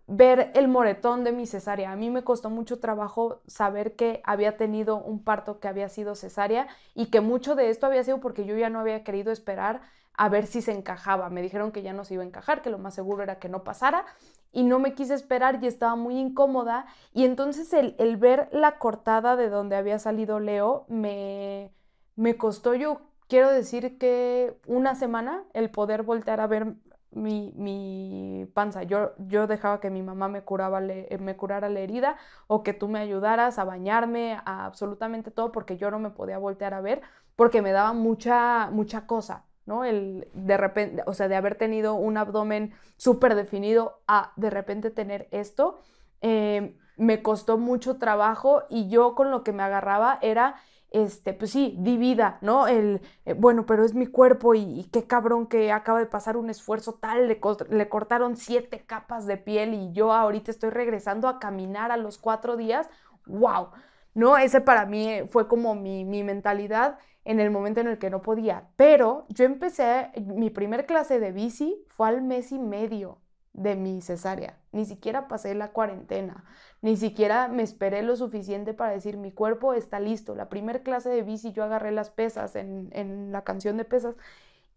ver 0.09 0.51
el 0.55 0.69
moretón 0.69 1.23
de 1.23 1.33
mi 1.33 1.47
cesárea. 1.47 1.93
A 1.93 1.97
mí 1.97 2.11
me 2.11 2.25
costó 2.25 2.51
mucho 2.51 2.81
trabajo 2.81 3.43
saber 3.47 3.95
que 3.95 4.21
había 4.25 4.57
tenido 4.57 4.97
un 4.97 5.23
parto 5.23 5.61
que 5.61 5.69
había 5.69 5.89
sido 5.89 6.15
cesárea 6.15 6.67
y 6.95 7.07
que 7.07 7.21
mucho 7.21 7.55
de 7.55 7.71
esto 7.71 7.87
había 7.87 8.03
sido 8.03 8.19
porque 8.19 8.47
yo 8.47 8.57
ya 8.57 8.71
no 8.71 8.81
había 8.81 9.05
querido 9.05 9.31
esperar 9.31 9.83
a 10.15 10.29
ver 10.31 10.47
si 10.47 10.63
se 10.63 10.73
encajaba. 10.73 11.29
Me 11.29 11.43
dijeron 11.43 11.71
que 11.73 11.83
ya 11.83 11.93
no 11.93 12.05
se 12.05 12.15
iba 12.15 12.23
a 12.23 12.27
encajar, 12.27 12.63
que 12.63 12.71
lo 12.71 12.79
más 12.79 12.95
seguro 12.95 13.23
era 13.23 13.39
que 13.39 13.51
no 13.51 13.63
pasara 13.65 14.07
y 14.51 14.65
no 14.65 14.79
me 14.79 14.95
quise 14.95 15.13
esperar 15.15 15.59
y 15.63 15.67
estaba 15.67 15.95
muy 15.95 16.19
incómoda 16.19 16.87
y 17.13 17.25
entonces 17.25 17.73
el, 17.75 17.95
el 17.99 18.17
ver 18.17 18.49
la 18.51 18.79
cortada 18.79 19.37
de 19.37 19.51
donde 19.51 19.77
había 19.77 19.99
salido 19.99 20.41
Leo 20.41 20.87
me, 20.89 21.71
me 22.17 22.37
costó 22.39 22.75
yo 22.75 23.03
quiero 23.29 23.51
decir 23.51 23.99
que 23.99 24.57
una 24.67 24.95
semana 24.95 25.45
el 25.53 25.71
poder 25.71 26.03
voltear 26.03 26.41
a 26.41 26.47
ver 26.47 26.75
mi, 27.11 27.53
mi 27.57 28.47
panza. 28.55 28.83
Yo, 28.85 29.13
yo 29.19 29.47
dejaba 29.47 29.81
que 29.81 29.91
mi 29.91 30.03
mamá 30.03 30.29
me, 30.29 30.43
curaba 30.43 30.81
le- 30.81 31.09
me 31.21 31.37
curara 31.37 31.69
la 31.69 31.81
herida 31.81 32.17
o 32.47 32.63
que 32.63 32.73
tú 32.75 32.89
me 32.89 32.99
ayudaras 33.01 33.59
a 33.59 33.65
bañarme, 33.65 34.35
a 34.45 34.67
absolutamente 34.67 35.31
todo, 35.31 35.53
porque 35.53 35.77
yo 35.77 35.91
no 35.91 35.99
me 35.99 36.11
podía 36.11 36.39
voltear 36.39 36.75
a 36.75 36.81
ver, 36.81 37.01
porque 37.37 37.63
me 37.63 37.73
daba 37.73 37.93
mucha, 37.93 38.69
mucha 38.73 39.07
cosa, 39.07 39.45
¿no? 39.67 39.85
El 39.85 40.29
de 40.35 40.57
repente, 40.57 41.03
o 41.07 41.15
sea, 41.15 41.29
de 41.29 41.37
haber 41.37 41.55
tenido 41.57 41.95
un 41.95 42.17
abdomen 42.17 42.73
súper 42.97 43.35
definido 43.35 44.01
a 44.09 44.33
de 44.37 44.51
repente 44.51 44.91
tener 44.91 45.29
esto, 45.31 45.79
eh, 46.21 46.77
me 46.97 47.23
costó 47.23 47.59
mucho 47.59 47.97
trabajo 47.99 48.63
y 48.69 48.89
yo 48.89 49.15
con 49.15 49.31
lo 49.31 49.45
que 49.45 49.53
me 49.53 49.63
agarraba 49.63 50.19
era 50.23 50.57
este, 50.91 51.35
pues 51.35 51.51
sí, 51.51 51.77
divida, 51.79 52.39
¿no? 52.41 52.67
El, 52.67 53.01
eh, 53.27 53.35
bueno, 53.35 53.67
pero 53.67 53.85
es 53.85 53.95
mi 53.95 54.07
cuerpo 54.07 54.55
y, 54.55 54.61
y 54.81 54.85
qué 54.85 55.07
cabrón 55.07 55.47
que 55.47 55.73
acaba 55.73 55.99
de 55.99 56.07
pasar 56.07 56.37
un 56.37 56.51
esfuerzo 56.51 56.95
tal, 56.95 57.29
le, 57.29 57.41
le 57.71 57.89
cortaron 57.89 58.37
siete 58.37 58.81
capas 58.87 59.27
de 59.27 59.37
piel 59.37 59.75
y 59.75 59.93
yo 59.93 60.13
ahorita 60.13 60.51
estoy 60.51 60.71
regresando 60.71 61.29
a 61.29 61.39
caminar 61.39 61.93
a 61.93 61.97
los 61.97 62.19
cuatro 62.19 62.57
días, 62.57 62.89
wow, 63.27 63.69
¿no? 64.15 64.37
Ese 64.39 64.61
para 64.61 64.87
mí 64.87 65.09
eh, 65.09 65.27
fue 65.27 65.49
como 65.49 65.75
mi, 65.75 66.05
mi 66.05 66.23
mentalidad 66.25 66.99
en 67.25 67.41
el 67.41 67.51
momento 67.51 67.81
en 67.81 67.89
el 67.89 67.99
que 67.99 68.11
no 68.11 68.23
podía, 68.23 68.69
pero 68.77 69.27
yo 69.29 69.45
empecé, 69.45 70.11
mi 70.25 70.51
primer 70.51 70.87
clase 70.87 71.21
de 71.21 71.33
bici 71.33 71.85
fue 71.89 72.09
al 72.09 72.23
mes 72.23 72.53
y 72.53 72.59
medio 72.59 73.19
de 73.59 73.77
mi 73.77 74.01
cesárea, 74.01 74.59
ni 74.73 74.85
siquiera 74.85 75.29
pasé 75.29 75.55
la 75.55 75.73
cuarentena. 75.73 76.45
Ni 76.81 76.97
siquiera 76.97 77.49
me 77.49 77.63
esperé 77.63 78.03
lo 78.03 78.17
suficiente 78.17 78.75
para 78.75 78.93
decir 78.93 79.17
mi 79.17 79.33
cuerpo 79.33 79.75
está 79.75 80.01
listo. 80.01 80.35
La 80.35 80.49
primera 80.49 80.83
clase 80.83 81.09
de 81.11 81.23
bici 81.23 81.53
yo 81.53 81.65
agarré 81.65 81.93
las 81.93 82.11
pesas 82.11 82.55
en, 82.57 82.89
en 82.93 83.33
la 83.33 83.43
canción 83.43 83.77
de 83.77 83.85
pesas 83.85 84.15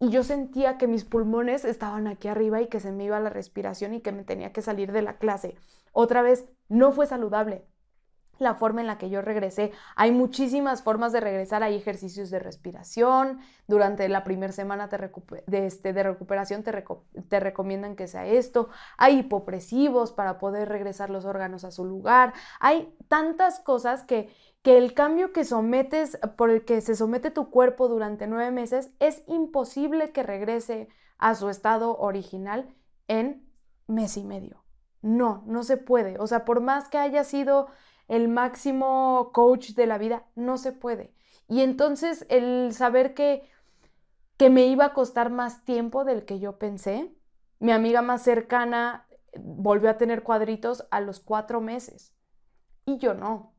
y 0.00 0.10
yo 0.10 0.24
sentía 0.24 0.78
que 0.78 0.88
mis 0.88 1.04
pulmones 1.04 1.64
estaban 1.64 2.08
aquí 2.08 2.28
arriba 2.28 2.60
y 2.60 2.66
que 2.66 2.80
se 2.80 2.92
me 2.92 3.04
iba 3.04 3.20
la 3.20 3.30
respiración 3.30 3.94
y 3.94 4.00
que 4.00 4.12
me 4.12 4.24
tenía 4.24 4.52
que 4.52 4.62
salir 4.62 4.92
de 4.92 5.02
la 5.02 5.18
clase. 5.18 5.56
Otra 5.92 6.22
vez, 6.22 6.48
no 6.68 6.92
fue 6.92 7.06
saludable 7.06 7.64
la 8.42 8.54
forma 8.54 8.80
en 8.80 8.86
la 8.86 8.98
que 8.98 9.08
yo 9.08 9.22
regresé. 9.22 9.72
Hay 9.96 10.12
muchísimas 10.12 10.82
formas 10.82 11.12
de 11.12 11.20
regresar. 11.20 11.62
Hay 11.62 11.76
ejercicios 11.76 12.30
de 12.30 12.38
respiración. 12.38 13.40
Durante 13.66 14.08
la 14.08 14.24
primera 14.24 14.52
semana 14.52 14.90
este, 15.50 15.92
de 15.92 16.02
recuperación 16.02 16.62
te, 16.62 16.84
te 17.28 17.40
recomiendan 17.40 17.96
que 17.96 18.08
sea 18.08 18.26
esto. 18.26 18.68
Hay 18.98 19.20
hipopresivos 19.20 20.12
para 20.12 20.38
poder 20.38 20.68
regresar 20.68 21.10
los 21.10 21.24
órganos 21.24 21.64
a 21.64 21.70
su 21.70 21.84
lugar. 21.84 22.34
Hay 22.60 22.94
tantas 23.08 23.60
cosas 23.60 24.02
que, 24.04 24.28
que 24.62 24.78
el 24.78 24.94
cambio 24.94 25.32
que 25.32 25.44
sometes, 25.44 26.18
por 26.36 26.50
el 26.50 26.64
que 26.64 26.80
se 26.80 26.94
somete 26.94 27.30
tu 27.30 27.50
cuerpo 27.50 27.88
durante 27.88 28.26
nueve 28.26 28.50
meses, 28.50 28.90
es 28.98 29.22
imposible 29.26 30.12
que 30.12 30.22
regrese 30.22 30.88
a 31.18 31.34
su 31.34 31.48
estado 31.48 31.96
original 31.98 32.74
en 33.08 33.48
mes 33.86 34.16
y 34.16 34.24
medio. 34.24 34.64
No, 35.02 35.42
no 35.46 35.64
se 35.64 35.76
puede. 35.76 36.18
O 36.18 36.26
sea, 36.26 36.44
por 36.44 36.60
más 36.60 36.88
que 36.88 36.98
haya 36.98 37.24
sido 37.24 37.68
el 38.12 38.28
máximo 38.28 39.30
coach 39.32 39.70
de 39.70 39.86
la 39.86 39.96
vida, 39.96 40.26
no 40.34 40.58
se 40.58 40.72
puede. 40.72 41.14
Y 41.48 41.62
entonces 41.62 42.26
el 42.28 42.74
saber 42.74 43.14
que, 43.14 43.48
que 44.36 44.50
me 44.50 44.66
iba 44.66 44.84
a 44.84 44.92
costar 44.92 45.30
más 45.30 45.64
tiempo 45.64 46.04
del 46.04 46.26
que 46.26 46.38
yo 46.38 46.58
pensé, 46.58 47.10
mi 47.58 47.72
amiga 47.72 48.02
más 48.02 48.22
cercana 48.22 49.06
volvió 49.38 49.88
a 49.88 49.96
tener 49.96 50.22
cuadritos 50.22 50.86
a 50.90 51.00
los 51.00 51.20
cuatro 51.20 51.62
meses 51.62 52.14
y 52.84 52.98
yo 52.98 53.14
no. 53.14 53.54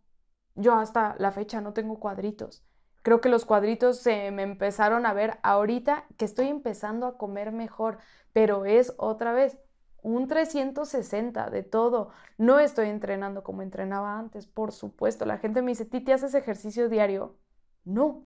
Yo 0.54 0.76
hasta 0.76 1.16
la 1.18 1.32
fecha 1.32 1.60
no 1.60 1.74
tengo 1.74 1.99
cuadritos. 1.99 2.64
Creo 3.01 3.22
que 3.22 3.30
los 3.30 3.45
cuadritos 3.45 3.97
se 3.97 4.30
me 4.30 4.43
empezaron 4.43 5.08
a 5.08 5.14
ver 5.14 5.39
ahorita 5.41 6.06
que 6.16 6.26
estoy 6.26 6.49
empezando 6.49 7.08
a 7.08 7.18
comer 7.18 7.51
mejor, 7.51 7.97
pero 8.34 8.66
es 8.66 8.93
otra 8.97 9.34
vez 9.34 9.58
un 10.04 10.28
360 10.28 11.49
de 11.49 11.64
todo. 11.64 12.10
No 12.38 12.60
estoy 12.60 12.89
entrenando 12.89 13.43
como 13.43 13.62
entrenaba 13.62 14.18
antes, 14.20 14.47
por 14.47 14.72
supuesto. 14.72 15.26
La 15.26 15.38
gente 15.39 15.62
me 15.62 15.72
dice, 15.72 15.86
Titi, 15.86 16.12
¿haces 16.12 16.36
ejercicio 16.36 16.89
diario? 16.89 17.38
No, 17.86 18.28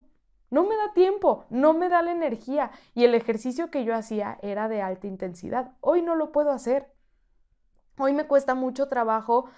No 0.50 0.64
me 0.64 0.76
da 0.78 0.94
tiempo, 0.94 1.46
no 1.50 1.74
me 1.74 1.90
da 1.90 2.02
la 2.04 2.12
energía. 2.12 2.72
Y 2.94 3.06
el 3.06 3.16
ejercicio 3.16 3.72
que 3.72 3.84
yo 3.86 3.96
hacía 3.96 4.38
era 4.44 4.70
de 4.70 4.82
alta 4.82 5.08
intensidad. 5.08 5.76
Hoy 5.82 6.02
no 6.04 6.16
lo 6.16 6.32
puedo 6.32 6.52
hacer. 6.52 6.94
Hoy 7.98 8.14
me 8.14 8.28
cuesta 8.28 8.56
mucho 8.56 8.88
trabajo 8.90 9.50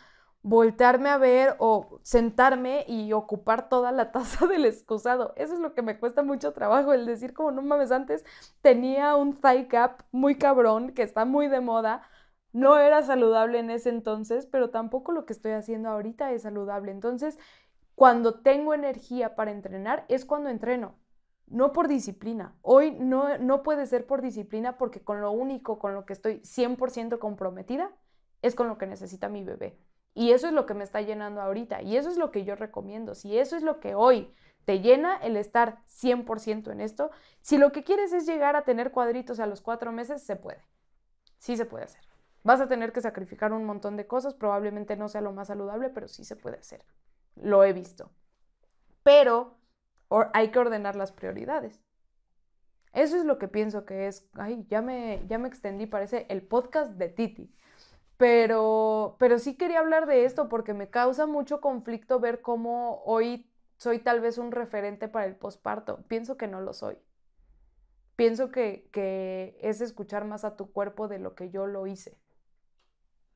voltearme 0.45 1.09
a 1.09 1.17
ver 1.17 1.55
o 1.57 1.99
sentarme 2.03 2.85
y 2.87 3.13
ocupar 3.13 3.67
toda 3.67 3.91
la 3.91 4.11
taza 4.11 4.45
del 4.47 4.65
excusado. 4.65 5.33
Eso 5.37 5.55
es 5.55 5.59
lo 5.59 5.73
que 5.73 5.81
me 5.81 5.97
cuesta 5.99 6.21
mucho 6.21 6.53
trabajo, 6.53 6.93
el 6.93 7.07
decir 7.07 7.33
como 7.33 7.49
no 7.49 7.63
mames, 7.63 7.91
antes 7.91 8.23
tenía 8.61 9.15
un 9.15 9.41
thigh 9.41 9.67
cap 9.67 10.03
muy 10.11 10.37
cabrón 10.37 10.91
que 10.91 11.01
está 11.01 11.25
muy 11.25 11.47
de 11.47 11.61
moda. 11.61 12.03
No 12.53 12.77
era 12.77 13.01
saludable 13.01 13.57
en 13.57 13.71
ese 13.71 13.89
entonces, 13.89 14.45
pero 14.45 14.69
tampoco 14.69 15.11
lo 15.11 15.25
que 15.25 15.33
estoy 15.33 15.53
haciendo 15.53 15.89
ahorita 15.89 16.31
es 16.31 16.43
saludable. 16.43 16.91
Entonces, 16.91 17.39
cuando 17.95 18.41
tengo 18.41 18.75
energía 18.75 19.35
para 19.35 19.51
entrenar 19.51 20.05
es 20.09 20.25
cuando 20.25 20.49
entreno, 20.49 20.95
no 21.47 21.73
por 21.73 21.87
disciplina. 21.87 22.55
Hoy 22.61 22.91
no, 22.91 23.39
no 23.39 23.63
puede 23.63 23.87
ser 23.87 24.05
por 24.05 24.21
disciplina 24.21 24.77
porque 24.77 25.01
con 25.01 25.21
lo 25.21 25.31
único 25.31 25.79
con 25.79 25.95
lo 25.95 26.05
que 26.05 26.13
estoy 26.13 26.41
100% 26.41 27.17
comprometida 27.17 27.91
es 28.43 28.53
con 28.53 28.67
lo 28.67 28.77
que 28.77 28.85
necesita 28.85 29.27
mi 29.27 29.43
bebé. 29.43 29.79
Y 30.15 30.31
eso 30.31 30.47
es 30.47 30.53
lo 30.53 30.65
que 30.65 30.73
me 30.73 30.83
está 30.83 31.01
llenando 31.01 31.41
ahorita. 31.41 31.83
Y 31.83 31.97
eso 31.97 32.09
es 32.09 32.17
lo 32.17 32.31
que 32.31 32.43
yo 32.43 32.55
recomiendo. 32.55 33.13
Si 33.13 33.37
eso 33.37 33.55
es 33.55 33.61
lo 33.61 33.79
que 33.79 33.93
hoy 33.93 34.33
te 34.65 34.79
llena 34.79 35.17
el 35.17 35.37
estar 35.37 35.83
100% 35.85 36.71
en 36.71 36.81
esto, 36.81 37.11
si 37.41 37.59
lo 37.59 37.71
que 37.71 37.83
quieres 37.83 38.13
es 38.13 38.25
llegar 38.25 38.55
a 38.55 38.63
tener 38.63 38.91
cuadritos 38.91 39.39
a 39.39 39.45
los 39.45 39.61
cuatro 39.61 39.91
meses, 39.91 40.23
se 40.23 40.35
puede. 40.35 40.65
Sí 41.37 41.55
se 41.55 41.65
puede 41.65 41.83
hacer. 41.83 42.01
Vas 42.41 42.61
a 42.61 42.67
tener 42.67 42.91
que 42.91 43.01
sacrificar 43.01 43.53
un 43.53 43.65
montón 43.65 43.95
de 43.95 44.07
cosas, 44.07 44.33
probablemente 44.33 44.95
no 44.95 45.07
sea 45.07 45.21
lo 45.21 45.33
más 45.33 45.49
saludable, 45.49 45.89
pero 45.89 46.07
sí 46.07 46.23
se 46.25 46.35
puede 46.35 46.57
hacer 46.57 46.83
lo 47.35 47.63
he 47.63 47.73
visto. 47.73 48.11
Pero 49.03 49.57
hay 50.33 50.49
que 50.49 50.59
ordenar 50.59 50.95
las 50.95 51.11
prioridades. 51.11 51.81
Eso 52.93 53.17
es 53.17 53.25
lo 53.25 53.37
que 53.37 53.47
pienso 53.47 53.85
que 53.85 54.07
es, 54.07 54.27
ay, 54.33 54.65
ya 54.69 54.81
me, 54.81 55.21
ya 55.27 55.37
me 55.37 55.49
extendí, 55.49 55.85
parece 55.85 56.25
el 56.29 56.41
podcast 56.41 56.93
de 56.93 57.09
Titi. 57.09 57.53
Pero, 58.17 59.17
pero 59.19 59.39
sí 59.39 59.57
quería 59.57 59.79
hablar 59.79 60.05
de 60.05 60.25
esto 60.25 60.47
porque 60.47 60.73
me 60.73 60.89
causa 60.89 61.25
mucho 61.25 61.59
conflicto 61.59 62.19
ver 62.19 62.41
cómo 62.41 63.01
hoy 63.05 63.49
soy 63.77 63.99
tal 63.99 64.21
vez 64.21 64.37
un 64.37 64.51
referente 64.51 65.07
para 65.07 65.25
el 65.25 65.35
posparto. 65.35 66.03
Pienso 66.07 66.37
que 66.37 66.47
no 66.47 66.61
lo 66.61 66.73
soy. 66.73 66.97
Pienso 68.15 68.49
que, 68.49 68.89
que 68.93 69.57
es 69.61 69.81
escuchar 69.81 70.23
más 70.23 70.45
a 70.45 70.55
tu 70.55 70.71
cuerpo 70.71 71.07
de 71.09 71.19
lo 71.19 71.35
que 71.35 71.49
yo 71.49 71.67
lo 71.67 71.85
hice. 71.87 72.17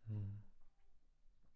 Mm. 0.07 0.39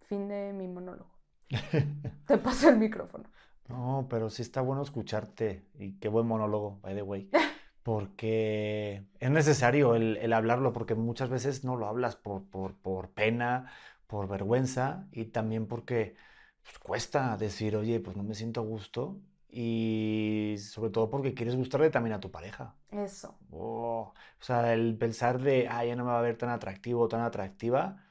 Fin 0.01 0.27
de 0.27 0.51
mi 0.51 0.67
monólogo. 0.67 1.11
Te 2.27 2.37
paso 2.37 2.69
el 2.69 2.77
micrófono. 2.77 3.29
No, 3.69 4.07
pero 4.09 4.29
sí 4.29 4.41
está 4.41 4.61
bueno 4.61 4.81
escucharte. 4.81 5.65
Y 5.75 5.97
qué 5.99 6.09
buen 6.09 6.27
monólogo, 6.27 6.79
by 6.81 6.95
the 6.95 7.01
way. 7.01 7.29
Porque 7.83 9.03
es 9.19 9.29
necesario 9.29 9.95
el, 9.95 10.33
hablarlo, 10.33 10.73
porque 10.73 10.95
muchas 10.95 11.29
veces 11.29 11.63
no 11.63 11.75
lo 11.75 11.87
hablas 11.87 12.15
por, 12.15 12.43
por, 12.45 13.09
pena, 13.11 13.71
por 14.07 14.27
vergüenza 14.27 15.07
y 15.11 15.25
también 15.25 15.67
porque 15.67 16.15
pues, 16.63 16.79
cuesta 16.79 17.35
decir, 17.37 17.75
oye, 17.75 17.99
pues 17.99 18.15
no 18.15 18.23
me 18.23 18.35
siento 18.35 18.61
a 18.61 18.63
gusto. 18.63 19.19
Y 19.49 20.55
sobre 20.57 20.89
todo 20.89 21.09
porque 21.09 21.33
quieres 21.35 21.55
gustarle 21.55 21.89
también 21.89 22.13
a 22.13 22.19
tu 22.19 22.31
pareja. 22.31 22.75
Eso. 22.89 23.37
Oh, 23.51 24.13
o 24.15 24.43
sea, 24.43 24.73
el 24.73 24.97
pensar 24.97 25.39
de, 25.41 25.67
ah, 25.69 25.85
ya 25.85 25.95
no 25.95 26.05
me 26.05 26.11
va 26.11 26.19
a 26.19 26.23
ver 26.23 26.37
tan 26.37 26.49
atractivo 26.49 27.01
o 27.01 27.07
tan 27.07 27.21
atractiva, 27.21 28.03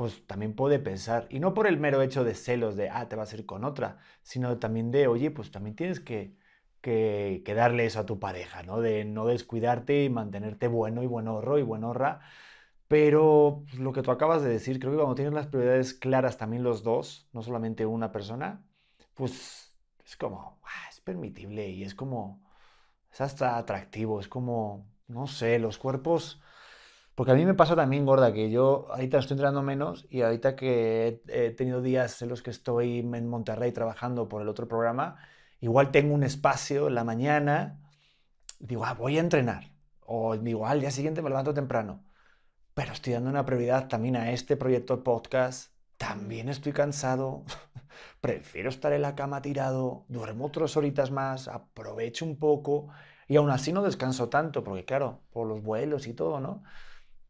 pues 0.00 0.26
también 0.26 0.54
puede 0.54 0.78
pensar, 0.78 1.26
y 1.28 1.40
no 1.40 1.52
por 1.52 1.66
el 1.66 1.78
mero 1.78 2.00
hecho 2.00 2.24
de 2.24 2.34
celos 2.34 2.74
de, 2.74 2.88
ah, 2.88 3.06
te 3.10 3.16
vas 3.16 3.34
a 3.34 3.36
ir 3.36 3.44
con 3.44 3.64
otra, 3.64 3.98
sino 4.22 4.56
también 4.58 4.90
de, 4.90 5.06
oye, 5.08 5.30
pues 5.30 5.50
también 5.50 5.76
tienes 5.76 6.00
que, 6.00 6.38
que, 6.80 7.42
darle 7.54 7.86
eso 7.86 8.00
a 8.00 8.06
tu 8.06 8.18
pareja, 8.18 8.62
¿no? 8.62 8.80
De 8.80 9.04
no 9.04 9.26
descuidarte 9.26 10.04
y 10.04 10.10
mantenerte 10.10 10.68
bueno 10.68 11.02
y 11.02 11.06
buenorro 11.06 11.58
y 11.58 11.62
buenorra. 11.62 12.20
Pero 12.88 13.64
pues, 13.68 13.78
lo 13.80 13.92
que 13.92 14.02
tú 14.02 14.10
acabas 14.10 14.42
de 14.42 14.50
decir, 14.50 14.80
creo 14.80 14.92
que 14.92 14.98
cuando 14.98 15.14
tienes 15.14 15.34
las 15.34 15.46
prioridades 15.46 15.94
claras 15.94 16.38
también 16.38 16.62
los 16.64 16.82
dos, 16.82 17.28
no 17.32 17.42
solamente 17.42 17.86
una 17.86 18.12
persona, 18.12 18.64
pues 19.14 19.74
es 20.04 20.16
como, 20.16 20.60
ah, 20.64 20.88
es 20.90 21.00
permitible 21.00 21.68
y 21.70 21.84
es 21.84 21.94
como, 21.94 22.42
es 23.12 23.20
hasta 23.20 23.58
atractivo, 23.58 24.20
es 24.20 24.28
como, 24.28 24.86
no 25.08 25.26
sé, 25.26 25.58
los 25.58 25.78
cuerpos 25.78 26.40
porque 27.20 27.32
a 27.32 27.34
mí 27.34 27.44
me 27.44 27.52
pasa 27.52 27.76
también, 27.76 28.06
gorda, 28.06 28.32
que 28.32 28.50
yo 28.50 28.86
ahorita 28.90 29.18
estoy 29.18 29.34
entrenando 29.34 29.62
menos 29.62 30.06
y 30.08 30.22
ahorita 30.22 30.56
que 30.56 31.20
he 31.28 31.50
tenido 31.50 31.82
días 31.82 32.22
en 32.22 32.30
los 32.30 32.42
que 32.42 32.48
estoy 32.48 33.00
en 33.00 33.28
Monterrey 33.28 33.72
trabajando 33.72 34.26
por 34.26 34.40
el 34.40 34.48
otro 34.48 34.66
programa, 34.68 35.18
igual 35.60 35.90
tengo 35.90 36.14
un 36.14 36.22
espacio 36.22 36.88
en 36.88 36.94
la 36.94 37.04
mañana, 37.04 37.80
digo, 38.58 38.84
ah, 38.84 38.94
voy 38.94 39.18
a 39.18 39.20
entrenar. 39.20 39.72
O 40.00 40.36
digo, 40.36 40.66
al 40.66 40.80
día 40.80 40.90
siguiente 40.90 41.22
me 41.22 41.30
levanto 41.30 41.54
temprano. 41.54 42.04
Pero 42.74 42.92
estoy 42.92 43.12
dando 43.12 43.30
una 43.30 43.44
prioridad 43.46 43.88
también 43.88 44.16
a 44.16 44.32
este 44.32 44.56
proyecto 44.56 45.04
podcast. 45.04 45.72
También 45.96 46.48
estoy 46.48 46.72
cansado. 46.72 47.44
Prefiero 48.20 48.70
estar 48.70 48.92
en 48.92 49.02
la 49.02 49.14
cama 49.14 49.42
tirado. 49.42 50.04
Duermo 50.08 50.46
otras 50.46 50.76
horitas 50.76 51.10
más. 51.10 51.48
Aprovecho 51.48 52.24
un 52.24 52.38
poco. 52.38 52.88
Y 53.28 53.36
aún 53.36 53.50
así 53.50 53.72
no 53.72 53.82
descanso 53.82 54.28
tanto, 54.28 54.64
porque 54.64 54.84
claro, 54.84 55.22
por 55.30 55.46
los 55.46 55.62
vuelos 55.62 56.06
y 56.06 56.14
todo, 56.14 56.40
¿no? 56.40 56.62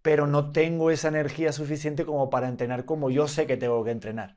pero 0.03 0.27
no 0.27 0.53
tengo 0.53 0.91
esa 0.91 1.09
energía 1.09 1.53
suficiente 1.53 2.05
como 2.07 2.31
para 2.31 2.49
entrenar 2.49 2.85
como 2.85 3.11
yo 3.11 3.29
sé 3.29 3.47
que 3.47 3.57
tengo 3.57 3.85
que 3.85 3.91
entrenar. 3.91 4.37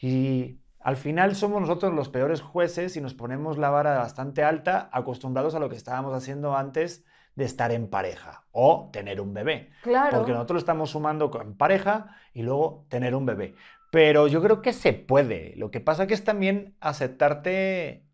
Y 0.00 0.60
al 0.80 0.96
final 0.96 1.34
somos 1.34 1.60
nosotros 1.60 1.92
los 1.92 2.08
peores 2.08 2.40
jueces 2.40 2.96
y 2.96 3.00
nos 3.00 3.14
ponemos 3.14 3.58
la 3.58 3.70
vara 3.70 3.98
bastante 3.98 4.44
alta, 4.44 4.88
acostumbrados 4.92 5.54
a 5.54 5.58
lo 5.58 5.68
que 5.68 5.76
estábamos 5.76 6.14
haciendo 6.14 6.56
antes 6.56 7.04
de 7.34 7.44
estar 7.44 7.70
en 7.72 7.88
pareja 7.88 8.44
o 8.52 8.90
tener 8.92 9.20
un 9.20 9.32
bebé. 9.34 9.70
Claro. 9.82 10.16
Porque 10.16 10.32
nosotros 10.32 10.62
estamos 10.62 10.90
sumando 10.90 11.30
en 11.40 11.56
pareja 11.56 12.16
y 12.32 12.42
luego 12.42 12.86
tener 12.88 13.14
un 13.14 13.26
bebé. 13.26 13.54
Pero 13.90 14.26
yo 14.26 14.42
creo 14.42 14.60
que 14.60 14.72
se 14.72 14.92
puede. 14.92 15.54
Lo 15.56 15.70
que 15.70 15.80
pasa 15.80 16.06
que 16.06 16.14
es 16.14 16.24
también 16.24 16.76
aceptarte 16.80 18.04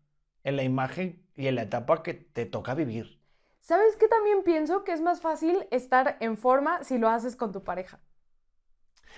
en 0.43 0.55
la 0.55 0.63
imagen 0.63 1.25
y 1.35 1.47
en 1.47 1.55
la 1.55 1.63
etapa 1.63 2.03
que 2.03 2.13
te 2.13 2.45
toca 2.45 2.75
vivir. 2.75 3.19
¿Sabes 3.59 3.97
qué 3.97 4.07
también 4.07 4.43
pienso? 4.43 4.83
Que 4.83 4.93
es 4.93 5.01
más 5.01 5.21
fácil 5.21 5.67
estar 5.71 6.17
en 6.19 6.37
forma 6.37 6.83
si 6.83 6.99
lo 6.99 7.09
haces 7.09 7.35
con 7.35 7.51
tu 7.51 7.63
pareja. 7.63 7.99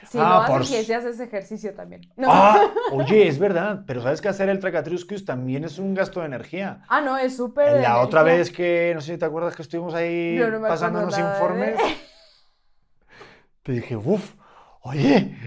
Si 0.10 0.18
ah, 0.20 0.46
lo 0.48 0.56
haces 0.56 0.72
y 0.72 0.84
si 0.86 0.94
haces 0.94 1.20
ejercicio 1.20 1.74
también. 1.74 2.02
Ah, 2.26 2.72
oye, 2.92 3.28
es 3.28 3.40
verdad, 3.40 3.84
pero 3.86 4.02
sabes 4.02 4.22
que 4.22 4.30
hacer 4.30 4.50
el 4.50 4.60
Tracatriuscus 4.60 5.26
también 5.26 5.64
es 5.64 5.80
un 5.80 5.94
gasto 5.94 6.20
de 6.20 6.28
energía. 6.28 6.84
Ah, 6.88 7.02
no, 7.02 7.18
es 7.18 7.36
súper. 7.36 7.82
La 7.82 8.02
otra 8.02 8.24
vez 8.24 8.52
que, 8.52 8.92
no 8.94 9.02
sé 9.02 9.14
si 9.14 9.18
te 9.18 9.26
acuerdas 9.26 9.56
que 9.56 9.64
estuvimos 9.64 9.94
ahí 9.94 10.40
pasando 10.62 11.00
unos 11.00 11.18
informes, 11.18 11.76
te 13.64 13.72
dije, 13.74 13.96
uff, 13.96 14.34
oye, 14.82 15.38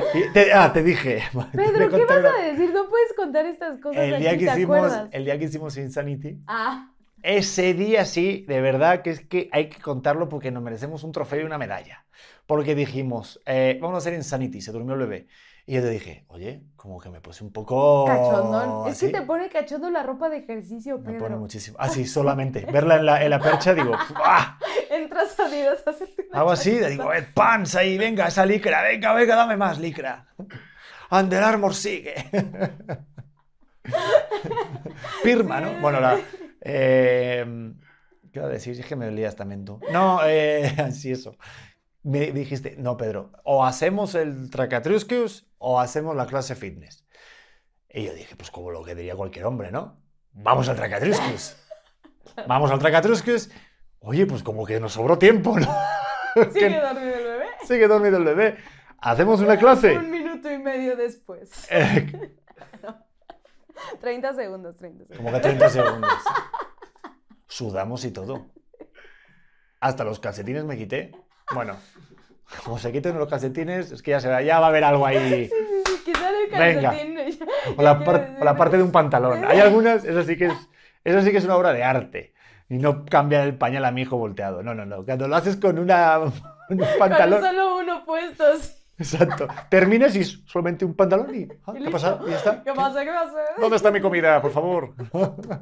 ah, 0.54 0.72
te 0.72 0.82
dije. 0.82 1.22
Pedro, 1.52 1.88
¿qué 1.88 2.04
vas 2.04 2.24
a 2.24 2.42
decir? 2.42 2.72
No 2.72 2.88
puedes 2.88 3.12
contar 3.14 3.46
estas 3.46 3.80
cosas. 3.80 4.02
El 4.02 4.18
día, 4.18 4.36
que, 4.36 4.44
hicimos, 4.44 4.92
el 5.10 5.24
día 5.24 5.38
que 5.38 5.44
hicimos 5.44 5.76
Insanity. 5.76 6.42
Ah. 6.46 6.89
Ese 7.22 7.74
día 7.74 8.04
sí, 8.04 8.44
de 8.48 8.60
verdad 8.60 9.02
que 9.02 9.10
es 9.10 9.20
que 9.26 9.48
hay 9.52 9.68
que 9.68 9.80
contarlo 9.80 10.28
porque 10.28 10.50
nos 10.50 10.62
merecemos 10.62 11.04
un 11.04 11.12
trofeo 11.12 11.40
y 11.40 11.44
una 11.44 11.58
medalla. 11.58 12.06
Porque 12.46 12.74
dijimos, 12.74 13.40
eh, 13.46 13.78
vamos 13.80 13.96
a 13.96 13.98
hacer 13.98 14.14
Insanity, 14.14 14.60
se 14.60 14.72
durmió 14.72 14.94
el 14.94 15.00
bebé. 15.00 15.28
Y 15.66 15.74
yo 15.74 15.82
te 15.82 15.90
dije, 15.90 16.24
oye, 16.28 16.62
como 16.74 16.98
que 16.98 17.10
me 17.10 17.20
puse 17.20 17.44
un 17.44 17.52
poco... 17.52 18.06
Cachondón. 18.06 18.88
Es 18.88 18.98
que 18.98 19.10
te 19.10 19.22
pone 19.22 19.48
cachondo 19.48 19.88
la 19.90 20.02
ropa 20.02 20.28
de 20.28 20.38
ejercicio, 20.38 20.98
Pedro. 20.98 21.12
Me 21.12 21.18
pone 21.20 21.36
muchísimo. 21.36 21.76
Ah, 21.78 21.88
sí, 21.88 22.06
solamente. 22.06 22.66
Verla 22.72 22.96
en 22.96 23.06
la, 23.06 23.22
en 23.22 23.30
la 23.30 23.38
percha, 23.38 23.72
digo, 23.72 23.92
¡ah! 24.16 24.58
Entras 24.90 25.38
a 25.38 25.44
Adidas 25.44 25.86
a 25.86 25.90
hacerte 25.90 26.26
Hago 26.32 26.50
así, 26.50 26.72
digo, 26.72 27.12
eh, 27.12 27.24
pants 27.34 27.76
ahí, 27.76 27.96
venga, 27.96 28.26
esa 28.26 28.44
licra, 28.44 28.82
venga, 28.82 29.14
venga, 29.14 29.36
dame 29.36 29.56
más 29.56 29.78
licra. 29.78 30.26
Under 31.12 31.42
Armour 31.42 31.74
sigue. 31.74 32.14
Pirma, 35.22 35.60
¿no? 35.60 35.80
Bueno, 35.80 36.00
la, 36.00 36.18
eh, 36.60 37.72
¿Qué 38.32 38.38
iba 38.38 38.46
a 38.46 38.50
decir? 38.50 38.78
Es 38.78 38.86
que 38.86 38.96
me 38.96 39.08
olías 39.08 39.36
también 39.36 39.64
tú. 39.64 39.80
No, 39.92 40.20
eh, 40.24 40.74
así 40.78 41.10
eso. 41.10 41.36
Me 42.02 42.32
dijiste, 42.32 42.76
no, 42.78 42.96
Pedro, 42.96 43.32
o 43.44 43.64
hacemos 43.64 44.14
el 44.14 44.50
Tracatruscus 44.50 45.46
o 45.58 45.80
hacemos 45.80 46.16
la 46.16 46.26
clase 46.26 46.54
fitness. 46.54 47.04
Y 47.92 48.04
yo 48.04 48.14
dije, 48.14 48.36
pues 48.36 48.50
como 48.50 48.70
lo 48.70 48.84
que 48.84 48.94
diría 48.94 49.16
cualquier 49.16 49.46
hombre, 49.46 49.70
¿no? 49.70 50.00
Vamos 50.32 50.68
al 50.68 50.76
Tracatruscus. 50.76 51.56
Vamos 52.46 52.70
al 52.70 52.78
Tracatruscus. 52.78 53.50
Oye, 53.98 54.24
pues 54.26 54.42
como 54.42 54.64
que 54.64 54.80
nos 54.80 54.92
sobró 54.92 55.18
tiempo, 55.18 55.58
¿no? 55.58 55.66
Sigue 56.52 56.80
dormido 56.80 57.16
el 57.16 57.24
bebé. 57.24 57.46
Sigue 57.66 57.88
dormido 57.88 58.16
el 58.16 58.24
bebé. 58.24 58.56
¿Hacemos 58.98 59.40
una 59.40 59.58
clase? 59.58 59.98
Un 59.98 60.10
minuto 60.10 60.50
y 60.50 60.58
medio 60.58 60.96
después. 60.96 61.68
30 64.00 64.34
segundos, 64.34 64.76
30 64.76 65.04
segundos. 65.04 65.16
Como 65.16 65.32
que 65.32 65.40
30 65.40 65.70
segundos. 65.70 66.12
Sudamos 67.46 68.04
y 68.04 68.10
todo. 68.10 68.46
Hasta 69.80 70.04
los 70.04 70.20
calcetines 70.20 70.64
me 70.64 70.76
quité. 70.76 71.12
Bueno, 71.52 71.76
como 72.64 72.78
se 72.78 72.92
quiten 72.92 73.18
los 73.18 73.28
calcetines, 73.28 73.92
es 73.92 74.02
que 74.02 74.12
ya, 74.12 74.20
se 74.20 74.28
va, 74.28 74.42
ya 74.42 74.60
va 74.60 74.66
a 74.66 74.68
haber 74.68 74.84
algo 74.84 75.06
ahí. 75.06 75.48
Sí, 75.48 75.50
sí, 75.50 75.82
sí, 75.86 76.02
quitar 76.04 76.34
el 76.34 76.50
calcetín. 76.50 77.14
Venga. 77.14 77.36
O, 77.76 77.82
la, 77.82 78.56
parte 78.56 78.76
de 78.76 78.82
un 78.82 78.92
pantalón. 78.92 79.44
Hay 79.44 79.60
algunas, 79.60 80.04
eso 80.04 80.22
sí 80.22 80.36
que 80.36 80.46
es, 80.46 80.68
Eso 81.04 81.22
sí 81.22 81.30
que 81.30 81.38
es 81.38 81.44
una 81.44 81.56
obra 81.56 81.72
de 81.72 81.82
arte. 81.84 82.34
Y 82.68 82.78
no 82.78 83.04
cambiar 83.04 83.46
el 83.46 83.56
pañal 83.56 83.84
a 83.84 83.90
mi 83.90 84.02
hijo 84.02 84.16
volteado. 84.16 84.62
No, 84.62 84.74
no, 84.74 84.84
no. 84.84 85.04
Cuando 85.04 85.26
lo 85.26 85.36
haces 85.36 85.56
con 85.56 85.78
una, 85.78 86.18
un 86.68 86.82
pantalón. 86.98 87.40
Con 87.40 87.50
solo 87.50 87.78
uno 87.78 88.04
puestos. 88.04 88.79
Exacto. 89.00 89.48
Terminas 89.70 90.14
y 90.14 90.24
solamente 90.24 90.84
un 90.84 90.94
pantalón 90.94 91.34
y. 91.34 91.48
ah, 91.66 91.72
¿Qué 91.76 91.90
pasa? 91.90 92.20
¿Y 92.26 92.30
ya 92.30 92.36
está? 92.36 92.62
¿Qué 92.62 92.72
pasa? 92.72 93.00
¿Qué 93.04 93.10
pasa? 93.10 93.38
¿Dónde 93.58 93.76
está 93.76 93.90
mi 93.90 94.00
comida, 94.00 94.40
por 94.42 94.52
favor? 94.52 94.94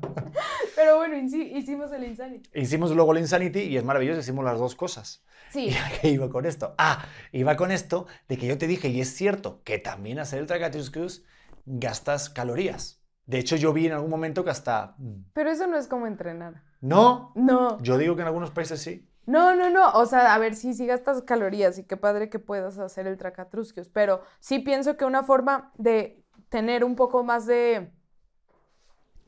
Pero 0.77 0.97
bueno, 0.97 1.17
hici- 1.17 1.57
hicimos 1.57 1.93
el 1.93 2.05
Insanity. 2.05 2.51
Hicimos 2.55 2.91
luego 2.93 3.13
el 3.13 3.19
Insanity 3.19 3.61
y 3.61 3.77
es 3.77 3.85
maravilloso, 3.85 4.21
hicimos 4.21 4.45
las 4.45 4.59
dos 4.59 4.75
cosas. 4.75 5.25
Sí. 5.51 5.69
¿Y 5.71 5.75
a 5.75 6.01
qué 6.01 6.09
iba 6.11 6.29
con 6.29 6.47
esto? 6.47 6.75
Ah, 6.79 7.05
iba 7.33 7.57
con 7.57 7.71
esto 7.71 8.07
de 8.29 8.37
que 8.37 8.47
yo 8.47 8.59
te 8.59 8.67
dije, 8.67 8.89
y 8.89 9.01
es 9.01 9.15
cierto, 9.15 9.63
que 9.65 9.79
también 9.79 10.19
hacer 10.19 10.41
el 10.41 10.47
Tragatruscus 10.47 11.25
gastas 11.65 12.31
calorías. 12.31 13.03
De 13.27 13.39
hecho, 13.39 13.57
yo 13.57 13.73
vi 13.73 13.87
en 13.87 13.93
algún 13.93 14.11
momento 14.11 14.43
que 14.45 14.51
hasta... 14.51 14.95
mm, 14.99 15.31
Pero 15.35 15.51
eso 15.51 15.67
no 15.67 15.77
es 15.77 15.87
como 15.87 16.07
entrenar. 16.07 16.63
No, 16.81 17.33
No. 17.35 17.81
yo 17.83 17.99
digo 17.99 18.15
que 18.17 18.23
en 18.23 18.29
algunos 18.29 18.51
países 18.53 18.81
sí. 18.81 19.08
No, 19.29 19.55
no, 19.55 19.69
no. 19.69 19.91
O 19.93 20.07
sea, 20.07 20.33
a 20.35 20.39
ver, 20.39 20.55
sí, 20.55 20.73
sí 20.73 20.87
gastas 20.87 21.21
calorías 21.23 21.79
y 21.79 21.85
qué 21.85 21.97
padre 21.99 22.31
que 22.31 22.39
puedas 22.39 22.79
hacer 22.79 23.07
el 23.07 23.19
tracatrusquios. 23.19 23.89
Pero 23.91 24.23
sí 24.41 24.59
pienso 24.61 24.97
que 24.97 25.05
una 25.05 25.23
forma 25.23 25.71
de 25.77 26.25
tener 26.49 26.83
un 26.83 26.97
poco 26.97 27.23
más 27.25 27.45
de. 27.45 27.93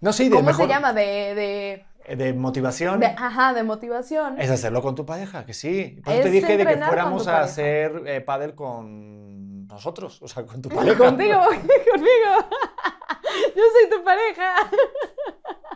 No, 0.00 0.12
sí, 0.14 0.30
de 0.30 0.36
¿Cómo 0.36 0.46
mejor- 0.46 0.66
se 0.66 0.72
llama? 0.72 0.94
De. 0.94 1.84
eh, 2.06 2.16
De 2.16 2.32
motivación. 2.32 2.98
de, 2.98 3.08
de- 3.08 3.14
ajá, 3.18 3.52
de 3.52 3.62
motivación. 3.62 4.40
Es 4.40 4.50
hacerlo 4.50 4.80
con 4.80 4.94
tu 4.94 5.04
pareja, 5.04 5.44
que 5.44 5.52
sí. 5.52 6.00
Por 6.02 6.14
eso 6.14 6.22
te 6.22 6.30
dije 6.30 6.56
de 6.56 6.64
que 6.66 6.76
fuéramos 6.78 7.28
a 7.28 7.40
hacer 7.42 8.02
eh, 8.06 8.22
pádel 8.22 8.54
con 8.54 9.66
nosotros, 9.66 10.22
o 10.22 10.28
sea, 10.28 10.46
con 10.46 10.62
tu 10.62 10.68
pareja. 10.74 10.96
Contigo, 10.96 11.40
conmigo. 11.92 12.48
Yo 13.54 13.62
soy 13.72 13.90
tu 13.98 14.02
pareja. 14.02 14.54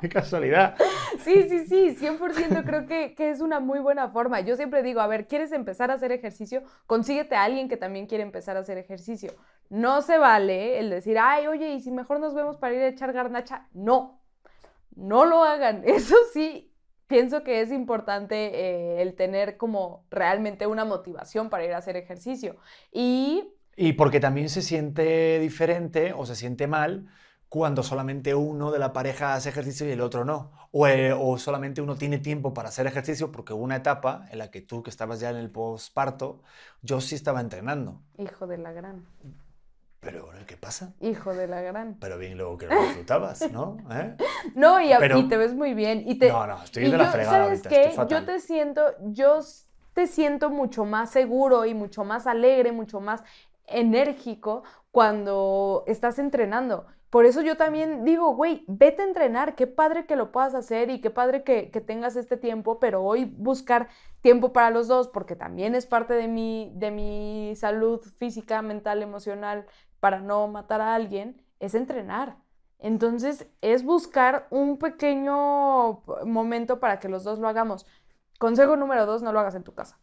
Qué 0.05 0.11
casualidad. 0.11 0.77
Sí, 1.19 1.49
sí, 1.49 1.67
sí, 1.67 1.97
100% 1.97 2.63
creo 2.65 2.85
que, 2.87 3.15
que 3.15 3.31
es 3.31 3.41
una 3.41 3.59
muy 3.59 3.79
buena 3.79 4.11
forma. 4.11 4.41
Yo 4.41 4.55
siempre 4.57 4.83
digo, 4.83 5.01
a 5.01 5.07
ver, 5.07 5.27
¿quieres 5.27 5.51
empezar 5.53 5.91
a 5.91 5.95
hacer 5.95 6.13
ejercicio? 6.13 6.63
Consíguete 6.87 7.37
a 7.37 7.45
alguien 7.45 7.69
que 7.71 7.79
también 7.79 8.07
quiere 8.07 8.23
empezar 8.23 8.59
a 8.59 8.61
hacer 8.61 8.77
ejercicio. 8.77 9.33
No 9.71 10.03
se 10.03 10.19
vale 10.19 10.79
el 10.79 10.91
decir, 10.91 11.19
ay, 11.19 11.47
oye, 11.47 11.73
¿y 11.73 11.81
si 11.81 11.91
mejor 11.91 12.21
nos 12.21 12.35
vemos 12.35 12.59
para 12.59 12.75
ir 12.75 12.83
a 12.83 12.89
echar 12.89 13.15
garnacha? 13.15 13.67
No, 13.73 14.23
no 14.95 15.25
lo 15.25 15.43
hagan. 15.45 15.83
Eso 15.87 16.17
sí, 16.35 16.75
pienso 17.07 17.43
que 17.45 17.63
es 17.63 17.73
importante 17.73 18.37
eh, 18.99 19.03
el 19.03 19.15
tener 19.17 19.57
como 19.57 20.07
realmente 20.11 20.67
una 20.67 20.85
motivación 20.85 21.49
para 21.49 21.65
ir 21.65 21.73
a 21.73 21.79
hacer 21.79 21.97
ejercicio. 21.97 22.59
Y 22.93 23.55
Y 23.77 23.95
porque 23.95 24.21
también 24.21 24.51
se 24.51 24.61
siente 24.63 25.39
diferente 25.39 26.13
o 26.13 26.27
se 26.27 26.37
siente 26.37 26.67
mal 26.67 27.09
cuando 27.55 27.85
solamente 27.85 28.35
uno 28.35 28.73
de 28.73 28.81
la 28.81 28.93
pareja 28.93 29.35
hace 29.35 29.51
ejercicio 29.51 29.87
y 29.87 29.93
el 29.93 30.01
otro 30.01 30.25
no. 30.25 30.51
O, 30.73 30.89
eh, 30.89 31.13
o 31.13 31.39
solamente 31.39 31.81
uno 31.81 31.95
tiene 31.95 32.19
tiempo 32.19 32.53
para 32.53 32.71
hacer 32.71 32.89
ejercicio 32.89 33.31
porque 33.31 33.53
hubo 33.53 33.63
una 33.63 33.77
etapa 33.77 34.27
en 34.33 34.39
la 34.39 34.51
que 34.51 34.61
tú, 34.61 34.83
que 34.83 34.91
estabas 34.91 35.21
ya 35.21 35.31
en 35.31 35.37
el 35.37 35.51
posparto, 35.51 36.43
yo 36.83 37.01
sí 37.01 37.15
estaba 37.15 37.41
entrenando. 37.41 38.01
hijo 38.19 38.49
de 38.49 38.59
la 38.59 38.73
gran, 38.73 39.05
Pero, 40.01 40.27
bueno, 40.27 40.41
¿qué 40.49 40.57
pasa? 40.57 40.93
hijo 41.01 41.33
de 41.33 41.47
la 41.47 41.61
gran. 41.63 41.97
Pero 42.01 42.19
bien 42.19 42.37
luego 42.37 42.59
que 42.59 42.67
lo 42.67 42.75
disfrutabas, 42.83 43.51
¿no? 43.53 43.77
¿Eh? 43.93 44.17
No, 44.57 44.81
y, 44.81 44.93
a- 44.93 44.99
Pero- 44.99 45.19
y 45.21 45.29
te 45.29 45.37
ves 45.37 45.55
muy 45.55 45.75
bien. 45.75 46.03
Y 46.09 46.19
te, 46.19 46.29
No, 46.29 46.47
no, 46.49 46.61
estoy 46.61 46.83
de 46.91 46.99
la 46.99 47.05
yo, 47.07 47.13
fregada 47.13 47.45
¿sabes 47.45 47.51
ahorita, 47.61 47.69
qué? 47.71 47.83
estoy 47.83 47.97
fatal. 47.97 48.21
Yo 48.21 48.27
te 48.27 48.41
siento, 48.41 48.83
yo 49.13 49.39
te 49.95 50.07
siento 50.09 50.51
mucho 50.51 50.85
más 50.85 51.11
seguro 51.11 51.65
y 51.67 51.75
mucho 51.75 52.03
más 52.05 52.27
alegre, 52.27 52.73
mucho 52.73 53.01
más 53.01 53.23
enérgico 53.67 54.65
cuando 54.91 55.85
estás 55.87 56.19
entrenando. 56.19 56.87
Por 57.15 57.27
eso 57.27 57.43
yo 57.43 57.57
también 57.57 58.05
digo, 58.05 58.35
güey, 58.35 58.65
vete 58.67 59.03
a 59.03 59.05
entrenar, 59.05 59.55
qué 59.55 59.69
padre 59.69 60.05
que 60.05 60.17
lo 60.17 60.33
puedas 60.33 60.53
hacer 60.53 60.91
y 60.91 61.01
qué 61.01 61.11
padre 61.11 61.45
que, 61.45 61.71
que 61.71 61.81
tengas 61.81 62.17
este 62.17 62.37
tiempo, 62.37 62.81
pero 62.81 63.05
hoy 63.05 63.25
buscar 63.25 63.89
tiempo 64.21 64.53
para 64.53 64.71
los 64.71 64.89
dos, 64.89 65.07
porque 65.07 65.37
también 65.37 65.77
es 65.77 65.87
parte 65.87 66.15
de 66.15 66.27
mi, 66.27 66.73
de 66.75 66.91
mi 66.91 67.53
salud 67.55 68.01
física, 68.17 68.63
mental, 68.63 69.01
emocional, 69.01 69.65
para 70.01 70.19
no 70.19 70.49
matar 70.49 70.81
a 70.81 70.97
alguien, 70.97 71.41
es 71.61 71.77
entrenar. 71.77 72.37
Entonces, 72.81 73.49
es 73.61 73.85
buscar 73.85 74.49
un 74.51 74.77
pequeño 74.77 76.03
momento 76.25 76.81
para 76.81 76.99
que 76.99 77.09
los 77.09 77.23
dos 77.23 77.39
lo 77.39 77.47
hagamos. 77.47 77.87
Consejo 78.41 78.75
número 78.75 79.07
dos, 79.07 79.23
no 79.23 79.33
lo 79.33 79.39
hagas 79.39 79.55
en 79.55 79.63
tu 79.63 79.73
casa. 79.73 80.01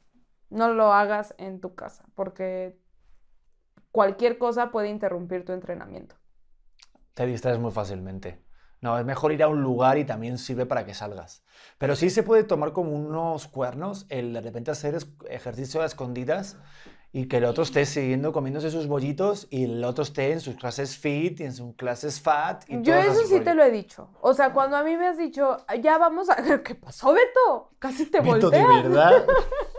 No 0.49 0.73
lo 0.73 0.93
hagas 0.93 1.35
en 1.39 1.59
tu 1.59 1.75
casa, 1.75 2.05
porque 2.15 2.79
cualquier 3.91 4.37
cosa 4.37 4.71
puede 4.71 4.87
interrumpir 4.87 5.43
tu 5.43 5.51
entrenamiento. 5.51 6.20
Te 7.13 7.25
distraes 7.25 7.59
muy 7.59 7.71
fácilmente. 7.71 8.41
No, 8.81 8.97
es 8.97 9.05
mejor 9.05 9.31
ir 9.31 9.43
a 9.43 9.47
un 9.47 9.61
lugar 9.61 9.99
y 9.99 10.05
también 10.05 10.39
sirve 10.39 10.65
para 10.65 10.85
que 10.85 10.95
salgas. 10.95 11.43
Pero 11.77 11.95
sí 11.95 12.09
se 12.09 12.23
puede 12.23 12.43
tomar 12.43 12.73
como 12.73 12.91
unos 12.93 13.47
cuernos 13.47 14.07
el 14.09 14.33
de 14.33 14.41
repente 14.41 14.71
hacer 14.71 14.97
ejercicio 15.29 15.83
a 15.83 15.85
escondidas 15.85 16.57
y 17.13 17.27
que 17.27 17.37
el 17.37 17.45
otro 17.45 17.61
esté 17.63 17.85
siguiendo 17.85 18.31
comiéndose 18.31 18.71
sus 18.71 18.87
bollitos 18.87 19.47
y 19.51 19.65
el 19.65 19.83
otro 19.83 20.03
esté 20.03 20.31
en 20.31 20.39
sus 20.39 20.55
clases 20.55 20.97
fit 20.97 21.41
y 21.41 21.43
en 21.43 21.53
sus 21.53 21.75
clases 21.75 22.21
fat. 22.21 22.63
Y 22.69 22.81
Yo 22.81 22.95
eso 22.95 23.23
sí 23.27 23.41
te 23.41 23.53
lo 23.53 23.63
he 23.63 23.69
dicho. 23.69 24.09
O 24.21 24.33
sea, 24.33 24.51
cuando 24.51 24.77
a 24.77 24.83
mí 24.83 24.97
me 24.97 25.07
has 25.07 25.17
dicho, 25.17 25.57
ya 25.81 25.99
vamos 25.99 26.29
a... 26.29 26.35
¿Qué 26.63 26.73
pasó, 26.73 27.13
Beto? 27.13 27.73
Casi 27.77 28.05
te 28.07 28.19
Beto, 28.21 28.49
volteas. 28.49 28.67
de 28.67 28.89
verdad. 28.89 29.27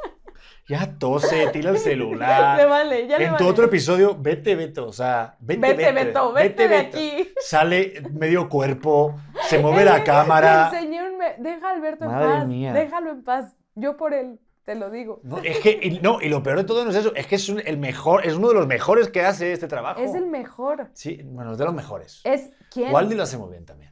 Ya 0.69 0.97
tose, 0.99 1.49
tira 1.49 1.71
el 1.71 1.79
celular. 1.79 2.57
Le 2.59 2.65
vale, 2.67 3.07
ya 3.09 3.19
le 3.19 3.25
en 3.25 3.31
tu 3.31 3.35
vale. 3.39 3.51
otro 3.51 3.65
episodio, 3.65 4.17
vete, 4.19 4.55
Beto. 4.55 4.87
O 4.87 4.93
sea, 4.93 5.37
vete, 5.41 5.61
Vete, 5.61 5.93
Beto, 5.93 6.33
vete 6.33 6.69
de 6.69 6.77
aquí. 6.77 7.33
Sale 7.41 8.03
medio 8.13 8.49
cuerpo, 8.49 9.17
se 9.49 9.59
mueve 9.59 9.85
la 9.85 10.05
cámara. 10.05 10.71
Me- 10.73 11.37
Deja 11.39 11.69
a 11.69 11.73
Alberto 11.73 12.05
Madre 12.07 12.25
en 12.33 12.39
paz. 12.39 12.47
mía. 12.49 12.73
Déjalo 12.73 13.11
en 13.11 13.23
paz. 13.25 13.57
Yo 13.75 13.97
por 13.97 14.13
él, 14.15 14.39
te 14.65 14.75
lo 14.75 14.91
digo. 14.91 15.21
No, 15.25 15.39
es 15.39 15.59
que, 15.61 15.79
y, 15.83 15.99
no, 16.01 16.21
y 16.21 16.29
lo 16.29 16.43
peor 16.43 16.59
de 16.59 16.65
todo 16.65 16.85
no 16.85 16.91
es 16.91 16.97
eso, 16.97 17.13
es 17.15 17.27
que 17.27 17.37
es 17.37 17.49
un- 17.49 17.61
el 17.65 17.79
mejor, 17.79 18.27
es 18.27 18.35
uno 18.35 18.49
de 18.49 18.55
los 18.55 18.67
mejores 18.67 19.09
que 19.09 19.23
hace 19.25 19.53
este 19.53 19.67
trabajo. 19.69 20.01
Es 20.01 20.15
el 20.15 20.27
mejor. 20.27 20.91
Sí, 20.95 21.21
bueno, 21.25 21.53
es 21.53 21.59
de 21.59 21.65
los 21.65 21.75
mejores. 21.75 22.21
Es 22.25 22.51
quién. 22.73 22.93
Waldi 22.93 23.15
lo 23.15 23.23
hace 23.25 23.37
muy 23.39 23.51
bien 23.51 23.65
también. 23.65 23.92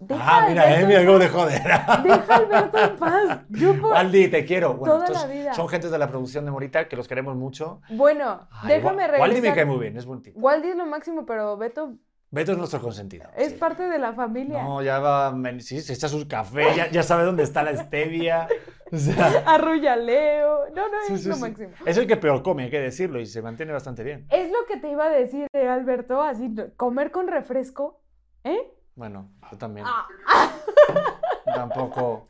Deja 0.00 0.22
ah, 0.24 0.48
mira, 0.48 0.80
eh, 0.80 0.86
mira 0.86 1.04
cómo 1.04 1.18
de 1.18 1.28
joder. 1.28 1.62
Deja 1.62 2.34
a 2.34 2.36
Alberto 2.36 2.78
en 2.78 2.96
paz. 2.96 3.40
Yo 3.48 3.80
por... 3.80 4.10
Te 4.10 4.44
quiero. 4.44 4.74
Bueno, 4.74 5.04
Toda 5.04 5.08
la 5.10 5.26
vida. 5.26 5.54
son 5.54 5.68
gentes 5.68 5.90
de 5.90 5.98
la 5.98 6.08
producción 6.08 6.44
de 6.44 6.50
Morita 6.52 6.88
que 6.88 6.96
los 6.96 7.08
queremos 7.08 7.34
mucho. 7.36 7.80
Bueno, 7.90 8.46
Ay, 8.50 8.76
déjame 8.76 9.02
regresar. 9.08 9.20
Waldi 9.20 9.40
me 9.40 9.54
cae 9.54 9.64
muy 9.64 9.78
bien, 9.78 9.96
es 9.96 10.06
buen 10.06 10.22
tipo. 10.22 10.38
Waldi 10.38 10.68
es 10.68 10.76
lo 10.76 10.86
máximo, 10.86 11.26
pero 11.26 11.56
Beto 11.56 11.94
Beto 12.30 12.52
es 12.52 12.58
nuestro 12.58 12.80
consentido. 12.80 13.26
es 13.36 13.52
sí. 13.52 13.58
parte 13.58 13.88
de 13.88 13.98
la 13.98 14.12
familia. 14.12 14.62
No, 14.62 14.82
ya 14.82 14.98
va, 14.98 15.34
sí, 15.60 15.80
se 15.80 15.94
echa 15.94 16.08
sus 16.08 16.26
cafés, 16.26 16.76
ya, 16.76 16.90
ya 16.90 17.02
sabe 17.02 17.24
dónde 17.24 17.42
está 17.42 17.62
la 17.62 17.74
stevia. 17.74 18.46
O 18.92 18.96
sea, 18.98 19.42
Arrulla 19.46 19.94
a 19.94 19.96
Leo. 19.96 20.68
No, 20.74 20.88
no, 20.88 20.96
sí, 21.06 21.14
es 21.14 21.22
sí, 21.22 21.28
lo 21.28 21.38
máximo. 21.38 21.70
Es 21.86 21.96
el 21.96 22.06
que 22.06 22.18
peor 22.18 22.42
come, 22.42 22.64
hay 22.64 22.70
que 22.70 22.80
decirlo, 22.80 23.18
y 23.18 23.26
se 23.26 23.40
mantiene 23.40 23.72
bastante 23.72 24.04
bien. 24.04 24.26
Es 24.30 24.50
lo 24.50 24.66
que 24.66 24.76
te 24.76 24.90
iba 24.90 25.06
a 25.06 25.10
decir, 25.10 25.46
eh, 25.54 25.68
Alberto, 25.68 26.22
así, 26.22 26.54
comer 26.76 27.10
con 27.10 27.28
refresco, 27.28 28.02
¿eh? 28.44 28.74
Bueno, 28.98 29.30
yo 29.48 29.56
también. 29.56 29.86
Ah, 29.88 30.08
Tampoco. 31.54 32.26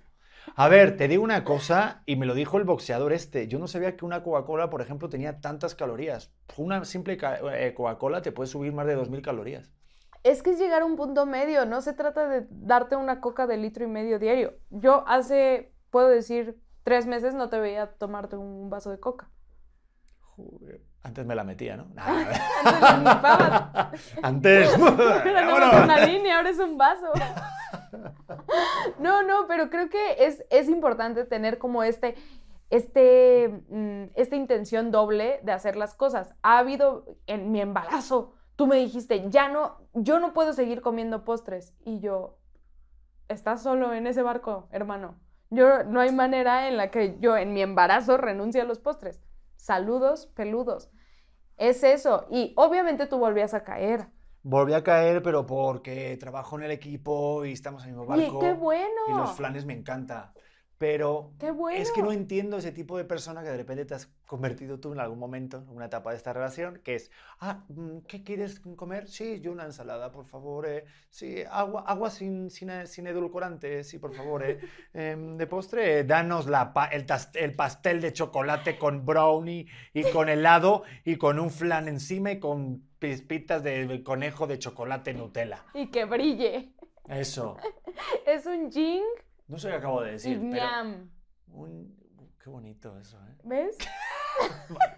A 0.55 0.69
ver, 0.69 0.99
te 0.99 1.09
digo 1.09 1.25
una 1.25 1.43
cosa, 1.43 2.03
y 2.05 2.17
me 2.17 2.27
lo 2.27 2.35
dijo 2.35 2.59
el 2.59 2.65
boxeador 2.65 3.15
este. 3.15 3.49
Yo 3.49 3.59
no 3.59 3.67
sabía 3.67 3.97
que 3.97 4.05
una 4.05 4.23
Coca-Cola, 4.23 4.69
por 4.69 4.83
ejemplo, 4.83 5.09
tenía 5.09 5.41
tantas 5.41 5.75
calorías. 5.75 6.31
Una 6.59 6.85
simple 6.85 7.17
eh, 7.55 7.73
Coca-Cola 7.75 8.21
te 8.21 8.33
puede 8.33 8.49
subir 8.49 8.75
más 8.75 8.87
de 8.87 8.99
2.000 8.99 9.23
calorías. 9.23 9.73
Es 10.25 10.43
que 10.43 10.51
es 10.51 10.59
llegar 10.59 10.83
a 10.83 10.85
un 10.85 10.97
punto 10.97 11.25
medio, 11.25 11.65
no 11.65 11.81
se 11.81 11.95
trata 11.95 12.29
de 12.29 12.47
darte 12.51 12.97
una 12.97 13.23
coca 13.23 13.47
de 13.47 13.57
litro 13.57 13.85
y 13.85 13.89
medio 13.89 14.19
diario. 14.19 14.53
Yo 14.69 15.05
hace, 15.09 15.73
puedo 15.89 16.09
decir, 16.09 16.61
tres 16.83 17.07
meses 17.07 17.35
no 17.35 17.49
te 17.49 17.59
veía 17.59 17.95
tomarte 17.95 18.37
un 18.37 18.69
vaso 18.69 18.91
de 18.91 19.01
coca. 19.01 19.31
Joder, 20.21 20.83
Antes 21.03 21.25
me 21.25 21.35
la 21.35 21.45
metía, 21.45 21.77
¿no? 21.77 21.87
Antes. 22.65 24.19
Antes. 24.23 24.79
Más 24.79 24.97
vámonos. 24.99 25.75
una 25.85 26.07
línea, 26.07 26.37
ahora 26.37 26.51
es 26.51 26.59
un 26.59 26.77
vaso. 26.77 27.07
No, 28.99 29.23
no, 29.23 29.47
pero 29.47 29.71
creo 29.71 29.89
que 29.89 30.17
es, 30.19 30.45
es 30.51 30.69
importante 30.69 31.25
tener 31.25 31.59
como 31.59 31.83
este, 31.83 32.17
este, 32.71 33.63
mm, 33.69 34.11
esta 34.15 34.37
intención 34.37 34.91
doble 34.91 35.41
de 35.43 35.53
hacer 35.53 35.77
las 35.77 35.95
cosas. 35.95 36.35
Ha 36.43 36.59
habido 36.59 37.05
en 37.27 37.53
mi 37.53 37.61
embarazo, 37.61 38.35
tú 38.57 38.67
me 38.67 38.77
dijiste, 38.77 39.31
ya 39.31 39.49
no, 39.49 39.79
yo 39.95 40.19
no 40.19 40.33
puedo 40.33 40.53
seguir 40.53 40.83
comiendo 40.83 41.25
postres. 41.25 41.75
Y 41.85 42.01
yo, 42.01 42.39
estás 43.29 43.63
solo 43.63 43.95
en 43.95 44.07
ese 44.07 44.23
barco, 44.23 44.69
hermano. 44.73 45.17
Yo 45.51 45.85
no 45.85 46.01
hay 46.01 46.13
manera 46.13 46.69
en 46.69 46.77
la 46.77 46.91
que 46.91 47.17
yo 47.21 47.37
en 47.37 47.55
mi 47.55 47.63
embarazo 47.63 48.17
renuncie 48.19 48.61
a 48.61 48.65
los 48.65 48.81
postres. 48.81 49.23
Saludos, 49.59 50.27
peludos. 50.35 50.91
Es 51.59 51.83
eso. 51.83 52.27
Y 52.31 52.55
obviamente 52.57 53.07
tú 53.07 53.19
volvías 53.19 53.53
a 53.53 53.65
caer. 53.65 54.07
Volví 54.43 54.73
a 54.73 54.83
caer, 54.83 55.23
pero 55.23 55.45
porque 55.45 56.17
trabajo 56.17 56.57
en 56.57 56.65
el 56.65 56.71
equipo 56.71 57.45
y 57.45 57.53
estamos 57.53 57.83
en 57.83 57.91
el 57.91 57.97
mismo 57.97 58.07
barco. 58.07 58.39
qué 58.39 58.53
bueno. 58.53 59.01
Y 59.09 59.13
los 59.13 59.33
flanes 59.33 59.67
me 59.67 59.75
encanta. 59.75 60.33
Pero 60.79 61.33
¡Qué 61.41 61.51
bueno! 61.51 61.77
es 61.81 61.91
que 61.91 62.03
no 62.03 62.13
entiendo 62.13 62.57
ese 62.57 62.71
tipo 62.71 62.97
de 62.97 63.05
persona 63.05 63.43
que 63.43 63.49
de 63.49 63.57
repente 63.57 63.85
te 63.85 63.95
has 63.95 64.07
convertido 64.27 64.79
tú 64.79 64.93
en 64.93 65.01
algún 65.01 65.19
momento, 65.19 65.57
en 65.59 65.69
una 65.71 65.87
etapa 65.87 66.11
de 66.13 66.17
esta 66.17 66.33
relación, 66.33 66.81
que 66.85 66.95
es, 66.95 67.11
ah, 67.41 67.65
mm, 67.69 67.99
¿qué 68.07 68.23
quieres 68.23 68.61
comer? 68.77 69.09
Sí, 69.09 69.41
yo 69.41 69.51
una 69.51 69.65
ensalada, 69.65 70.13
por 70.13 70.25
favor. 70.25 70.67
eh. 70.69 70.85
Sí, 71.11 71.43
agua, 71.51 71.83
agua 71.85 72.11
sin, 72.11 72.49
sin, 72.51 72.71
eh, 72.71 72.87
sin 72.87 73.09
edulcorante, 73.09 73.83
sí, 73.83 73.99
por 73.99 74.15
favor. 74.15 74.45
eh. 74.45 74.61
Em, 74.95 75.37
de 75.37 75.47
postre, 75.49 76.05
danos 76.05 76.47
la 76.47 76.73
pa- 76.73 76.87
el, 76.87 77.07
tas- 77.07 77.31
el 77.35 77.55
pastel 77.57 78.01
de 78.01 78.13
chocolate 78.13 78.79
con 78.79 79.05
brownie 79.05 79.67
y 79.93 80.05
con 80.05 80.29
helado 80.29 80.85
y 81.05 81.17
con 81.17 81.41
un 81.41 81.51
flan 81.51 81.89
encima 81.89 82.31
y 82.31 82.39
con 82.39 82.85
pispitas 83.01 83.65
de 83.65 84.03
conejo 84.05 84.47
de 84.47 84.59
chocolate 84.61 85.13
Nutella. 85.13 85.65
Y 85.75 85.89
que 85.91 86.05
brille. 86.05 86.73
Eso. 87.09 87.57
Es 88.27 88.47
un 88.47 88.71
jing 88.71 89.03
No 89.49 89.59
sé 89.59 89.69
qué 89.69 89.75
acabo 89.77 90.03
de 90.03 90.13
decir, 90.13 90.41
pero... 90.51 90.67
un- 91.53 91.97
Qué 92.43 92.51
bonito 92.51 92.97
eso, 92.99 93.19
¿eh? 93.19 93.37
¿Ves? 93.45 93.77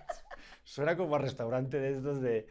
Suena 0.64 0.96
como 0.96 1.16
a 1.16 1.18
restaurante 1.18 1.80
de 1.80 1.96
estos 1.96 2.20
de, 2.20 2.46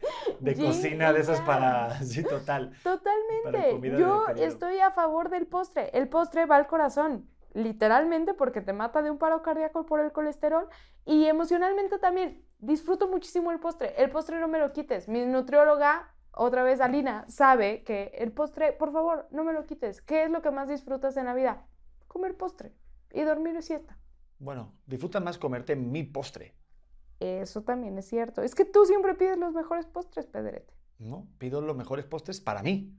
cocina, 0.56 1.12
de 1.12 1.22
yang. 1.22 1.44
para... 1.46 1.90
Sí, 2.02 2.22
total. 2.22 2.72
Totalmente. 2.82 3.98
Yo 3.98 4.26
estoy 4.36 4.78
a 4.80 4.90
favor 4.90 5.30
del 5.30 5.46
postre. 5.46 5.88
El 5.96 6.08
postre 6.08 6.44
va 6.44 6.56
al 6.56 6.66
corazón, 6.66 7.30
literalmente 7.54 8.34
porque 8.34 8.60
te 8.60 8.72
mata 8.74 9.00
de 9.00 9.10
un 9.10 9.16
paro 9.18 9.42
cardíaco 9.42 9.86
por 9.86 10.00
el 10.00 10.12
colesterol 10.12 10.68
y 11.06 11.26
emocionalmente 11.26 11.98
también. 11.98 12.44
Disfruto 12.58 13.08
muchísimo 13.08 13.52
el 13.52 13.58
postre. 13.60 13.94
El 14.02 14.10
postre 14.10 14.38
no 14.38 14.48
me 14.48 14.58
lo 14.58 14.72
quites. 14.72 15.08
Mi 15.08 15.24
nutrióloga, 15.24 16.12
otra 16.32 16.62
vez 16.62 16.82
Alina, 16.82 17.24
sabe 17.28 17.84
que 17.84 18.12
el 18.18 18.32
postre, 18.32 18.72
por 18.72 18.92
favor, 18.92 19.28
no 19.30 19.44
me 19.44 19.54
lo 19.54 19.64
quites. 19.64 20.02
¿Qué 20.02 20.24
es 20.24 20.30
lo 20.30 20.42
que 20.42 20.50
más 20.50 20.68
disfrutas 20.68 21.16
en 21.16 21.24
la 21.24 21.32
vida? 21.32 21.64
Comer 22.10 22.36
postre 22.36 22.72
y 23.12 23.22
dormir 23.22 23.62
siesta. 23.62 23.96
Bueno, 24.40 24.74
disfruta 24.84 25.20
más 25.20 25.38
comerte 25.38 25.76
mi 25.76 26.02
postre, 26.02 26.56
Eso 27.20 27.62
también 27.62 27.96
es 27.98 28.08
cierto. 28.08 28.42
Es 28.42 28.56
que 28.56 28.64
tú 28.64 28.84
siempre 28.84 29.14
pides 29.14 29.38
los 29.38 29.52
mejores 29.52 29.86
postres, 29.86 30.26
Pedrete. 30.26 30.74
¿no? 30.98 31.28
Pido 31.38 31.60
los 31.60 31.76
mejores 31.76 32.04
postres 32.06 32.40
para 32.40 32.62
mí. 32.64 32.92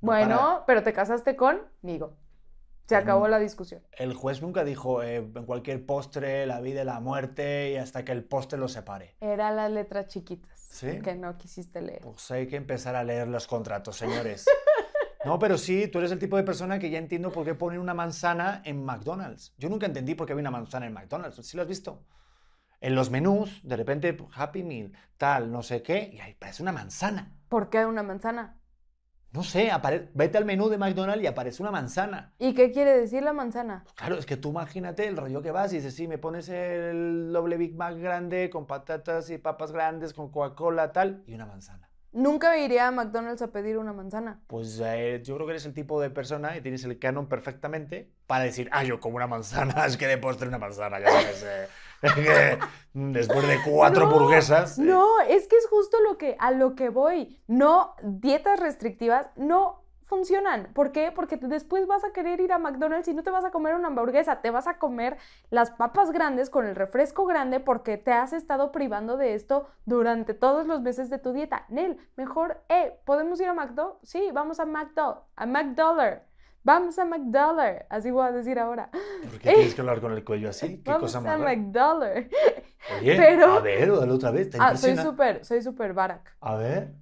no 0.00 0.06
Bueno, 0.06 0.36
para- 0.36 0.66
pero 0.66 0.82
te 0.82 0.92
casaste 0.92 1.36
conmigo. 1.36 2.16
Se 2.88 2.96
acabó 2.96 3.28
la 3.28 3.38
discusión. 3.38 3.82
El 3.92 4.14
juez 4.14 4.42
nunca 4.42 4.64
dijo 4.64 5.00
eh, 5.02 5.16
en 5.16 5.44
cualquier 5.46 5.84
postre 5.86 6.44
la 6.46 6.60
vida 6.60 6.82
y 6.82 6.84
la 6.84 6.98
muerte 7.00 7.70
y 7.72 7.76
hasta 7.76 8.04
que 8.04 8.10
el 8.12 8.24
postre 8.24 8.58
los 8.58 8.72
separe. 8.72 9.14
Eran 9.20 9.54
las 9.56 9.70
letras 9.70 10.06
chiquitas 10.08 10.58
¿Sí? 10.58 11.00
que 11.02 11.14
no 11.14 11.36
quisiste 11.38 11.80
leer. 11.82 12.00
Pues 12.02 12.30
hay 12.32 12.46
que 12.48 12.56
empezar 12.56 12.96
a 12.96 13.04
leer 13.04 13.28
los 13.28 13.46
contratos, 13.46 13.96
señores. 13.96 14.44
No, 15.26 15.40
pero 15.40 15.58
sí, 15.58 15.88
tú 15.88 15.98
eres 15.98 16.12
el 16.12 16.20
tipo 16.20 16.36
de 16.36 16.44
persona 16.44 16.78
que 16.78 16.88
ya 16.88 16.98
entiendo 16.98 17.32
por 17.32 17.44
qué 17.44 17.56
ponen 17.56 17.80
una 17.80 17.94
manzana 17.94 18.62
en 18.64 18.84
McDonald's. 18.84 19.54
Yo 19.58 19.68
nunca 19.68 19.84
entendí 19.86 20.14
por 20.14 20.24
qué 20.24 20.34
había 20.34 20.42
una 20.42 20.52
manzana 20.52 20.86
en 20.86 20.92
McDonald's. 20.92 21.44
¿Sí 21.44 21.56
lo 21.56 21.64
has 21.64 21.68
visto? 21.68 22.04
En 22.80 22.94
los 22.94 23.10
menús, 23.10 23.60
de 23.64 23.76
repente, 23.76 24.16
Happy 24.32 24.62
Meal, 24.62 24.92
tal, 25.16 25.50
no 25.50 25.64
sé 25.64 25.82
qué, 25.82 26.10
y 26.12 26.20
ahí 26.20 26.34
parece 26.34 26.62
una 26.62 26.70
manzana. 26.70 27.34
¿Por 27.48 27.70
qué 27.70 27.84
una 27.84 28.04
manzana? 28.04 28.60
No 29.32 29.42
sé, 29.42 29.72
apare- 29.72 30.10
vete 30.14 30.38
al 30.38 30.44
menú 30.44 30.68
de 30.68 30.78
McDonald's 30.78 31.24
y 31.24 31.26
aparece 31.26 31.60
una 31.60 31.72
manzana. 31.72 32.32
¿Y 32.38 32.54
qué 32.54 32.70
quiere 32.70 32.96
decir 32.96 33.24
la 33.24 33.32
manzana? 33.32 33.84
Claro, 33.96 34.16
es 34.18 34.26
que 34.26 34.36
tú 34.36 34.50
imagínate 34.50 35.08
el 35.08 35.16
rollo 35.16 35.42
que 35.42 35.50
vas 35.50 35.72
y 35.72 35.76
dices, 35.78 35.94
sí, 35.96 36.06
me 36.06 36.18
pones 36.18 36.48
el 36.48 37.32
doble 37.32 37.56
Big 37.56 37.74
Mac 37.74 37.98
grande 37.98 38.48
con 38.48 38.68
patatas 38.68 39.28
y 39.30 39.38
papas 39.38 39.72
grandes, 39.72 40.14
con 40.14 40.30
Coca-Cola, 40.30 40.92
tal, 40.92 41.24
y 41.26 41.34
una 41.34 41.46
manzana. 41.46 41.90
Nunca 42.16 42.56
iría 42.56 42.88
a 42.88 42.90
McDonald's 42.90 43.42
a 43.42 43.48
pedir 43.52 43.76
una 43.76 43.92
manzana. 43.92 44.40
Pues 44.46 44.80
eh, 44.82 45.20
yo 45.22 45.34
creo 45.34 45.46
que 45.46 45.52
eres 45.52 45.66
el 45.66 45.74
tipo 45.74 46.00
de 46.00 46.08
persona 46.10 46.56
y 46.56 46.62
tienes 46.62 46.82
el 46.84 46.98
canon 46.98 47.28
perfectamente 47.28 48.10
para 48.26 48.44
decir, 48.44 48.68
ah, 48.72 48.84
yo 48.84 49.00
como 49.00 49.16
una 49.16 49.26
manzana, 49.26 49.84
es 49.86 49.96
que 49.98 50.06
de 50.06 50.16
postre 50.18 50.48
una 50.48 50.58
manzana, 50.58 50.98
ya 50.98 51.10
sabes. 51.10 51.44
eh, 51.44 51.68
después 52.94 53.46
de 53.46 53.58
cuatro 53.70 54.06
No, 54.06 54.12
hamburguesas. 54.12 54.78
eh, 54.78 54.82
No, 54.82 55.20
es 55.28 55.46
que 55.46 55.56
es 55.56 55.66
justo 55.68 55.98
lo 56.02 56.16
que, 56.18 56.36
a 56.38 56.50
lo 56.52 56.74
que 56.74 56.88
voy. 56.88 57.38
No, 57.46 57.94
dietas 58.02 58.60
restrictivas 58.60 59.26
no 59.36 59.85
funcionan. 60.06 60.68
¿Por 60.72 60.92
qué? 60.92 61.12
Porque 61.14 61.36
después 61.36 61.86
vas 61.86 62.04
a 62.04 62.12
querer 62.12 62.40
ir 62.40 62.52
a 62.52 62.58
McDonald's 62.58 63.08
y 63.08 63.14
no 63.14 63.22
te 63.22 63.30
vas 63.30 63.44
a 63.44 63.50
comer 63.50 63.74
una 63.74 63.88
hamburguesa, 63.88 64.40
te 64.40 64.50
vas 64.50 64.66
a 64.66 64.78
comer 64.78 65.16
las 65.50 65.70
papas 65.72 66.10
grandes 66.12 66.48
con 66.48 66.66
el 66.66 66.74
refresco 66.74 67.26
grande 67.26 67.60
porque 67.60 67.98
te 67.98 68.12
has 68.12 68.32
estado 68.32 68.72
privando 68.72 69.16
de 69.16 69.34
esto 69.34 69.66
durante 69.84 70.32
todos 70.34 70.66
los 70.66 70.80
meses 70.80 71.10
de 71.10 71.18
tu 71.18 71.32
dieta. 71.32 71.66
Nel, 71.68 71.98
mejor, 72.16 72.62
eh, 72.68 72.98
¿podemos 73.04 73.40
ir 73.40 73.48
a 73.48 73.54
McDo? 73.54 73.98
Sí, 74.02 74.30
vamos 74.32 74.60
a 74.60 74.64
McDo, 74.64 75.26
a 75.36 75.46
McDollar. 75.46 76.24
Vamos 76.62 76.98
a 76.98 77.04
McDollar, 77.04 77.86
así 77.90 78.10
voy 78.10 78.26
a 78.26 78.32
decir 78.32 78.58
ahora. 78.58 78.90
¿Por 79.22 79.38
qué 79.38 79.50
tienes 79.52 79.74
que 79.74 79.80
hablar 79.82 80.00
con 80.00 80.12
el 80.12 80.24
cuello 80.24 80.48
así? 80.50 80.82
¿Qué 80.82 80.90
Vamos 80.90 81.12
cosa 81.12 81.18
a 81.18 81.20
más 81.20 81.38
rara? 81.40 81.54
McDollar. 81.56 82.26
Oye, 83.00 83.16
pero- 83.16 83.52
a 83.52 83.60
ver, 83.60 83.92
dale 83.92 84.12
otra 84.12 84.30
vez, 84.30 84.50
te 84.50 84.58
Ah, 84.60 84.76
soy 84.76 84.96
súper, 84.96 85.44
soy 85.44 85.62
súper 85.62 85.92
barack. 85.92 86.36
A 86.40 86.56
ver. 86.56 86.92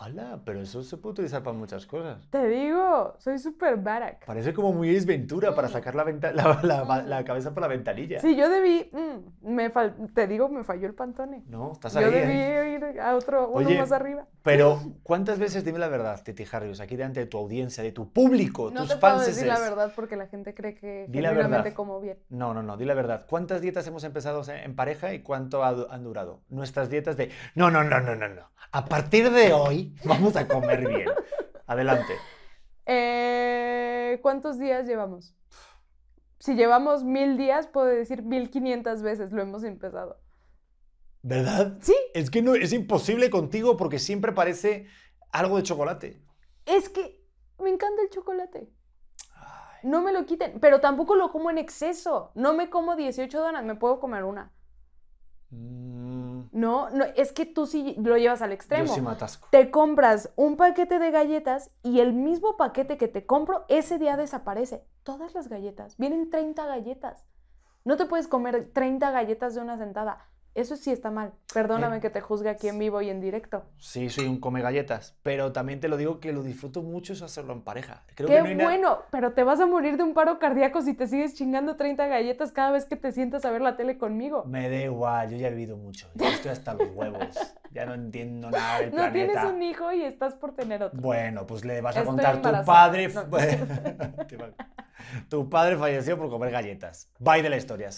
Hola, 0.00 0.40
pero 0.44 0.60
eso 0.60 0.82
se 0.82 0.96
puede 0.96 1.12
utilizar 1.12 1.42
para 1.42 1.56
muchas 1.56 1.86
cosas. 1.86 2.28
Te 2.28 2.48
digo, 2.48 3.14
soy 3.18 3.38
súper 3.38 3.76
barack. 3.76 4.26
Parece 4.26 4.52
como 4.52 4.72
muy 4.72 4.94
Ace 4.94 5.06
Ventura 5.06 5.54
para 5.54 5.68
sacar 5.68 5.94
la, 5.94 6.04
venta- 6.04 6.32
la, 6.32 6.60
la- 6.62 7.02
la 7.02 7.24
cabeza 7.24 7.54
por 7.54 7.62
la 7.62 7.68
ventanilla. 7.68 8.20
Sí, 8.20 8.34
yo 8.36 8.48
debí, 8.50 8.90
mm, 8.92 9.54
me 9.54 9.72
fal- 9.72 10.12
te 10.12 10.26
digo, 10.26 10.48
me 10.48 10.64
falló 10.64 10.86
el 10.88 10.94
pantone. 10.94 11.44
No, 11.46 11.72
estás 11.72 11.94
Yo 11.94 12.00
ahí. 12.00 12.10
debí 12.12 12.32
¿eh? 12.34 12.74
ir 12.92 13.00
a 13.00 13.14
otro, 13.14 13.48
uno 13.48 13.66
Oye, 13.66 13.78
más 13.78 13.92
arriba. 13.92 14.26
Pero, 14.42 14.80
¿cuántas 15.04 15.38
veces, 15.38 15.64
dime 15.64 15.78
la 15.78 15.88
verdad, 15.88 16.20
Titi 16.22 16.44
Harrius, 16.50 16.80
aquí 16.80 16.96
delante 16.96 17.20
de 17.20 17.26
tu 17.26 17.38
audiencia, 17.38 17.82
de 17.84 17.92
tu 17.92 18.12
público, 18.12 18.70
No 18.70 18.80
tus 18.80 18.90
te 18.90 18.96
puedo 18.96 19.14
fans? 19.14 19.26
decir 19.26 19.46
la 19.46 19.60
verdad 19.60 19.92
porque 19.94 20.16
la 20.16 20.26
gente 20.26 20.54
cree 20.54 20.74
que 20.74 21.06
Di 21.08 21.20
la 21.20 21.72
como 21.74 22.00
bien. 22.00 22.18
No, 22.28 22.52
no, 22.52 22.62
no, 22.62 22.76
di 22.76 22.84
la 22.84 22.94
verdad. 22.94 23.26
¿Cuántas 23.28 23.60
dietas 23.60 23.86
hemos 23.86 24.04
empezado 24.04 24.42
en 24.52 24.74
pareja 24.74 25.14
y 25.14 25.20
cuánto 25.22 25.62
han 25.64 26.02
durado? 26.04 26.42
Nuestras 26.48 26.90
dietas 26.90 27.16
de, 27.16 27.30
no, 27.54 27.70
no, 27.70 27.84
no, 27.84 28.00
no, 28.00 28.14
no, 28.16 28.28
no. 28.28 28.42
A 28.74 28.84
partir 28.86 29.30
de 29.30 29.52
hoy 29.52 29.94
vamos 30.04 30.34
a 30.34 30.48
comer 30.48 30.84
bien. 30.84 31.14
Adelante. 31.64 32.14
Eh, 32.86 34.18
¿Cuántos 34.20 34.58
días 34.58 34.86
llevamos? 34.86 35.32
Si 36.38 36.54
llevamos 36.56 37.04
mil 37.04 37.36
días, 37.36 37.68
puedo 37.68 37.86
decir 37.86 38.22
mil 38.22 38.50
quinientas 38.50 39.00
veces 39.02 39.30
lo 39.32 39.42
hemos 39.42 39.62
empezado. 39.62 40.20
¿Verdad? 41.22 41.78
Sí. 41.80 41.94
Es 42.14 42.30
que 42.30 42.42
no, 42.42 42.54
es 42.54 42.72
imposible 42.72 43.30
contigo 43.30 43.76
porque 43.76 43.98
siempre 43.98 44.32
parece 44.32 44.86
algo 45.32 45.56
de 45.56 45.62
chocolate. 45.62 46.20
Es 46.66 46.88
que 46.88 47.24
me 47.58 47.70
encanta 47.70 48.02
el 48.02 48.10
chocolate. 48.10 48.70
Ay, 49.34 49.80
No 49.84 50.02
me 50.02 50.12
lo 50.12 50.26
quiten, 50.26 50.60
pero 50.60 50.80
tampoco 50.80 51.14
lo 51.14 51.30
como 51.30 51.50
en 51.50 51.58
exceso. 51.58 52.32
No 52.34 52.54
me 52.54 52.70
como 52.70 52.96
18 52.96 53.40
donas, 53.40 53.64
me 53.64 53.76
puedo 53.76 54.00
comer 54.00 54.24
una. 54.24 54.52
mm, 55.50 56.03
No, 56.64 56.88
no, 56.90 57.04
es 57.16 57.32
que 57.32 57.44
tú 57.44 57.66
sí 57.66 57.94
lo 57.98 58.16
llevas 58.16 58.40
al 58.40 58.50
yo 58.50 58.54
extremo. 58.54 58.94
sí 58.94 59.00
me 59.02 59.10
atasco. 59.10 59.48
Te 59.50 59.70
compras 59.70 60.32
un 60.36 60.56
paquete 60.56 60.98
de 60.98 61.10
galletas 61.10 61.70
y 61.82 62.00
el 62.00 62.14
mismo 62.14 62.56
paquete 62.56 62.96
que 62.96 63.06
te 63.06 63.26
compro 63.26 63.66
ese 63.68 63.98
día 63.98 64.16
desaparece. 64.16 64.82
Todas 65.02 65.34
las 65.34 65.48
galletas. 65.48 65.98
Vienen 65.98 66.30
30 66.30 66.64
galletas. 66.64 67.26
No 67.84 67.98
te 67.98 68.06
puedes 68.06 68.28
comer 68.28 68.70
30 68.72 69.10
galletas 69.10 69.54
de 69.54 69.60
una 69.60 69.76
sentada. 69.76 70.26
Eso 70.54 70.76
sí 70.76 70.92
está 70.92 71.10
mal. 71.10 71.32
Perdóname 71.52 71.96
Eh, 71.96 72.00
que 72.00 72.10
te 72.10 72.20
juzgue 72.20 72.48
aquí 72.48 72.68
en 72.68 72.78
vivo 72.78 73.02
y 73.02 73.10
en 73.10 73.20
directo. 73.20 73.64
Sí, 73.78 74.08
soy 74.08 74.26
un 74.26 74.38
come 74.38 74.62
galletas, 74.62 75.16
pero 75.22 75.52
también 75.52 75.80
te 75.80 75.88
lo 75.88 75.96
digo 75.96 76.20
que 76.20 76.32
lo 76.32 76.44
disfruto 76.44 76.82
mucho 76.82 77.12
es 77.12 77.22
hacerlo 77.22 77.52
en 77.54 77.62
pareja. 77.62 78.04
Creo 78.14 78.28
Qué 78.28 78.40
que 78.42 78.54
no 78.54 78.64
bueno, 78.64 78.98
pero 79.10 79.32
te 79.32 79.42
vas 79.42 79.58
a 79.60 79.66
morir 79.66 79.96
de 79.96 80.04
un 80.04 80.14
paro 80.14 80.38
cardíaco 80.38 80.80
si 80.82 80.94
te 80.94 81.08
sigues 81.08 81.34
chingando 81.34 81.74
30 81.76 82.06
galletas 82.06 82.52
cada 82.52 82.70
vez 82.70 82.84
que 82.84 82.94
te 82.94 83.10
sientas 83.10 83.44
a 83.44 83.50
ver 83.50 83.62
la 83.62 83.76
tele 83.76 83.98
conmigo. 83.98 84.44
Me 84.44 84.68
da 84.70 84.76
igual, 84.76 85.30
yo 85.30 85.36
ya 85.36 85.48
he 85.48 85.50
vivido 85.50 85.76
mucho. 85.76 86.08
Ya 86.14 86.28
estoy 86.28 86.52
hasta 86.52 86.74
los 86.74 86.88
huevos. 86.94 87.36
Ya 87.72 87.84
no 87.86 87.94
entiendo 87.94 88.50
nada 88.50 88.78
del 88.78 88.90
No 88.94 88.96
planeta. 88.96 89.12
tienes 89.32 89.52
un 89.52 89.62
hijo 89.62 89.92
y 89.92 90.04
estás 90.04 90.34
por 90.34 90.54
tener 90.54 90.84
otro. 90.84 91.00
Bueno, 91.00 91.46
pues 91.46 91.64
le 91.64 91.80
vas 91.80 91.96
a 91.96 92.00
Estoy 92.00 92.14
contar 92.14 92.40
tu 92.40 92.64
padre. 92.64 93.08
No. 93.08 93.24
Tu 95.28 95.48
padre 95.48 95.76
falleció 95.76 96.16
por 96.18 96.30
comer 96.30 96.50
galletas. 96.50 97.10
Bye 97.18 97.42
de 97.42 97.50
la 97.50 97.56
historia. 97.56 97.90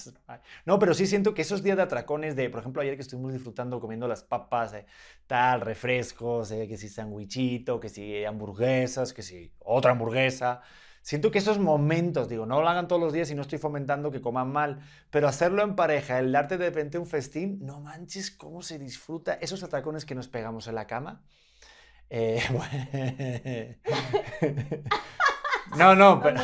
No, 0.65 0.79
pero 0.79 0.95
sí 0.95 1.07
siento 1.07 1.35
que 1.35 1.43
esos 1.43 1.63
días 1.63 1.77
de 1.77 1.83
atracones 1.83 2.37
de, 2.37 2.46
por 2.51 2.61
ejemplo, 2.61 2.83
ayer 2.83 2.95
que 2.97 3.03
estuvimos 3.03 3.33
disfrutando 3.33 3.81
comiendo 3.81 4.09
las 4.09 4.23
papas, 4.23 4.75
eh, 4.75 4.87
tal, 5.27 5.61
refrescos, 5.61 6.51
eh, 6.51 6.67
que 6.69 6.77
si 6.77 6.89
sandwichito, 6.89 7.81
que 7.81 7.89
si 7.89 8.25
hamburguesas, 8.25 9.13
que 9.13 9.23
si 9.23 9.53
otra 9.61 9.93
hamburguesa. 9.93 10.61
Siento 11.03 11.31
que 11.31 11.39
esos 11.39 11.59
momentos, 11.59 12.29
digo, 12.29 12.47
no 12.47 12.61
lo 12.61 12.69
hagan 12.69 12.89
todos 12.89 13.01
los 13.01 13.13
días 13.13 13.31
y 13.31 13.35
no 13.37 13.43
estoy 13.43 13.59
fomentando 13.59 14.11
que 14.11 14.21
coman 14.21 14.51
mal, 14.51 14.81
pero 15.11 15.29
hacerlo 15.29 15.63
en 15.63 15.77
pareja, 15.77 16.19
el 16.19 16.33
darte 16.33 16.59
de 16.59 16.67
repente 16.67 16.99
un 16.99 17.07
festín, 17.07 17.59
no 17.65 17.81
manches 17.81 18.33
cómo 18.33 18.63
se 18.63 18.79
disfruta 18.79 19.35
esos 19.35 19.63
atracones 19.63 20.05
que 20.05 20.17
nos 20.17 20.27
pegamos 20.27 20.67
en 20.67 20.75
la 20.75 20.87
cama. 20.87 21.23
Eh, 22.11 22.43
no, 25.77 25.95
no, 25.95 26.21
pero 26.21 26.41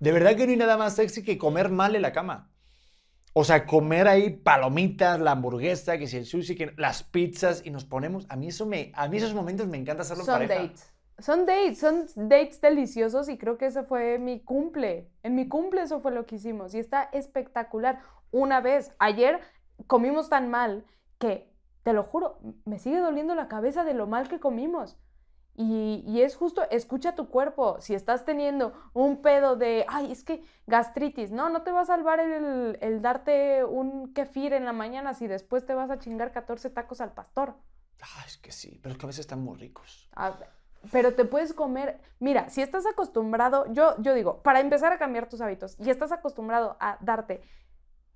de 0.00 0.12
verdad 0.12 0.36
que 0.36 0.46
no 0.46 0.52
hay 0.52 0.58
nada 0.58 0.76
más 0.76 0.96
sexy 0.96 1.22
que 1.22 1.38
comer 1.38 1.70
mal 1.70 1.94
en 1.96 2.02
la 2.02 2.12
cama. 2.12 2.50
O 3.36 3.42
sea, 3.42 3.66
comer 3.66 4.06
ahí 4.06 4.30
palomitas, 4.30 5.18
la 5.20 5.32
hamburguesa, 5.32 5.98
que 5.98 6.06
si 6.06 6.16
el 6.16 6.24
sushi, 6.24 6.54
que 6.54 6.72
las 6.76 7.02
pizzas 7.02 7.66
y 7.66 7.70
nos 7.70 7.84
ponemos. 7.84 8.26
A 8.28 8.36
mí 8.36 8.46
eso 8.46 8.64
me, 8.64 8.92
a 8.94 9.08
mí 9.08 9.16
esos 9.16 9.34
momentos 9.34 9.66
me 9.66 9.76
encanta 9.76 10.02
hacerlo 10.02 10.22
en 10.22 10.26
Son 10.26 10.34
pareja. 10.34 10.54
dates. 10.54 10.92
Son 11.18 11.44
dates, 11.44 11.78
son 11.78 12.06
dates 12.28 12.60
deliciosos 12.60 13.28
y 13.28 13.36
creo 13.36 13.58
que 13.58 13.66
ese 13.66 13.82
fue 13.82 14.18
mi 14.20 14.40
cumple. 14.40 15.10
En 15.24 15.34
mi 15.34 15.48
cumple 15.48 15.82
eso 15.82 16.00
fue 16.00 16.12
lo 16.12 16.26
que 16.26 16.36
hicimos 16.36 16.74
y 16.74 16.78
está 16.78 17.02
espectacular. 17.12 18.00
Una 18.30 18.60
vez, 18.60 18.92
ayer 19.00 19.40
comimos 19.88 20.28
tan 20.28 20.48
mal 20.48 20.84
que, 21.18 21.52
te 21.82 21.92
lo 21.92 22.04
juro, 22.04 22.38
me 22.64 22.78
sigue 22.78 22.98
doliendo 22.98 23.34
la 23.34 23.48
cabeza 23.48 23.84
de 23.84 23.94
lo 23.94 24.06
mal 24.06 24.28
que 24.28 24.40
comimos. 24.40 24.96
Y, 25.56 26.20
es 26.20 26.34
justo, 26.34 26.62
escucha 26.70 27.14
tu 27.14 27.28
cuerpo. 27.28 27.80
Si 27.80 27.94
estás 27.94 28.24
teniendo 28.24 28.72
un 28.92 29.22
pedo 29.22 29.54
de, 29.54 29.84
ay, 29.88 30.10
es 30.10 30.24
que 30.24 30.44
gastritis, 30.66 31.30
no, 31.30 31.48
no 31.48 31.62
te 31.62 31.70
va 31.70 31.82
a 31.82 31.84
salvar 31.84 32.18
el, 32.18 32.76
el 32.80 33.02
darte 33.02 33.64
un 33.64 34.12
kefir 34.12 34.52
en 34.52 34.64
la 34.64 34.72
mañana 34.72 35.14
si 35.14 35.28
después 35.28 35.64
te 35.64 35.74
vas 35.74 35.90
a 35.90 35.98
chingar 35.98 36.32
14 36.32 36.70
tacos 36.70 37.00
al 37.00 37.12
pastor. 37.12 37.54
Ah, 38.02 38.24
es 38.26 38.36
que 38.36 38.52
sí, 38.52 38.80
pero 38.82 38.94
es 38.94 38.98
que 38.98 39.06
a 39.06 39.08
veces 39.08 39.20
están 39.20 39.42
muy 39.42 39.56
ricos. 39.56 40.10
pero 40.90 41.14
te 41.14 41.24
puedes 41.24 41.54
comer, 41.54 42.00
mira, 42.18 42.50
si 42.50 42.60
estás 42.60 42.84
acostumbrado, 42.86 43.72
yo, 43.72 43.94
yo 44.02 44.12
digo, 44.12 44.42
para 44.42 44.60
empezar 44.60 44.92
a 44.92 44.98
cambiar 44.98 45.28
tus 45.28 45.40
hábitos 45.40 45.76
y 45.78 45.88
estás 45.88 46.12
acostumbrado 46.12 46.76
a 46.80 46.98
darte 47.00 47.42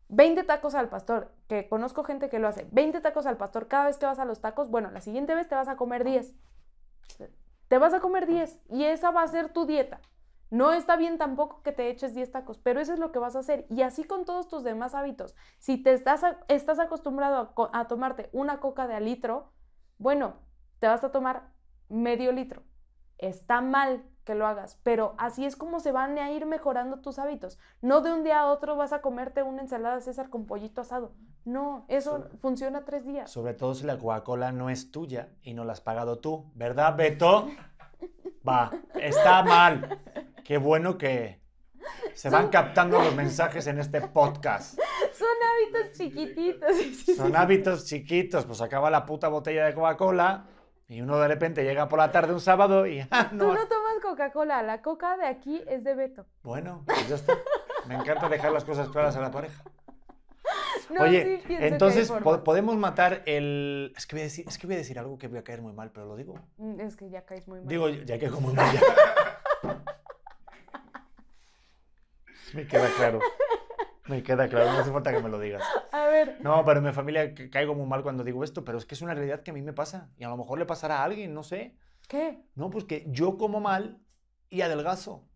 20 0.09 0.43
tacos 0.45 0.75
al 0.75 0.89
pastor, 0.89 1.33
que 1.49 1.69
conozco 1.69 2.03
gente 2.03 2.29
que 2.29 2.39
lo 2.39 2.49
hace, 2.49 2.67
20 2.73 3.01
tacos 3.01 3.27
al 3.27 3.37
pastor 3.37 3.69
cada 3.69 3.87
vez 3.87 3.99
que 3.99 4.07
vas 4.07 4.19
a 4.19 4.25
los 4.25 4.41
tacos, 4.41 4.71
bueno, 4.71 4.91
la 4.91 5.01
siguiente 5.01 5.35
vez 5.35 5.49
te 5.49 5.55
vas 5.55 5.69
a 5.69 5.77
comer 5.77 6.05
10. 6.05 6.35
Te 7.69 7.79
vas 7.79 7.95
a 7.95 8.01
comer 8.01 8.27
10 8.27 8.59
y 8.71 8.85
esa 8.85 9.11
va 9.11 9.23
a 9.23 9.29
ser 9.29 9.53
tu 9.53 9.67
dieta. 9.67 10.01
No 10.51 10.73
está 10.73 10.97
bien 10.97 11.19
tampoco 11.19 11.63
que 11.63 11.73
te 11.73 11.91
eches 11.91 12.15
10 12.15 12.33
tacos, 12.33 12.59
pero 12.59 12.81
eso 12.81 12.95
es 12.95 12.99
lo 12.99 13.13
que 13.13 13.19
vas 13.19 13.37
a 13.37 13.41
hacer. 13.41 13.67
Y 13.69 13.83
así 13.83 14.05
con 14.05 14.25
todos 14.25 14.49
tus 14.49 14.65
demás 14.65 14.95
hábitos. 14.95 15.35
Si 15.59 15.77
te 15.83 15.93
estás, 15.93 16.23
estás 16.49 16.79
acostumbrado 16.79 17.53
a, 17.73 17.87
tomarte 17.87 18.31
una 18.33 18.59
coca 18.59 18.87
de 18.87 18.95
a 18.95 19.01
litro, 19.01 19.53
bueno, 19.99 20.37
te 20.79 20.87
vas 20.87 21.05
a 21.05 21.13
tomar 21.13 21.51
medio 21.91 22.33
litro. 22.33 22.63
Está 23.19 23.61
mal 23.61 24.05
que 24.25 24.35
lo 24.35 24.47
hagas, 24.47 24.79
pero 24.83 25.15
así 25.19 25.45
es 25.45 25.57
como 25.57 25.81
se 25.81 25.93
van 25.93 26.17
a 26.19 26.31
ir 26.31 26.47
mejorando 26.47 27.01
tus 27.01 27.19
hábitos. 27.19 27.59
No 27.83 28.01
de 28.01 28.13
un 28.13 28.25
día 28.25 28.41
a 28.41 28.47
otro 28.47 28.77
vas 28.77 28.95
a 28.95 29.03
comerte 29.03 29.43
una 29.43 29.61
ensalada 29.61 30.01
César 30.01 30.31
con 30.31 30.47
pollito 30.47 30.81
asado. 30.81 31.13
No, 31.45 31.87
eso 31.89 32.29
funciona 32.41 32.85
tres 32.85 33.07
días. 33.07 33.31
Sobre 33.31 33.55
todo 33.55 33.75
si 33.75 33.85
la 33.85 33.99
Coca-Cola 33.99 34.53
no 34.53 34.71
es 34.71 34.91
tuya 34.91 35.31
y 35.43 35.55
no 35.55 35.65
la 35.65 35.73
has 35.73 35.81
pagado 35.81 36.19
tú, 36.19 36.51
¿verdad, 36.55 36.97
Beto? 36.97 37.49
Va, 38.47 38.71
está 38.95 39.43
mal. 39.43 40.01
Qué 40.45 40.59
bueno 40.59 40.99
que 40.99 41.41
se 42.15 42.31
van 42.31 42.49
captando 42.49 42.99
los 42.99 43.15
mensajes 43.15 43.67
en 43.67 43.79
este 43.79 44.01
podcast. 44.01 44.79
Son 45.13 45.29
hábitos 45.51 45.97
chiquititos. 45.97 46.77
Son 47.17 47.37
hábitos 47.37 47.87
chiquitos. 47.87 48.45
Pues 48.45 48.61
acaba 48.61 48.91
la 48.91 49.07
puta 49.07 49.29
botella 49.29 49.67
de 49.67 49.75
Coca-Cola 49.75 50.47
y 50.87 51.01
uno 51.01 51.19
de 51.19 51.29
repente 51.29 51.65
llega 51.65 51.89
por 51.89 51.99
la 51.99 52.11
tarde 52.11 52.33
un 52.33 52.41
sábado 52.41 52.87
y... 52.87 53.01
Ah, 53.11 53.29
no. 53.33 53.49
Tú 53.49 53.55
no 53.55 53.69
tomas 53.69 53.89
Coca-Cola. 54.03 54.63
La 54.63 54.81
coca 54.81 55.17
de 55.17 55.27
aquí 55.27 55.63
es 55.67 55.85
de 55.85 55.95
Beto. 55.95 56.27
Bueno, 56.43 56.83
pues 56.87 57.09
ya 57.09 57.17
está. 57.17 57.35
Me 57.87 57.95
encanta 57.95 58.29
dejar 58.29 58.53
las 58.53 58.65
cosas 58.65 58.89
claras 58.89 59.17
a 59.17 59.21
la 59.21 59.31
pareja. 59.31 59.63
Oye, 60.99 61.43
entonces 61.49 62.11
podemos 62.45 62.77
matar 62.77 63.23
el. 63.27 63.93
Es 63.97 64.07
que, 64.07 64.17
voy 64.17 64.21
a 64.23 64.25
decir, 64.25 64.45
es 64.49 64.59
que 64.59 64.67
voy 64.67 64.77
a 64.77 64.79
decir 64.79 64.99
algo 64.99 65.19
que 65.19 65.29
voy 65.29 65.39
a 65.39 65.45
caer 65.45 65.63
muy 65.63 65.73
mal, 65.73 65.91
pero 65.93 66.07
lo 66.07 66.17
digo. 66.17 66.35
Mm, 66.57 66.81
es 66.81 66.97
que 66.97 67.11
ya 67.11 67.25
caes 67.25 67.47
muy 67.49 67.61
mal. 67.61 67.69
Digo, 67.69 67.89
ya 67.89 68.19
caigo 68.19 68.41
muy 68.41 68.55
mal. 68.55 68.77
me 72.55 72.67
queda 72.67 72.89
claro. 72.97 73.21
Me 74.07 74.23
queda 74.23 74.49
claro, 74.49 74.73
no 74.73 74.79
hace 74.79 74.91
falta 74.91 75.13
que 75.13 75.21
me 75.21 75.29
lo 75.29 75.39
digas. 75.39 75.63
A 75.93 76.07
ver. 76.07 76.39
No, 76.41 76.65
pero 76.65 76.79
en 76.79 76.87
mi 76.87 76.93
familia 76.93 77.35
caigo 77.51 77.75
muy 77.75 77.87
mal 77.87 78.03
cuando 78.03 78.25
digo 78.25 78.43
esto, 78.43 78.65
pero 78.65 78.79
es 78.79 78.87
que 78.87 78.95
es 78.95 79.03
una 79.03 79.13
realidad 79.13 79.43
que 79.43 79.51
a 79.51 79.55
mí 79.55 79.61
me 79.61 79.75
pasa. 79.75 80.09
Y 80.17 80.25
a 80.25 80.29
lo 80.29 80.39
mejor 80.39 80.59
le 80.59 80.65
pasará 80.65 81.01
a 81.01 81.05
alguien, 81.05 81.35
no 81.35 81.43
sé. 81.43 81.77
¿Qué? 82.09 82.43
No, 82.55 82.71
pues 82.71 82.85
que 82.85 83.05
yo 83.09 83.37
como 83.37 83.61
mal 83.61 84.01
y 84.49 84.63
adelgazo. 84.63 85.29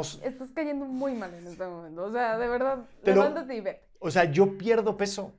Estás 0.00 0.50
cayendo 0.52 0.86
muy 0.86 1.14
mal 1.14 1.32
en 1.34 1.46
este 1.46 1.66
momento. 1.66 2.04
O 2.04 2.12
sea, 2.12 2.38
de 2.38 2.48
verdad, 2.48 2.86
levántate 3.02 3.56
y 3.56 3.60
ve. 3.60 3.82
O 3.98 4.10
sea, 4.10 4.24
yo 4.24 4.58
pierdo 4.58 4.96
peso. 4.96 5.34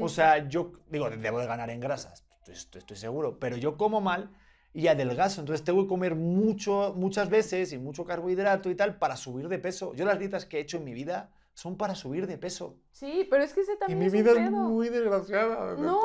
o 0.00 0.08
sea, 0.08 0.48
yo 0.48 0.72
digo, 0.88 1.10
debo 1.10 1.40
de 1.40 1.46
ganar 1.46 1.70
en 1.70 1.80
grasas, 1.80 2.24
estoy, 2.46 2.96
seguro, 2.96 3.38
pero 3.38 3.56
yo 3.56 3.76
como 3.76 4.00
mal 4.00 4.30
y 4.72 4.86
adelgazo. 4.86 5.40
Entonces 5.40 5.64
tengo 5.64 5.82
que 5.82 5.88
comer 5.88 6.14
mucho, 6.14 6.94
muchas 6.96 7.28
veces 7.28 7.72
y 7.72 7.78
mucho 7.78 8.04
carbohidrato 8.04 8.70
y 8.70 8.74
tal 8.74 8.98
para 8.98 9.16
subir 9.16 9.48
de 9.48 9.58
peso. 9.58 9.94
Yo 9.94 10.04
las 10.04 10.18
dietas 10.18 10.46
que 10.46 10.58
he 10.58 10.60
hecho 10.60 10.78
en 10.78 10.84
mi 10.84 10.94
vida 10.94 11.32
son 11.54 11.76
para 11.76 11.94
subir 11.94 12.26
de 12.26 12.38
peso. 12.38 12.78
Sí, 12.92 13.26
pero 13.28 13.42
es 13.42 13.52
que 13.52 13.60
ese 13.60 13.76
también 13.76 14.00
y 14.00 14.04
mi 14.04 14.10
vida 14.10 14.32
es 14.32 14.50
muy 14.50 14.88
desgraciada. 14.88 15.74
No, 15.74 15.82
no. 15.82 16.02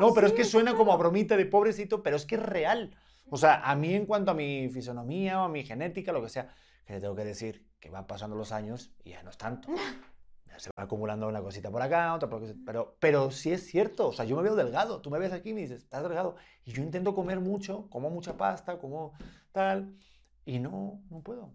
No, 0.00 0.14
pero 0.14 0.26
es 0.26 0.32
que 0.32 0.44
suena 0.44 0.74
como 0.74 0.92
a 0.92 0.96
bromita 0.96 1.36
de 1.36 1.46
pobrecito, 1.46 2.02
pero 2.02 2.16
es 2.16 2.24
que 2.24 2.36
es 2.36 2.42
real. 2.42 2.96
O 3.28 3.36
sea, 3.36 3.60
a 3.62 3.74
mí 3.74 3.94
en 3.94 4.06
cuanto 4.06 4.30
a 4.30 4.34
mi 4.34 4.68
fisonomía 4.68 5.40
o 5.40 5.44
a 5.44 5.48
mi 5.48 5.64
genética, 5.64 6.12
lo 6.12 6.22
que 6.22 6.28
sea, 6.28 6.54
que 6.86 7.00
tengo 7.00 7.14
que 7.14 7.24
decir 7.24 7.66
que 7.80 7.90
van 7.90 8.06
pasando 8.06 8.36
los 8.36 8.52
años 8.52 8.92
y 9.04 9.10
ya 9.10 9.22
no 9.22 9.30
es 9.30 9.36
tanto. 9.36 9.68
se 10.58 10.70
va 10.76 10.84
acumulando 10.84 11.28
una 11.28 11.42
cosita 11.42 11.70
por 11.70 11.82
acá, 11.82 12.14
otra 12.14 12.28
por 12.28 12.42
acá, 12.42 12.54
pero, 12.64 12.96
pero 12.98 13.30
sí 13.30 13.52
es 13.52 13.66
cierto, 13.66 14.08
o 14.08 14.12
sea, 14.12 14.24
yo 14.24 14.36
me 14.36 14.42
veo 14.42 14.56
delgado, 14.56 15.00
tú 15.00 15.10
me 15.10 15.18
ves 15.18 15.32
aquí 15.32 15.50
y 15.50 15.54
me 15.54 15.60
dices, 15.60 15.82
estás 15.82 16.02
delgado, 16.02 16.36
y 16.64 16.72
yo 16.72 16.82
intento 16.82 17.14
comer 17.14 17.40
mucho, 17.40 17.88
como 17.90 18.10
mucha 18.10 18.36
pasta, 18.36 18.78
como 18.78 19.12
tal, 19.52 19.96
y 20.44 20.58
no, 20.58 21.02
no 21.10 21.20
puedo. 21.20 21.52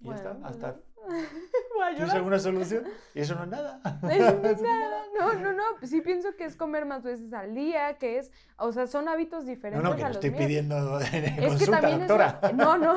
Y 0.00 0.08
ya 0.08 0.14
está, 0.14 0.36
hasta... 0.44 0.76
¿Tienes 1.94 2.14
alguna 2.14 2.38
solución? 2.38 2.84
Y 3.14 3.20
eso 3.20 3.34
no 3.34 3.44
es 3.44 3.50
nada. 3.50 3.80
Eso 4.10 4.38
no 4.42 4.48
es 4.48 4.60
nada. 4.62 5.04
No, 5.18 5.34
no, 5.34 5.52
no. 5.52 5.62
Sí 5.82 6.00
pienso 6.00 6.34
que 6.36 6.44
es 6.44 6.56
comer 6.56 6.84
más 6.84 7.02
veces 7.02 7.32
al 7.32 7.54
día, 7.54 7.96
que 7.98 8.18
es, 8.18 8.32
o 8.58 8.72
sea, 8.72 8.86
son 8.86 9.08
hábitos 9.08 9.46
diferentes. 9.46 9.82
No, 9.82 9.90
no, 9.90 9.96
que 9.96 10.04
a 10.04 10.10
estoy 10.10 10.30
pidiendo 10.30 11.00
en 11.00 11.24
es 11.24 11.46
consulta, 11.46 11.76
que 11.76 11.82
también 11.82 12.08
doctora. 12.08 12.40
no, 12.54 12.78
no. 12.78 12.96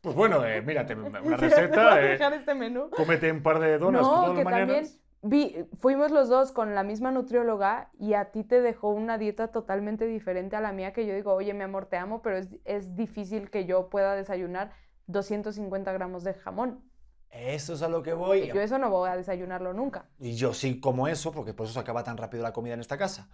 Pues 0.00 0.14
bueno, 0.14 0.44
eh, 0.44 0.62
mírate, 0.62 0.94
una 0.94 1.36
receta. 1.36 2.00
Eh, 2.00 2.08
dejar 2.10 2.32
este 2.34 2.54
menú. 2.54 2.90
Cómete 2.90 3.30
un 3.32 3.42
par 3.42 3.58
de 3.58 3.78
donas 3.78 4.02
no, 4.02 4.34
que 4.34 4.44
también 4.44 4.86
vi, 5.22 5.66
fuimos 5.80 6.10
los 6.10 6.28
dos 6.28 6.52
con 6.52 6.74
la 6.74 6.84
misma 6.84 7.10
nutrióloga 7.10 7.90
y 7.98 8.14
a 8.14 8.26
ti 8.26 8.44
te 8.44 8.60
dejó 8.60 8.90
una 8.90 9.18
dieta 9.18 9.48
totalmente 9.48 10.06
diferente 10.06 10.56
a 10.56 10.60
la 10.60 10.72
mía 10.72 10.92
que 10.92 11.06
yo 11.06 11.14
digo, 11.14 11.32
oye, 11.34 11.52
mi 11.54 11.64
amor, 11.64 11.86
te 11.86 11.96
amo, 11.96 12.22
pero 12.22 12.36
es, 12.36 12.48
es 12.64 12.94
difícil 12.94 13.50
que 13.50 13.64
yo 13.64 13.88
pueda 13.88 14.14
desayunar 14.14 14.72
250 15.08 15.92
gramos 15.92 16.24
de 16.24 16.34
jamón. 16.34 16.84
Eso 17.30 17.74
es 17.74 17.82
a 17.82 17.88
lo 17.88 18.02
que 18.02 18.14
voy. 18.14 18.48
yo 18.52 18.60
eso 18.60 18.78
no 18.78 18.88
voy 18.90 19.10
a 19.10 19.16
desayunarlo 19.16 19.74
nunca. 19.74 20.08
Y 20.18 20.34
yo 20.34 20.54
sí 20.54 20.80
como 20.80 21.08
eso, 21.08 21.32
porque 21.32 21.52
por 21.52 21.66
eso 21.66 21.74
se 21.74 21.80
acaba 21.80 22.04
tan 22.04 22.16
rápido 22.16 22.42
la 22.42 22.52
comida 22.52 22.74
en 22.74 22.80
esta 22.80 22.96
casa. 22.96 23.28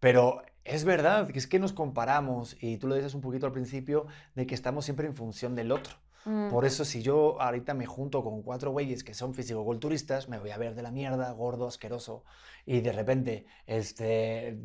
Pero 0.00 0.42
es 0.64 0.84
verdad, 0.84 1.28
que 1.28 1.38
es 1.38 1.46
que 1.46 1.58
nos 1.58 1.72
comparamos, 1.72 2.56
y 2.60 2.76
tú 2.76 2.86
lo 2.88 2.94
dices 2.94 3.14
un 3.14 3.22
poquito 3.22 3.46
al 3.46 3.52
principio, 3.52 4.06
de 4.34 4.46
que 4.46 4.54
estamos 4.54 4.84
siempre 4.84 5.06
en 5.06 5.14
función 5.14 5.54
del 5.54 5.72
otro. 5.72 5.94
Mm. 6.24 6.50
Por 6.50 6.64
eso 6.64 6.84
si 6.84 7.02
yo 7.02 7.40
ahorita 7.40 7.74
me 7.74 7.86
junto 7.86 8.22
con 8.22 8.42
cuatro 8.42 8.70
güeyes 8.70 9.04
que 9.04 9.14
son 9.14 9.34
fisicoculturistas, 9.34 10.28
me 10.28 10.38
voy 10.38 10.50
a 10.50 10.58
ver 10.58 10.74
de 10.74 10.82
la 10.82 10.90
mierda, 10.90 11.30
gordo, 11.32 11.66
asqueroso, 11.66 12.24
y 12.66 12.80
de 12.80 12.92
repente 12.92 13.46
este, 13.66 14.58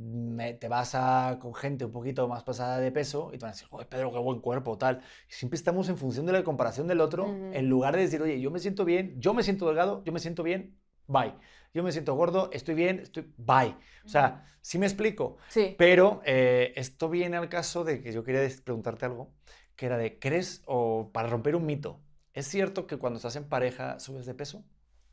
te 0.59 0.67
vas 0.67 0.95
a, 0.95 1.37
con 1.41 1.53
gente 1.53 1.85
un 1.85 1.91
poquito 1.91 2.27
más 2.27 2.43
pasada 2.43 2.79
de 2.79 2.91
peso 2.91 3.31
y 3.33 3.37
te 3.37 3.43
van 3.43 3.49
a 3.49 3.53
decir, 3.53 3.67
joder, 3.67 3.87
Pedro, 3.87 4.11
qué 4.11 4.19
buen 4.19 4.39
cuerpo, 4.39 4.77
tal. 4.77 5.01
siempre 5.27 5.57
estamos 5.57 5.89
en 5.89 5.97
función 5.97 6.25
de 6.25 6.33
la 6.33 6.43
comparación 6.43 6.87
del 6.87 7.01
otro, 7.01 7.27
en 7.27 7.69
lugar 7.69 7.95
de 7.95 8.01
decir, 8.01 8.21
oye, 8.21 8.39
yo 8.39 8.51
me 8.51 8.59
siento 8.59 8.85
bien, 8.85 9.19
yo 9.19 9.33
me 9.33 9.43
siento 9.43 9.67
delgado, 9.67 10.03
yo 10.05 10.11
me 10.11 10.19
siento 10.19 10.43
bien, 10.43 10.79
bye. 11.07 11.33
Yo 11.71 11.83
me 11.83 11.91
siento 11.91 12.15
gordo, 12.15 12.49
estoy 12.51 12.73
bien, 12.73 12.99
estoy 12.99 13.31
bye. 13.37 13.75
O 14.03 14.09
sea, 14.09 14.43
sí 14.61 14.79
me 14.79 14.87
explico. 14.87 15.37
Sí. 15.49 15.75
Pero 15.77 16.21
eh, 16.25 16.73
esto 16.75 17.09
viene 17.09 17.37
al 17.37 17.47
caso 17.47 17.83
de 17.83 18.01
que 18.01 18.11
yo 18.11 18.23
quería 18.23 18.41
preguntarte 18.63 19.05
algo 19.05 19.33
que 19.79 19.85
era 19.85 19.97
de, 19.97 20.19
¿crees, 20.19 20.61
o 20.65 21.09
para 21.13 21.29
romper 21.29 21.55
un 21.55 21.65
mito, 21.65 22.01
¿es 22.33 22.45
cierto 22.47 22.85
que 22.85 22.97
cuando 22.97 23.15
estás 23.15 23.37
en 23.37 23.47
pareja 23.47 23.97
subes 24.01 24.25
de 24.25 24.33
peso? 24.33 24.57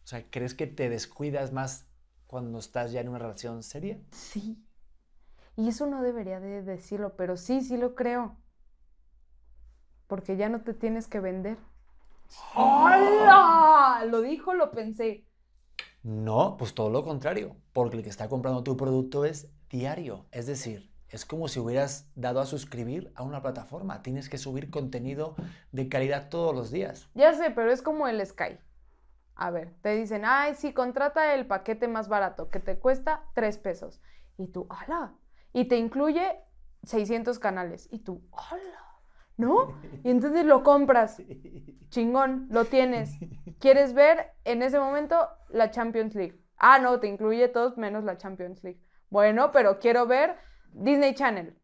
O 0.02 0.06
sea, 0.08 0.28
¿crees 0.28 0.54
que 0.54 0.66
te 0.66 0.90
descuidas 0.90 1.52
más 1.52 1.86
cuando 2.26 2.58
estás 2.58 2.90
ya 2.90 3.00
en 3.00 3.08
una 3.08 3.20
relación 3.20 3.62
seria? 3.62 4.00
Sí. 4.10 4.60
Y 5.54 5.68
eso 5.68 5.86
no 5.86 6.02
debería 6.02 6.40
de 6.40 6.62
decirlo, 6.62 7.14
pero 7.14 7.36
sí, 7.36 7.60
sí 7.60 7.76
lo 7.76 7.94
creo. 7.94 8.36
Porque 10.08 10.36
ya 10.36 10.48
no 10.48 10.62
te 10.62 10.74
tienes 10.74 11.06
que 11.06 11.20
vender. 11.20 11.58
¡Hola! 12.56 14.04
Lo 14.10 14.20
dijo, 14.20 14.52
lo 14.52 14.72
pensé. 14.72 15.28
No, 16.02 16.56
pues 16.56 16.74
todo 16.74 16.90
lo 16.90 17.04
contrario, 17.04 17.54
porque 17.72 17.98
el 17.98 18.02
que 18.02 18.10
está 18.10 18.28
comprando 18.28 18.64
tu 18.64 18.76
producto 18.76 19.24
es 19.24 19.48
diario, 19.70 20.26
es 20.32 20.46
decir, 20.46 20.90
es 21.08 21.24
como 21.24 21.48
si 21.48 21.60
hubieras 21.60 22.10
dado 22.14 22.40
a 22.40 22.46
suscribir 22.46 23.12
a 23.14 23.22
una 23.22 23.42
plataforma. 23.42 24.02
Tienes 24.02 24.28
que 24.28 24.38
subir 24.38 24.70
contenido 24.70 25.36
de 25.72 25.88
calidad 25.88 26.28
todos 26.28 26.54
los 26.54 26.70
días. 26.70 27.08
Ya 27.14 27.32
sé, 27.34 27.50
pero 27.50 27.70
es 27.70 27.82
como 27.82 28.08
el 28.08 28.24
Sky. 28.24 28.58
A 29.36 29.50
ver, 29.50 29.74
te 29.82 29.94
dicen, 29.94 30.24
ay, 30.24 30.54
sí, 30.54 30.72
contrata 30.72 31.34
el 31.34 31.46
paquete 31.46 31.88
más 31.88 32.08
barato, 32.08 32.48
que 32.48 32.58
te 32.58 32.78
cuesta 32.78 33.22
3 33.34 33.58
pesos. 33.58 34.00
Y 34.38 34.48
tú, 34.48 34.66
¡hala! 34.70 35.14
Y 35.52 35.66
te 35.66 35.76
incluye 35.76 36.40
600 36.84 37.38
canales. 37.38 37.88
Y 37.90 38.00
tú, 38.00 38.22
¡hala! 38.32 39.00
¿No? 39.36 39.78
Y 40.02 40.10
entonces 40.10 40.44
lo 40.44 40.62
compras. 40.62 41.22
Chingón, 41.90 42.48
lo 42.50 42.64
tienes. 42.64 43.12
¿Quieres 43.60 43.92
ver 43.94 44.32
en 44.44 44.62
ese 44.62 44.78
momento 44.78 45.28
la 45.50 45.70
Champions 45.70 46.14
League? 46.14 46.40
Ah, 46.56 46.78
no, 46.78 46.98
te 46.98 47.06
incluye 47.06 47.48
todos 47.48 47.76
menos 47.76 48.04
la 48.04 48.16
Champions 48.16 48.64
League. 48.64 48.80
Bueno, 49.10 49.52
pero 49.52 49.78
quiero 49.78 50.06
ver 50.06 50.36
Disney 50.72 51.14
Channel. 51.14 51.54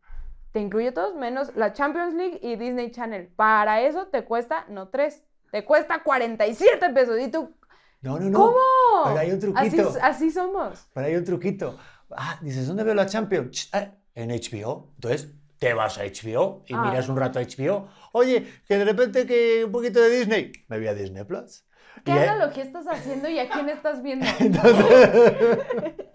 te 0.52 0.60
incluye 0.60 0.92
todos 0.92 1.14
menos 1.14 1.54
la 1.56 1.72
Champions 1.72 2.12
League 2.14 2.38
y 2.42 2.56
Disney 2.56 2.90
Channel. 2.90 3.26
Para 3.34 3.80
eso 3.80 4.08
te 4.08 4.24
cuesta, 4.24 4.66
no 4.68 4.88
3, 4.88 5.22
te 5.50 5.64
cuesta 5.64 6.02
47 6.02 6.90
pesos. 6.90 7.18
Y 7.20 7.28
tú, 7.28 7.54
No, 8.02 8.18
no, 8.18 8.28
no. 8.28 8.38
¿cómo? 8.38 8.58
Pero 9.04 9.18
hay 9.18 9.30
un 9.30 9.56
Así, 9.56 9.70
truquito. 9.76 9.98
así 10.02 10.30
somos. 10.30 10.86
Pero 10.92 11.06
hay 11.06 11.16
un 11.16 11.24
truquito. 11.24 11.78
Ah, 12.10 12.38
dices, 12.42 12.66
¿dónde 12.66 12.84
veo 12.84 12.94
la 12.94 13.06
Champions? 13.06 13.50
Ch, 13.50 13.68
ah, 13.72 13.88
en 14.14 14.30
HBO. 14.30 14.90
Entonces, 14.96 15.32
te 15.58 15.72
vas 15.72 15.96
a 15.96 16.02
HBO 16.04 16.64
y 16.66 16.74
Ah. 16.74 16.82
miras 16.82 17.08
un 17.08 17.16
rato 17.16 17.38
HBO. 17.40 17.88
Oye, 18.12 18.46
que 18.68 18.76
de 18.76 18.84
repente 18.84 19.24
que 19.26 19.64
un 19.64 19.72
poquito 19.72 20.00
de 20.02 20.10
Disney. 20.10 20.52
Me 20.68 20.76
voy 20.78 20.88
a 20.88 20.94
Disney 20.94 21.24
Plus. 21.24 21.64
¿Qué 22.04 22.12
ahí- 22.12 22.28
analogía 22.28 22.64
estás 22.64 22.86
haciendo 22.88 23.28
y 23.30 23.38
a 23.38 23.48
quién 23.48 23.68
estás 23.70 24.02
viendo? 24.02 24.26
Entonces, 24.38 25.10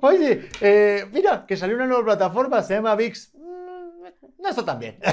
oye, 0.00 0.48
eh, 0.60 1.06
mira, 1.12 1.44
que 1.46 1.56
salió 1.56 1.76
una 1.76 1.86
nueva 1.86 2.04
plataforma, 2.04 2.62
se 2.62 2.74
llama 2.74 2.94
VIX. 2.94 3.34
Mm, 3.34 3.42
No 4.38 4.48
está 4.48 4.64
tan 4.64 4.78
bien. 4.78 4.98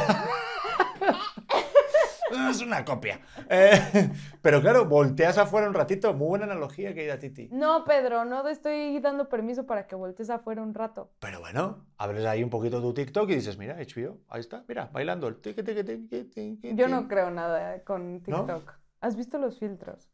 es 2.49 2.61
una 2.61 2.85
copia. 2.85 3.19
Eh, 3.49 4.09
pero 4.41 4.61
claro, 4.61 4.85
volteas 4.85 5.37
afuera 5.37 5.67
un 5.67 5.73
ratito. 5.73 6.13
Muy 6.13 6.27
buena 6.27 6.45
analogía, 6.45 6.93
querida 6.93 7.19
Titi. 7.19 7.49
No, 7.51 7.83
Pedro, 7.83 8.25
no 8.25 8.43
te 8.43 8.51
estoy 8.51 8.99
dando 8.99 9.29
permiso 9.29 9.65
para 9.65 9.87
que 9.87 9.95
voltees 9.95 10.29
afuera 10.29 10.61
un 10.61 10.73
rato. 10.73 11.11
Pero 11.19 11.39
bueno, 11.39 11.85
abres 11.97 12.25
ahí 12.25 12.43
un 12.43 12.49
poquito 12.49 12.81
tu 12.81 12.93
TikTok 12.93 13.29
y 13.29 13.35
dices, 13.35 13.57
mira, 13.57 13.75
HBO, 13.77 14.19
ahí 14.29 14.41
está, 14.41 14.63
mira, 14.67 14.89
bailando 14.91 15.27
el 15.27 15.37
Yo 16.75 16.87
no 16.87 17.07
creo 17.07 17.31
nada 17.31 17.83
con 17.83 18.21
¿No? 18.27 18.45
TikTok. 18.45 18.73
¿Has 19.01 19.15
visto 19.15 19.37
los 19.37 19.57
filtros? 19.57 20.09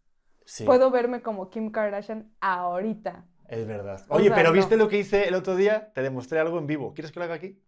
Sí, 0.45 0.63
Puedo 0.63 0.89
verme 0.91 1.21
como 1.21 1.49
Kim 1.49 1.71
Kardashian 1.71 2.31
ahorita. 2.39 3.25
Es 3.47 3.65
verdad. 3.67 4.05
Oye, 4.09 4.31
pero. 4.31 4.51
¿viste 4.51 4.77
lo 4.77 4.87
que 4.87 4.99
hice 4.99 5.27
el 5.27 5.35
otro 5.35 5.55
día? 5.55 5.91
Te 5.93 6.01
demostré 6.01 6.39
algo 6.39 6.57
en 6.59 6.67
vivo. 6.67 6.93
¿Quieres 6.93 7.11
que 7.11 7.19
lo 7.19 7.25
haga 7.25 7.35
aquí? 7.35 7.61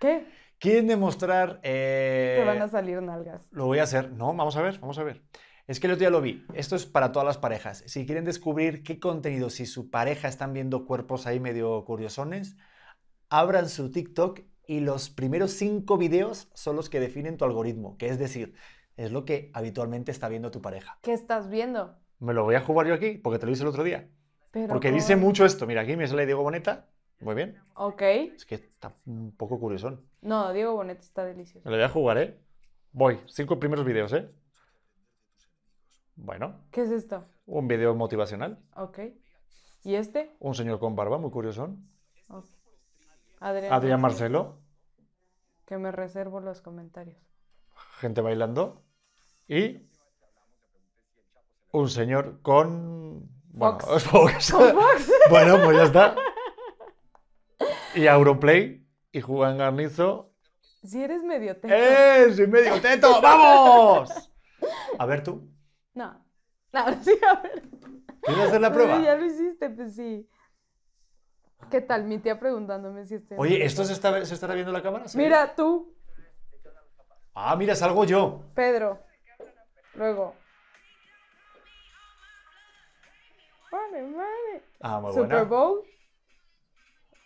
¿Qué? 0.00 0.26
¿Quieren 0.58 0.86
demostrar... 0.86 1.58
eh, 1.64 2.36
Te 2.38 2.44
van 2.44 2.62
a 2.62 2.68
salir 2.68 3.02
nalgas. 3.02 3.48
Lo 3.50 3.66
voy 3.66 3.80
a 3.80 3.82
hacer. 3.82 4.12
No, 4.12 4.32
vamos 4.34 4.56
a 4.56 4.62
ver, 4.62 4.78
vamos 4.78 4.98
a 4.98 5.02
ver. 5.02 5.22
Es 5.66 5.80
que 5.80 5.86
el 5.86 5.92
otro 5.92 6.00
día 6.00 6.10
lo 6.10 6.20
vi. 6.20 6.44
Esto 6.54 6.76
es 6.76 6.86
para 6.86 7.12
todas 7.12 7.26
las 7.26 7.38
parejas. 7.38 7.82
Si 7.86 8.06
quieren 8.06 8.24
descubrir 8.24 8.82
qué 8.82 9.00
contenido, 9.00 9.50
si 9.50 9.66
su 9.66 9.90
pareja 9.90 10.28
están 10.28 10.52
viendo 10.52 10.86
cuerpos 10.86 11.26
ahí 11.26 11.40
medio 11.40 11.84
curiosones, 11.84 12.56
abran 13.28 13.68
su 13.68 13.90
TikTok 13.90 14.40
y 14.66 14.80
los 14.80 15.10
primeros 15.10 15.52
cinco 15.52 15.98
videos 15.98 16.48
son 16.54 16.76
los 16.76 16.88
que 16.90 17.00
definen 17.00 17.36
tu 17.36 17.44
algoritmo, 17.44 17.96
que 17.96 18.08
es 18.08 18.18
decir, 18.18 18.54
es 18.96 19.10
lo 19.10 19.24
que 19.24 19.50
habitualmente 19.54 20.10
está 20.12 20.28
viendo 20.28 20.50
tu 20.50 20.62
pareja. 20.62 20.98
¿Qué 21.02 21.12
estás 21.12 21.48
viendo? 21.48 21.96
Me 22.18 22.34
lo 22.34 22.44
voy 22.44 22.54
a 22.54 22.60
jugar 22.60 22.86
yo 22.86 22.94
aquí, 22.94 23.18
porque 23.18 23.38
te 23.38 23.46
lo 23.46 23.52
hice 23.52 23.62
el 23.62 23.68
otro 23.68 23.82
día. 23.82 24.08
Pero 24.52 24.68
Porque 24.68 24.92
dice 24.92 25.16
mucho 25.16 25.44
esto. 25.44 25.66
Mira, 25.66 25.80
aquí 25.80 25.96
me 25.96 26.06
sale 26.06 26.26
Diego 26.26 26.42
Boneta. 26.42 26.86
Muy 27.20 27.34
bien. 27.34 27.58
Ok. 27.74 28.02
Es 28.02 28.44
que 28.44 28.56
está 28.56 28.94
un 29.06 29.34
poco 29.36 29.58
curiosón. 29.58 30.04
No, 30.20 30.52
Diego 30.52 30.74
Bonet 30.74 31.00
está 31.00 31.24
delicioso. 31.24 31.64
Me 31.64 31.70
lo 31.70 31.76
voy 31.78 31.84
a 31.84 31.88
jugar, 31.88 32.18
¿eh? 32.18 32.38
Voy. 32.92 33.20
Cinco 33.28 33.58
primeros 33.58 33.84
videos, 33.84 34.12
¿eh? 34.12 34.30
Bueno. 36.16 36.60
¿Qué 36.70 36.82
es 36.82 36.90
esto? 36.90 37.24
Un 37.46 37.66
video 37.68 37.94
motivacional. 37.94 38.58
Ok. 38.76 38.98
¿Y 39.84 39.94
este? 39.94 40.36
Un 40.40 40.54
señor 40.54 40.78
con 40.78 40.94
barba, 40.94 41.16
muy 41.18 41.30
curioso. 41.30 41.76
Ok. 42.28 42.44
Adrián. 43.40 43.72
Adrián 43.72 44.00
Marcelo. 44.00 44.58
Que 45.64 45.78
me 45.78 45.92
reservo 45.92 46.40
los 46.40 46.60
comentarios. 46.60 47.16
Gente 48.00 48.20
bailando. 48.20 48.84
Y. 49.48 49.88
Un 51.72 51.88
señor 51.88 52.42
con. 52.42 53.30
Bueno, 53.52 53.78
Fox. 53.80 54.04
Fox. 54.04 54.50
¿Con 54.52 54.74
Fox? 54.74 55.12
bueno, 55.30 55.62
pues 55.64 55.76
ya 55.76 55.82
está. 55.84 56.16
Y 57.94 58.06
Auronplay. 58.06 58.86
Y 59.12 59.20
Juan 59.20 59.58
Garnizo. 59.58 60.32
Si 60.82 61.02
eres 61.02 61.22
medio 61.22 61.54
teto. 61.56 61.72
¡Eh! 61.74 62.32
¡Soy 62.34 62.46
medio 62.46 62.80
teto! 62.80 63.20
¡Vamos! 63.20 64.10
A 64.98 65.06
ver 65.06 65.22
tú. 65.22 65.48
No. 65.94 66.24
No, 66.72 67.02
sí, 67.02 67.18
a 67.30 67.40
ver. 67.40 67.62
¿Quieres 68.22 68.44
hacer 68.46 68.60
la 68.60 68.72
Pero 68.72 68.84
prueba? 68.84 69.02
Ya 69.04 69.14
lo 69.16 69.26
hiciste, 69.26 69.68
pues 69.70 69.94
sí. 69.94 70.28
¿Qué 71.70 71.80
tal? 71.80 72.04
Mi 72.04 72.18
tía 72.18 72.40
preguntándome 72.40 73.04
si 73.04 73.16
estoy. 73.16 73.36
Oye, 73.38 73.64
¿esto 73.64 73.84
se, 73.84 73.92
está, 73.92 74.24
se 74.24 74.34
estará 74.34 74.54
viendo 74.54 74.72
la 74.72 74.82
cámara? 74.82 75.06
¿Sí? 75.06 75.18
Mira, 75.18 75.54
tú, 75.54 75.94
Ah, 77.34 77.56
mira, 77.56 77.74
salgo 77.74 78.04
yo. 78.04 78.42
Pedro. 78.54 79.00
Luego. 79.94 80.34
Vale, 83.72 84.02
vale. 84.02 84.62
Ah, 84.80 85.00
muy 85.00 85.12
Super 85.14 85.28
buena. 85.28 85.44
Bowl. 85.44 85.82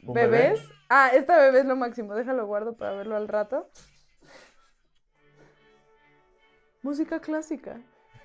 Un 0.05 0.15
bebé. 0.15 0.39
Bebés. 0.39 0.61
Ah, 0.89 1.11
esta 1.13 1.37
bebé 1.39 1.59
es 1.61 1.67
lo 1.67 1.75
máximo. 1.75 2.15
Déjalo 2.15 2.47
guardo 2.47 2.77
para 2.77 2.93
verlo 2.93 3.17
al 3.17 3.27
rato. 3.27 3.69
Música 6.83 7.19
clásica. 7.21 7.81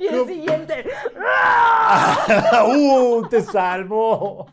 y 0.00 0.06
el 0.08 0.26
siguiente. 0.26 0.84
¡Uh! 2.66 3.28
¡Te 3.28 3.40
salvó! 3.40 4.48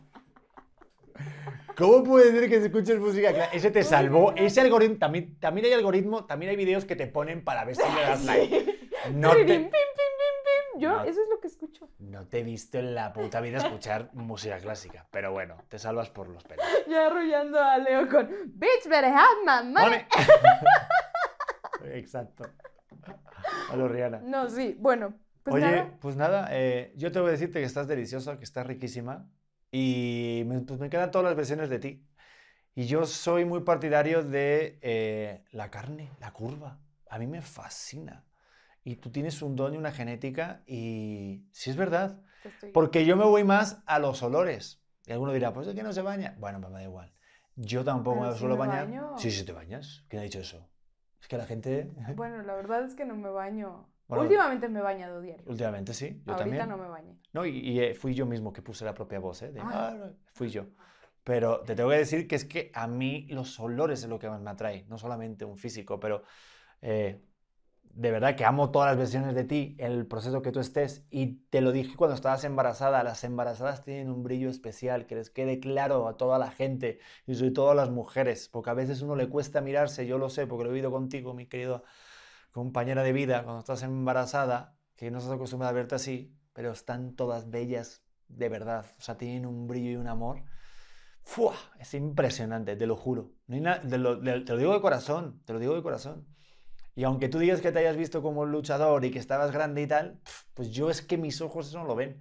¿Cómo 1.82 2.04
puede 2.04 2.30
ser 2.30 2.48
que 2.48 2.60
se 2.60 2.66
escuches 2.66 2.98
música 3.00 3.32
cla- 3.32 3.48
Ese 3.52 3.70
te 3.70 3.82
salvó. 3.82 4.32
Ese 4.36 4.60
algoritmo. 4.60 4.98
También, 4.98 5.38
también 5.40 5.66
hay 5.66 5.72
algoritmo, 5.72 6.24
también 6.26 6.50
hay 6.50 6.56
videos 6.56 6.84
que 6.84 6.94
te 6.96 7.06
ponen 7.06 7.42
para 7.44 7.64
ver 7.64 7.74
si 7.76 7.82
le 7.82 8.00
das 8.02 8.24
like. 8.24 8.88
No 9.14 9.30
te, 9.32 9.38
pim, 9.38 9.46
pim, 9.46 9.70
pim, 9.70 9.70
pim. 9.70 10.80
Yo, 10.80 10.88
No. 10.90 11.02
eso 11.04 11.20
es 11.22 11.28
lo 11.28 11.40
que 11.40 11.48
escucho. 11.48 11.88
no 11.98 12.26
te 12.28 12.38
he 12.38 12.42
visto 12.44 12.78
en 12.78 12.94
la 12.94 13.12
puta 13.12 13.40
vida 13.40 13.58
escuchar 13.58 14.10
música 14.14 14.58
clásica. 14.58 15.06
Pero 15.10 15.32
bueno, 15.32 15.56
te 15.68 15.78
salvas 15.78 16.08
por 16.10 16.28
los 16.28 16.44
pelos. 16.44 16.64
Ya 16.88 17.06
arrullando 17.08 17.58
a 17.58 17.78
Leo 17.78 18.08
con 18.08 18.28
Bitch 18.46 18.84
better 18.88 19.12
have 19.12 19.40
my. 19.44 19.68
Money. 19.72 19.98
Exacto. 21.94 22.44
A 23.70 23.76
lo 23.76 23.88
Rihanna. 23.88 24.20
No, 24.24 24.48
sí, 24.48 24.76
bueno. 24.78 25.14
Pues 25.42 25.56
Oye, 25.56 25.64
nada. 25.72 25.98
pues 26.00 26.14
nada, 26.16 26.48
eh, 26.52 26.92
yo 26.96 27.10
te 27.10 27.18
voy 27.18 27.30
a 27.30 27.32
decirte 27.32 27.58
que 27.58 27.64
estás 27.64 27.88
deliciosa, 27.88 28.38
que 28.38 28.44
estás 28.44 28.64
riquísima 28.64 29.26
y 29.72 30.44
me, 30.46 30.60
pues 30.60 30.78
me 30.78 30.88
quedan 30.90 31.10
todas 31.10 31.24
las 31.24 31.34
versiones 31.36 31.68
de 31.70 31.78
ti. 31.80 32.06
Y 32.74 32.86
yo 32.86 33.04
soy 33.06 33.44
muy 33.44 33.60
partidario 33.62 34.22
de 34.22 34.78
eh, 34.82 35.44
la 35.52 35.70
carne, 35.70 36.10
la 36.20 36.32
curva. 36.32 36.78
A 37.10 37.18
mí 37.18 37.26
me 37.26 37.42
fascina. 37.42 38.24
Y 38.84 38.96
tú 38.96 39.10
tienes 39.10 39.42
un 39.42 39.56
don 39.56 39.74
y 39.74 39.76
una 39.78 39.92
genética 39.92 40.62
y 40.66 41.46
sí 41.52 41.70
es 41.70 41.76
verdad. 41.76 42.20
Estoy- 42.44 42.72
Porque 42.72 43.04
yo 43.04 43.16
me 43.16 43.24
voy 43.24 43.44
más 43.44 43.82
a 43.86 43.98
los 43.98 44.22
olores. 44.22 44.82
Y 45.06 45.12
alguno 45.12 45.32
dirá, 45.32 45.52
pues 45.52 45.66
es 45.68 45.74
que 45.74 45.82
no 45.82 45.92
se 45.92 46.02
baña. 46.02 46.36
Bueno, 46.38 46.58
me 46.60 46.70
da 46.70 46.82
igual. 46.82 47.12
Yo 47.56 47.84
tampoco 47.84 48.16
Pero 48.18 48.30
me 48.30 48.34
sí 48.34 48.40
suelo 48.40 48.54
me 48.56 48.60
bañar. 48.66 48.86
baño. 48.86 49.18
Sí, 49.18 49.30
sí 49.30 49.44
te 49.44 49.52
bañas. 49.52 50.04
¿Quién 50.08 50.20
ha 50.20 50.24
dicho 50.24 50.38
eso? 50.40 50.68
Es 51.20 51.28
que 51.28 51.36
la 51.36 51.46
gente... 51.46 51.90
Bueno, 52.16 52.42
la 52.42 52.54
verdad 52.54 52.84
es 52.84 52.94
que 52.94 53.04
no 53.04 53.14
me 53.14 53.28
baño. 53.30 53.88
Bueno, 54.08 54.24
Últimamente 54.24 54.68
me 54.68 54.80
he 54.80 54.82
bañado 54.82 55.20
diario. 55.20 55.44
Últimamente 55.46 55.94
sí, 55.94 56.22
yo 56.26 56.32
Ahorita 56.32 56.44
también. 56.44 56.68
no 56.68 56.76
me 56.76 56.88
bañé. 56.88 57.18
No, 57.32 57.46
y, 57.46 57.58
y, 57.58 57.80
eh, 57.80 57.94
fui 57.94 58.14
yo 58.14 58.26
mismo 58.26 58.52
que 58.52 58.60
puse 58.62 58.84
la 58.84 58.92
propia 58.94 59.18
voz, 59.20 59.42
¿eh? 59.42 59.52
De, 59.52 59.60
Ah. 59.60 59.90
"Ah, 59.92 59.94
no", 59.96 60.12
fui 60.32 60.50
yo. 60.50 60.66
Pero 61.24 61.60
te 61.60 61.74
tengo 61.74 61.88
que 61.90 61.96
decir 61.96 62.26
que 62.26 62.34
es 62.34 62.44
que 62.44 62.70
a 62.74 62.86
mí 62.86 63.26
los 63.30 63.58
olores 63.60 64.02
es 64.02 64.08
lo 64.08 64.18
que 64.18 64.28
más 64.28 64.40
me 64.40 64.50
atrae, 64.50 64.84
no 64.88 64.98
solamente 64.98 65.44
un 65.44 65.56
físico, 65.56 66.00
pero 66.00 66.24
eh, 66.82 67.22
de 67.94 68.10
verdad 68.10 68.34
que 68.34 68.44
amo 68.44 68.70
todas 68.70 68.88
las 68.90 68.98
versiones 68.98 69.34
de 69.34 69.44
ti, 69.44 69.76
el 69.78 70.06
proceso 70.06 70.42
que 70.42 70.50
tú 70.50 70.58
estés, 70.60 71.06
y 71.10 71.44
te 71.50 71.60
lo 71.60 71.70
dije 71.72 71.94
cuando 71.94 72.14
estabas 72.16 72.42
embarazada, 72.44 73.04
las 73.04 73.22
embarazadas 73.22 73.84
tienen 73.84 74.10
un 74.10 74.22
brillo 74.24 74.48
especial, 74.50 75.06
que 75.06 75.14
les 75.14 75.30
quede 75.30 75.60
claro 75.60 76.08
a 76.08 76.16
toda 76.16 76.38
la 76.38 76.50
gente, 76.50 76.98
y 77.26 77.34
sobre 77.36 77.50
todo 77.52 77.70
a 77.70 77.74
las 77.74 77.90
mujeres, 77.90 78.48
porque 78.48 78.70
a 78.70 78.74
veces 78.74 79.00
uno 79.02 79.14
le 79.14 79.28
cuesta 79.28 79.60
mirarse, 79.60 80.06
yo 80.06 80.18
lo 80.18 80.28
sé, 80.28 80.46
porque 80.46 80.64
lo 80.64 80.70
he 80.70 80.72
vivido 80.72 80.90
contigo, 80.90 81.34
mi 81.34 81.46
querido 81.46 81.84
compañera 82.52 83.02
de 83.02 83.12
vida, 83.12 83.42
cuando 83.42 83.60
estás 83.60 83.82
embarazada, 83.82 84.76
que 84.96 85.10
no 85.10 85.18
estás 85.18 85.34
acostumbrada 85.34 85.70
a 85.70 85.74
verte 85.74 85.96
así, 85.96 86.36
pero 86.52 86.70
están 86.70 87.16
todas 87.16 87.50
bellas 87.50 88.04
de 88.28 88.48
verdad, 88.48 88.86
o 88.98 89.02
sea, 89.02 89.16
tienen 89.16 89.46
un 89.46 89.66
brillo 89.66 89.90
y 89.90 89.96
un 89.96 90.06
amor. 90.06 90.44
¡Fua! 91.22 91.54
Es 91.78 91.94
impresionante, 91.94 92.76
te 92.76 92.86
lo 92.86 92.96
juro. 92.96 93.32
No 93.46 93.56
hay 93.56 93.88
te, 93.88 93.98
lo, 93.98 94.20
te 94.20 94.52
lo 94.52 94.56
digo 94.56 94.72
de 94.72 94.80
corazón, 94.80 95.42
te 95.44 95.52
lo 95.52 95.58
digo 95.58 95.74
de 95.74 95.82
corazón. 95.82 96.26
Y 96.94 97.04
aunque 97.04 97.28
tú 97.28 97.38
digas 97.38 97.60
que 97.60 97.72
te 97.72 97.78
hayas 97.78 97.96
visto 97.96 98.20
como 98.20 98.44
luchador 98.44 99.04
y 99.04 99.10
que 99.10 99.18
estabas 99.18 99.50
grande 99.50 99.82
y 99.82 99.86
tal, 99.86 100.20
pues 100.52 100.70
yo 100.70 100.90
es 100.90 101.00
que 101.00 101.16
mis 101.16 101.40
ojos 101.40 101.68
eso 101.68 101.78
no 101.78 101.86
lo 101.86 101.94
ven. 101.94 102.20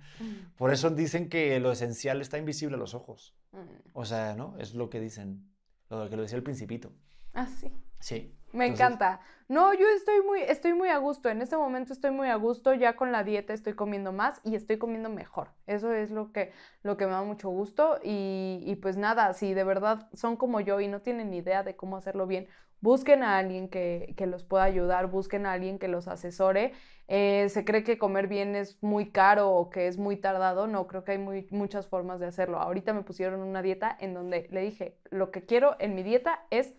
Por 0.56 0.72
eso 0.72 0.90
dicen 0.90 1.28
que 1.28 1.60
lo 1.60 1.72
esencial 1.74 2.22
está 2.22 2.38
invisible 2.38 2.76
a 2.76 2.80
los 2.80 2.94
ojos. 2.94 3.36
Mm. 3.52 3.90
O 3.94 4.06
sea, 4.06 4.36
¿no? 4.36 4.56
Es 4.60 4.74
lo 4.74 4.90
que 4.90 5.02
dicen, 5.02 5.52
lo 5.90 6.10
que 6.10 6.16
lo 6.16 6.22
decía 6.22 6.38
el 6.38 6.44
principito. 6.44 6.94
Ah, 7.34 7.48
sí. 7.48 7.72
Sí. 8.00 8.36
Me 8.54 8.66
Entonces, 8.66 8.86
encanta. 8.86 9.22
No, 9.48 9.74
yo 9.74 9.86
estoy 9.96 10.22
muy, 10.24 10.42
estoy 10.42 10.74
muy 10.74 10.90
a 10.90 10.98
gusto. 10.98 11.30
En 11.30 11.42
este 11.42 11.56
momento 11.58 11.94
estoy 11.94 12.12
muy 12.12 12.28
a 12.30 12.36
gusto. 12.36 12.74
Ya 12.74 12.96
con 12.96 13.12
la 13.12 13.24
dieta 13.24 13.54
estoy 13.54 13.74
comiendo 13.74 14.12
más 14.12 14.42
y 14.44 14.56
estoy 14.56 14.78
comiendo 14.78 15.10
mejor. 15.10 15.50
Eso 15.68 15.94
es 15.94 16.12
lo 16.12 16.32
que, 16.34 16.52
lo 16.84 16.98
que 16.98 17.06
me 17.06 17.12
da 17.14 17.24
mucho 17.24 17.50
gusto. 17.50 18.00
Y, 18.04 18.62
y 18.66 18.76
pues 18.76 18.98
nada, 18.98 19.34
si 19.34 19.54
de 19.54 19.64
verdad 19.64 20.10
son 20.14 20.36
como 20.36 20.60
yo 20.60 20.80
y 20.82 20.88
no 20.88 21.02
tienen 21.02 21.34
idea 21.34 21.64
de 21.64 21.76
cómo 21.76 21.96
hacerlo 21.98 22.28
bien, 22.28 22.48
busquen 22.82 23.24
a 23.24 23.38
alguien 23.38 23.70
que, 23.70 24.14
que 24.18 24.26
los 24.26 24.44
pueda 24.44 24.64
ayudar, 24.64 25.08
busquen 25.08 25.46
a 25.46 25.54
alguien 25.54 25.80
que 25.80 25.88
los 25.88 26.08
asesore. 26.08 26.74
Eh, 27.08 27.48
se 27.50 27.66
cree 27.66 27.84
que 27.84 27.98
comer 27.98 28.28
bien 28.28 28.56
es 28.56 28.82
muy 28.82 29.12
caro 29.12 29.52
o 29.52 29.70
que 29.70 29.88
es 29.88 29.98
muy 29.98 30.18
tardado. 30.18 30.68
No, 30.68 30.88
creo 30.88 31.04
que 31.04 31.14
hay 31.14 31.18
muy, 31.18 31.48
muchas 31.52 31.88
formas 31.88 32.20
de 32.20 32.28
hacerlo. 32.28 32.60
Ahorita 32.60 32.94
me 32.94 33.04
pusieron 33.04 33.42
una 33.42 33.62
dieta 33.62 33.96
en 34.00 34.14
donde 34.14 34.48
le 34.52 34.62
dije, 34.62 34.98
lo 35.10 35.32
que 35.32 35.46
quiero 35.46 35.76
en 35.80 35.96
mi 35.96 36.04
dieta 36.04 36.46
es 36.50 36.74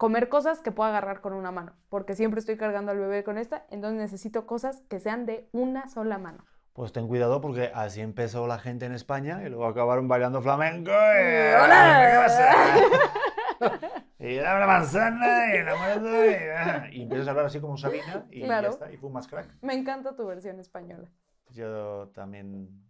comer 0.00 0.30
cosas 0.30 0.62
que 0.62 0.72
pueda 0.72 0.88
agarrar 0.88 1.20
con 1.20 1.34
una 1.34 1.50
mano, 1.50 1.74
porque 1.90 2.14
siempre 2.14 2.40
estoy 2.40 2.56
cargando 2.56 2.90
al 2.90 2.98
bebé 2.98 3.22
con 3.22 3.36
esta, 3.36 3.66
entonces 3.68 3.98
necesito 4.00 4.46
cosas 4.46 4.80
que 4.88 4.98
sean 4.98 5.26
de 5.26 5.46
una 5.52 5.88
sola 5.88 6.16
mano. 6.16 6.46
Pues 6.72 6.90
ten 6.94 7.06
cuidado 7.06 7.42
porque 7.42 7.70
así 7.74 8.00
empezó 8.00 8.46
la 8.46 8.58
gente 8.58 8.86
en 8.86 8.92
España 8.94 9.42
y 9.44 9.50
luego 9.50 9.66
acabaron 9.66 10.08
bailando 10.08 10.40
flamenco. 10.40 10.90
y- 10.90 11.54
¡Hola! 11.64 12.08
¿Qué 12.08 12.16
pasa? 12.16 13.90
Y 14.18 14.36
dame 14.36 14.56
una 14.56 14.66
manzana 14.66 15.54
y 15.54 15.62
la 15.64 15.74
y, 15.74 16.34
ah, 16.56 16.86
y 16.90 17.02
empiezas 17.02 17.26
a 17.28 17.30
hablar 17.32 17.44
así 17.46 17.60
como 17.60 17.76
Sabina 17.76 18.24
y 18.30 18.44
Claro. 18.44 18.68
ya 18.68 18.72
está, 18.72 18.90
y 18.90 18.96
fumas 18.96 19.28
crack. 19.28 19.50
Me 19.60 19.74
encanta 19.74 20.16
tu 20.16 20.24
versión 20.26 20.60
española. 20.60 21.10
Yo 21.50 22.08
también 22.14 22.89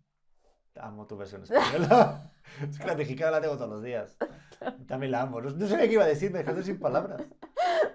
amo 0.76 1.06
tu 1.06 1.16
versión 1.16 1.42
española. 1.42 2.32
es 2.68 2.78
que 2.78 2.86
la 2.86 2.94
mexicana 2.94 3.32
la 3.32 3.40
tengo 3.40 3.56
todos 3.56 3.70
los 3.70 3.82
días. 3.82 4.16
También 4.86 5.12
la 5.12 5.22
amo. 5.22 5.40
No, 5.40 5.50
no 5.50 5.66
sabía 5.66 5.86
qué 5.86 5.94
iba 5.94 6.04
a 6.04 6.08
decir, 6.08 6.30
me 6.30 6.38
dejaste 6.38 6.62
sin 6.62 6.78
palabras. 6.78 7.22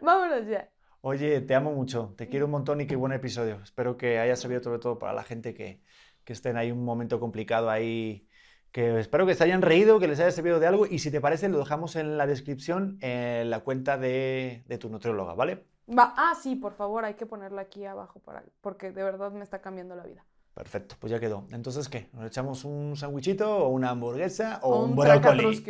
Vámonos 0.01 0.47
ya. 0.47 0.69
Oye, 1.01 1.41
te 1.41 1.53
amo 1.53 1.71
mucho, 1.71 2.15
te 2.17 2.27
quiero 2.27 2.45
un 2.45 2.51
montón 2.51 2.81
y 2.81 2.87
qué 2.87 2.95
buen 2.95 3.11
episodio. 3.11 3.59
Espero 3.63 3.95
que 3.95 4.17
haya 4.17 4.35
servido 4.35 4.63
sobre 4.63 4.79
todo 4.79 4.97
para 4.97 5.13
la 5.13 5.23
gente 5.23 5.53
que, 5.53 5.81
que 6.23 6.33
esté 6.33 6.49
en 6.49 6.57
ahí 6.57 6.71
un 6.71 6.83
momento 6.83 7.19
complicado 7.19 7.69
ahí. 7.69 8.27
Que 8.71 8.99
espero 8.99 9.25
que 9.25 9.35
se 9.35 9.43
hayan 9.43 9.61
reído, 9.61 9.99
que 9.99 10.07
les 10.07 10.19
haya 10.19 10.31
servido 10.31 10.59
de 10.59 10.67
algo 10.67 10.85
y 10.85 10.99
si 10.99 11.11
te 11.11 11.21
parece 11.21 11.47
lo 11.47 11.59
dejamos 11.59 11.95
en 11.95 12.17
la 12.17 12.25
descripción 12.27 12.97
en 13.01 13.49
la 13.49 13.59
cuenta 13.59 13.97
de, 13.97 14.63
de 14.67 14.77
tu 14.77 14.89
nutrióloga, 14.89 15.33
¿vale? 15.33 15.65
Va, 15.87 16.13
ah, 16.17 16.33
sí, 16.41 16.55
por 16.55 16.73
favor, 16.73 17.05
hay 17.05 17.13
que 17.13 17.27
ponerla 17.27 17.61
aquí 17.61 17.85
abajo 17.85 18.19
para, 18.19 18.43
porque 18.61 18.91
de 18.91 19.03
verdad 19.03 19.31
me 19.31 19.43
está 19.43 19.61
cambiando 19.61 19.95
la 19.95 20.03
vida. 20.03 20.25
Perfecto, 20.55 20.95
pues 20.99 21.11
ya 21.11 21.19
quedó. 21.19 21.45
Entonces, 21.51 21.89
¿qué? 21.89 22.09
¿Nos 22.13 22.25
echamos 22.25 22.63
un 22.63 22.95
sándwichito 22.95 23.57
o 23.57 23.69
una 23.69 23.91
hamburguesa 23.91 24.59
o, 24.63 24.69
O 24.69 24.83
un 24.83 24.91
un 24.91 24.95
brócoli? 24.95 25.63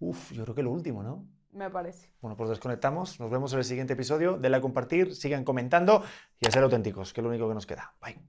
Uf, 0.00 0.32
yo 0.32 0.42
creo 0.42 0.54
que 0.54 0.62
lo 0.62 0.72
último, 0.72 1.02
¿no? 1.02 1.26
me 1.54 1.70
parece. 1.70 2.12
Bueno, 2.20 2.36
pues 2.36 2.50
desconectamos. 2.50 3.20
Nos 3.20 3.30
vemos 3.30 3.52
en 3.52 3.60
el 3.60 3.64
siguiente 3.64 3.92
episodio. 3.92 4.36
Denle 4.36 4.58
a 4.58 4.60
compartir, 4.60 5.14
sigan 5.14 5.44
comentando 5.44 6.02
y 6.40 6.48
a 6.48 6.50
ser 6.50 6.62
auténticos, 6.62 7.12
que 7.12 7.20
es 7.20 7.22
lo 7.22 7.30
único 7.30 7.48
que 7.48 7.54
nos 7.54 7.66
queda. 7.66 7.94
Bye. 8.00 8.20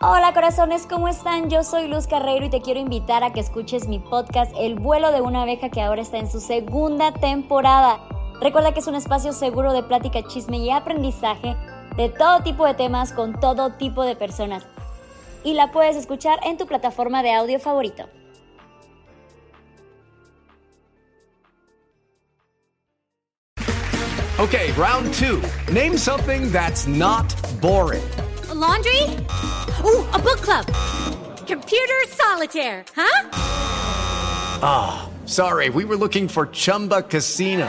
Hola 0.00 0.32
corazones, 0.32 0.86
¿cómo 0.86 1.08
están? 1.08 1.50
Yo 1.50 1.64
soy 1.64 1.88
Luz 1.88 2.06
Carreiro 2.06 2.46
y 2.46 2.50
te 2.50 2.62
quiero 2.62 2.78
invitar 2.78 3.24
a 3.24 3.32
que 3.32 3.40
escuches 3.40 3.88
mi 3.88 3.98
podcast 3.98 4.52
El 4.56 4.78
vuelo 4.78 5.10
de 5.10 5.20
una 5.20 5.42
abeja 5.42 5.70
que 5.70 5.82
ahora 5.82 6.02
está 6.02 6.18
en 6.18 6.30
su 6.30 6.40
segunda 6.40 7.12
temporada. 7.12 7.98
Recuerda 8.40 8.72
que 8.72 8.78
es 8.78 8.86
un 8.86 8.94
espacio 8.94 9.32
seguro 9.32 9.72
de 9.72 9.82
plática, 9.82 10.22
chisme 10.22 10.58
y 10.58 10.70
aprendizaje 10.70 11.56
de 11.98 12.08
todo 12.08 12.40
tipo 12.44 12.64
de 12.64 12.74
temas 12.74 13.12
con 13.12 13.38
todo 13.40 13.70
tipo 13.70 14.04
de 14.04 14.14
personas. 14.14 14.62
Y 15.42 15.54
la 15.54 15.72
puedes 15.72 15.96
escuchar 15.96 16.38
en 16.44 16.56
tu 16.56 16.66
plataforma 16.66 17.24
de 17.24 17.32
audio 17.34 17.58
favorito. 17.58 18.08
Okay, 24.38 24.70
round 24.76 25.12
two. 25.14 25.42
Name 25.72 25.98
something 25.98 26.52
that's 26.52 26.86
not 26.86 27.26
boring. 27.60 28.08
A 28.48 28.54
laundry? 28.54 29.02
Ooh, 29.84 30.06
a 30.12 30.18
book 30.20 30.40
club. 30.40 30.66
Computer 31.48 32.06
solitaire, 32.06 32.84
huh? 32.94 33.26
Sorry, 35.26 35.70
we 35.70 35.84
were 35.84 35.96
looking 35.96 36.28
for 36.28 36.46
Chumba 36.46 37.02
Casino. 37.02 37.68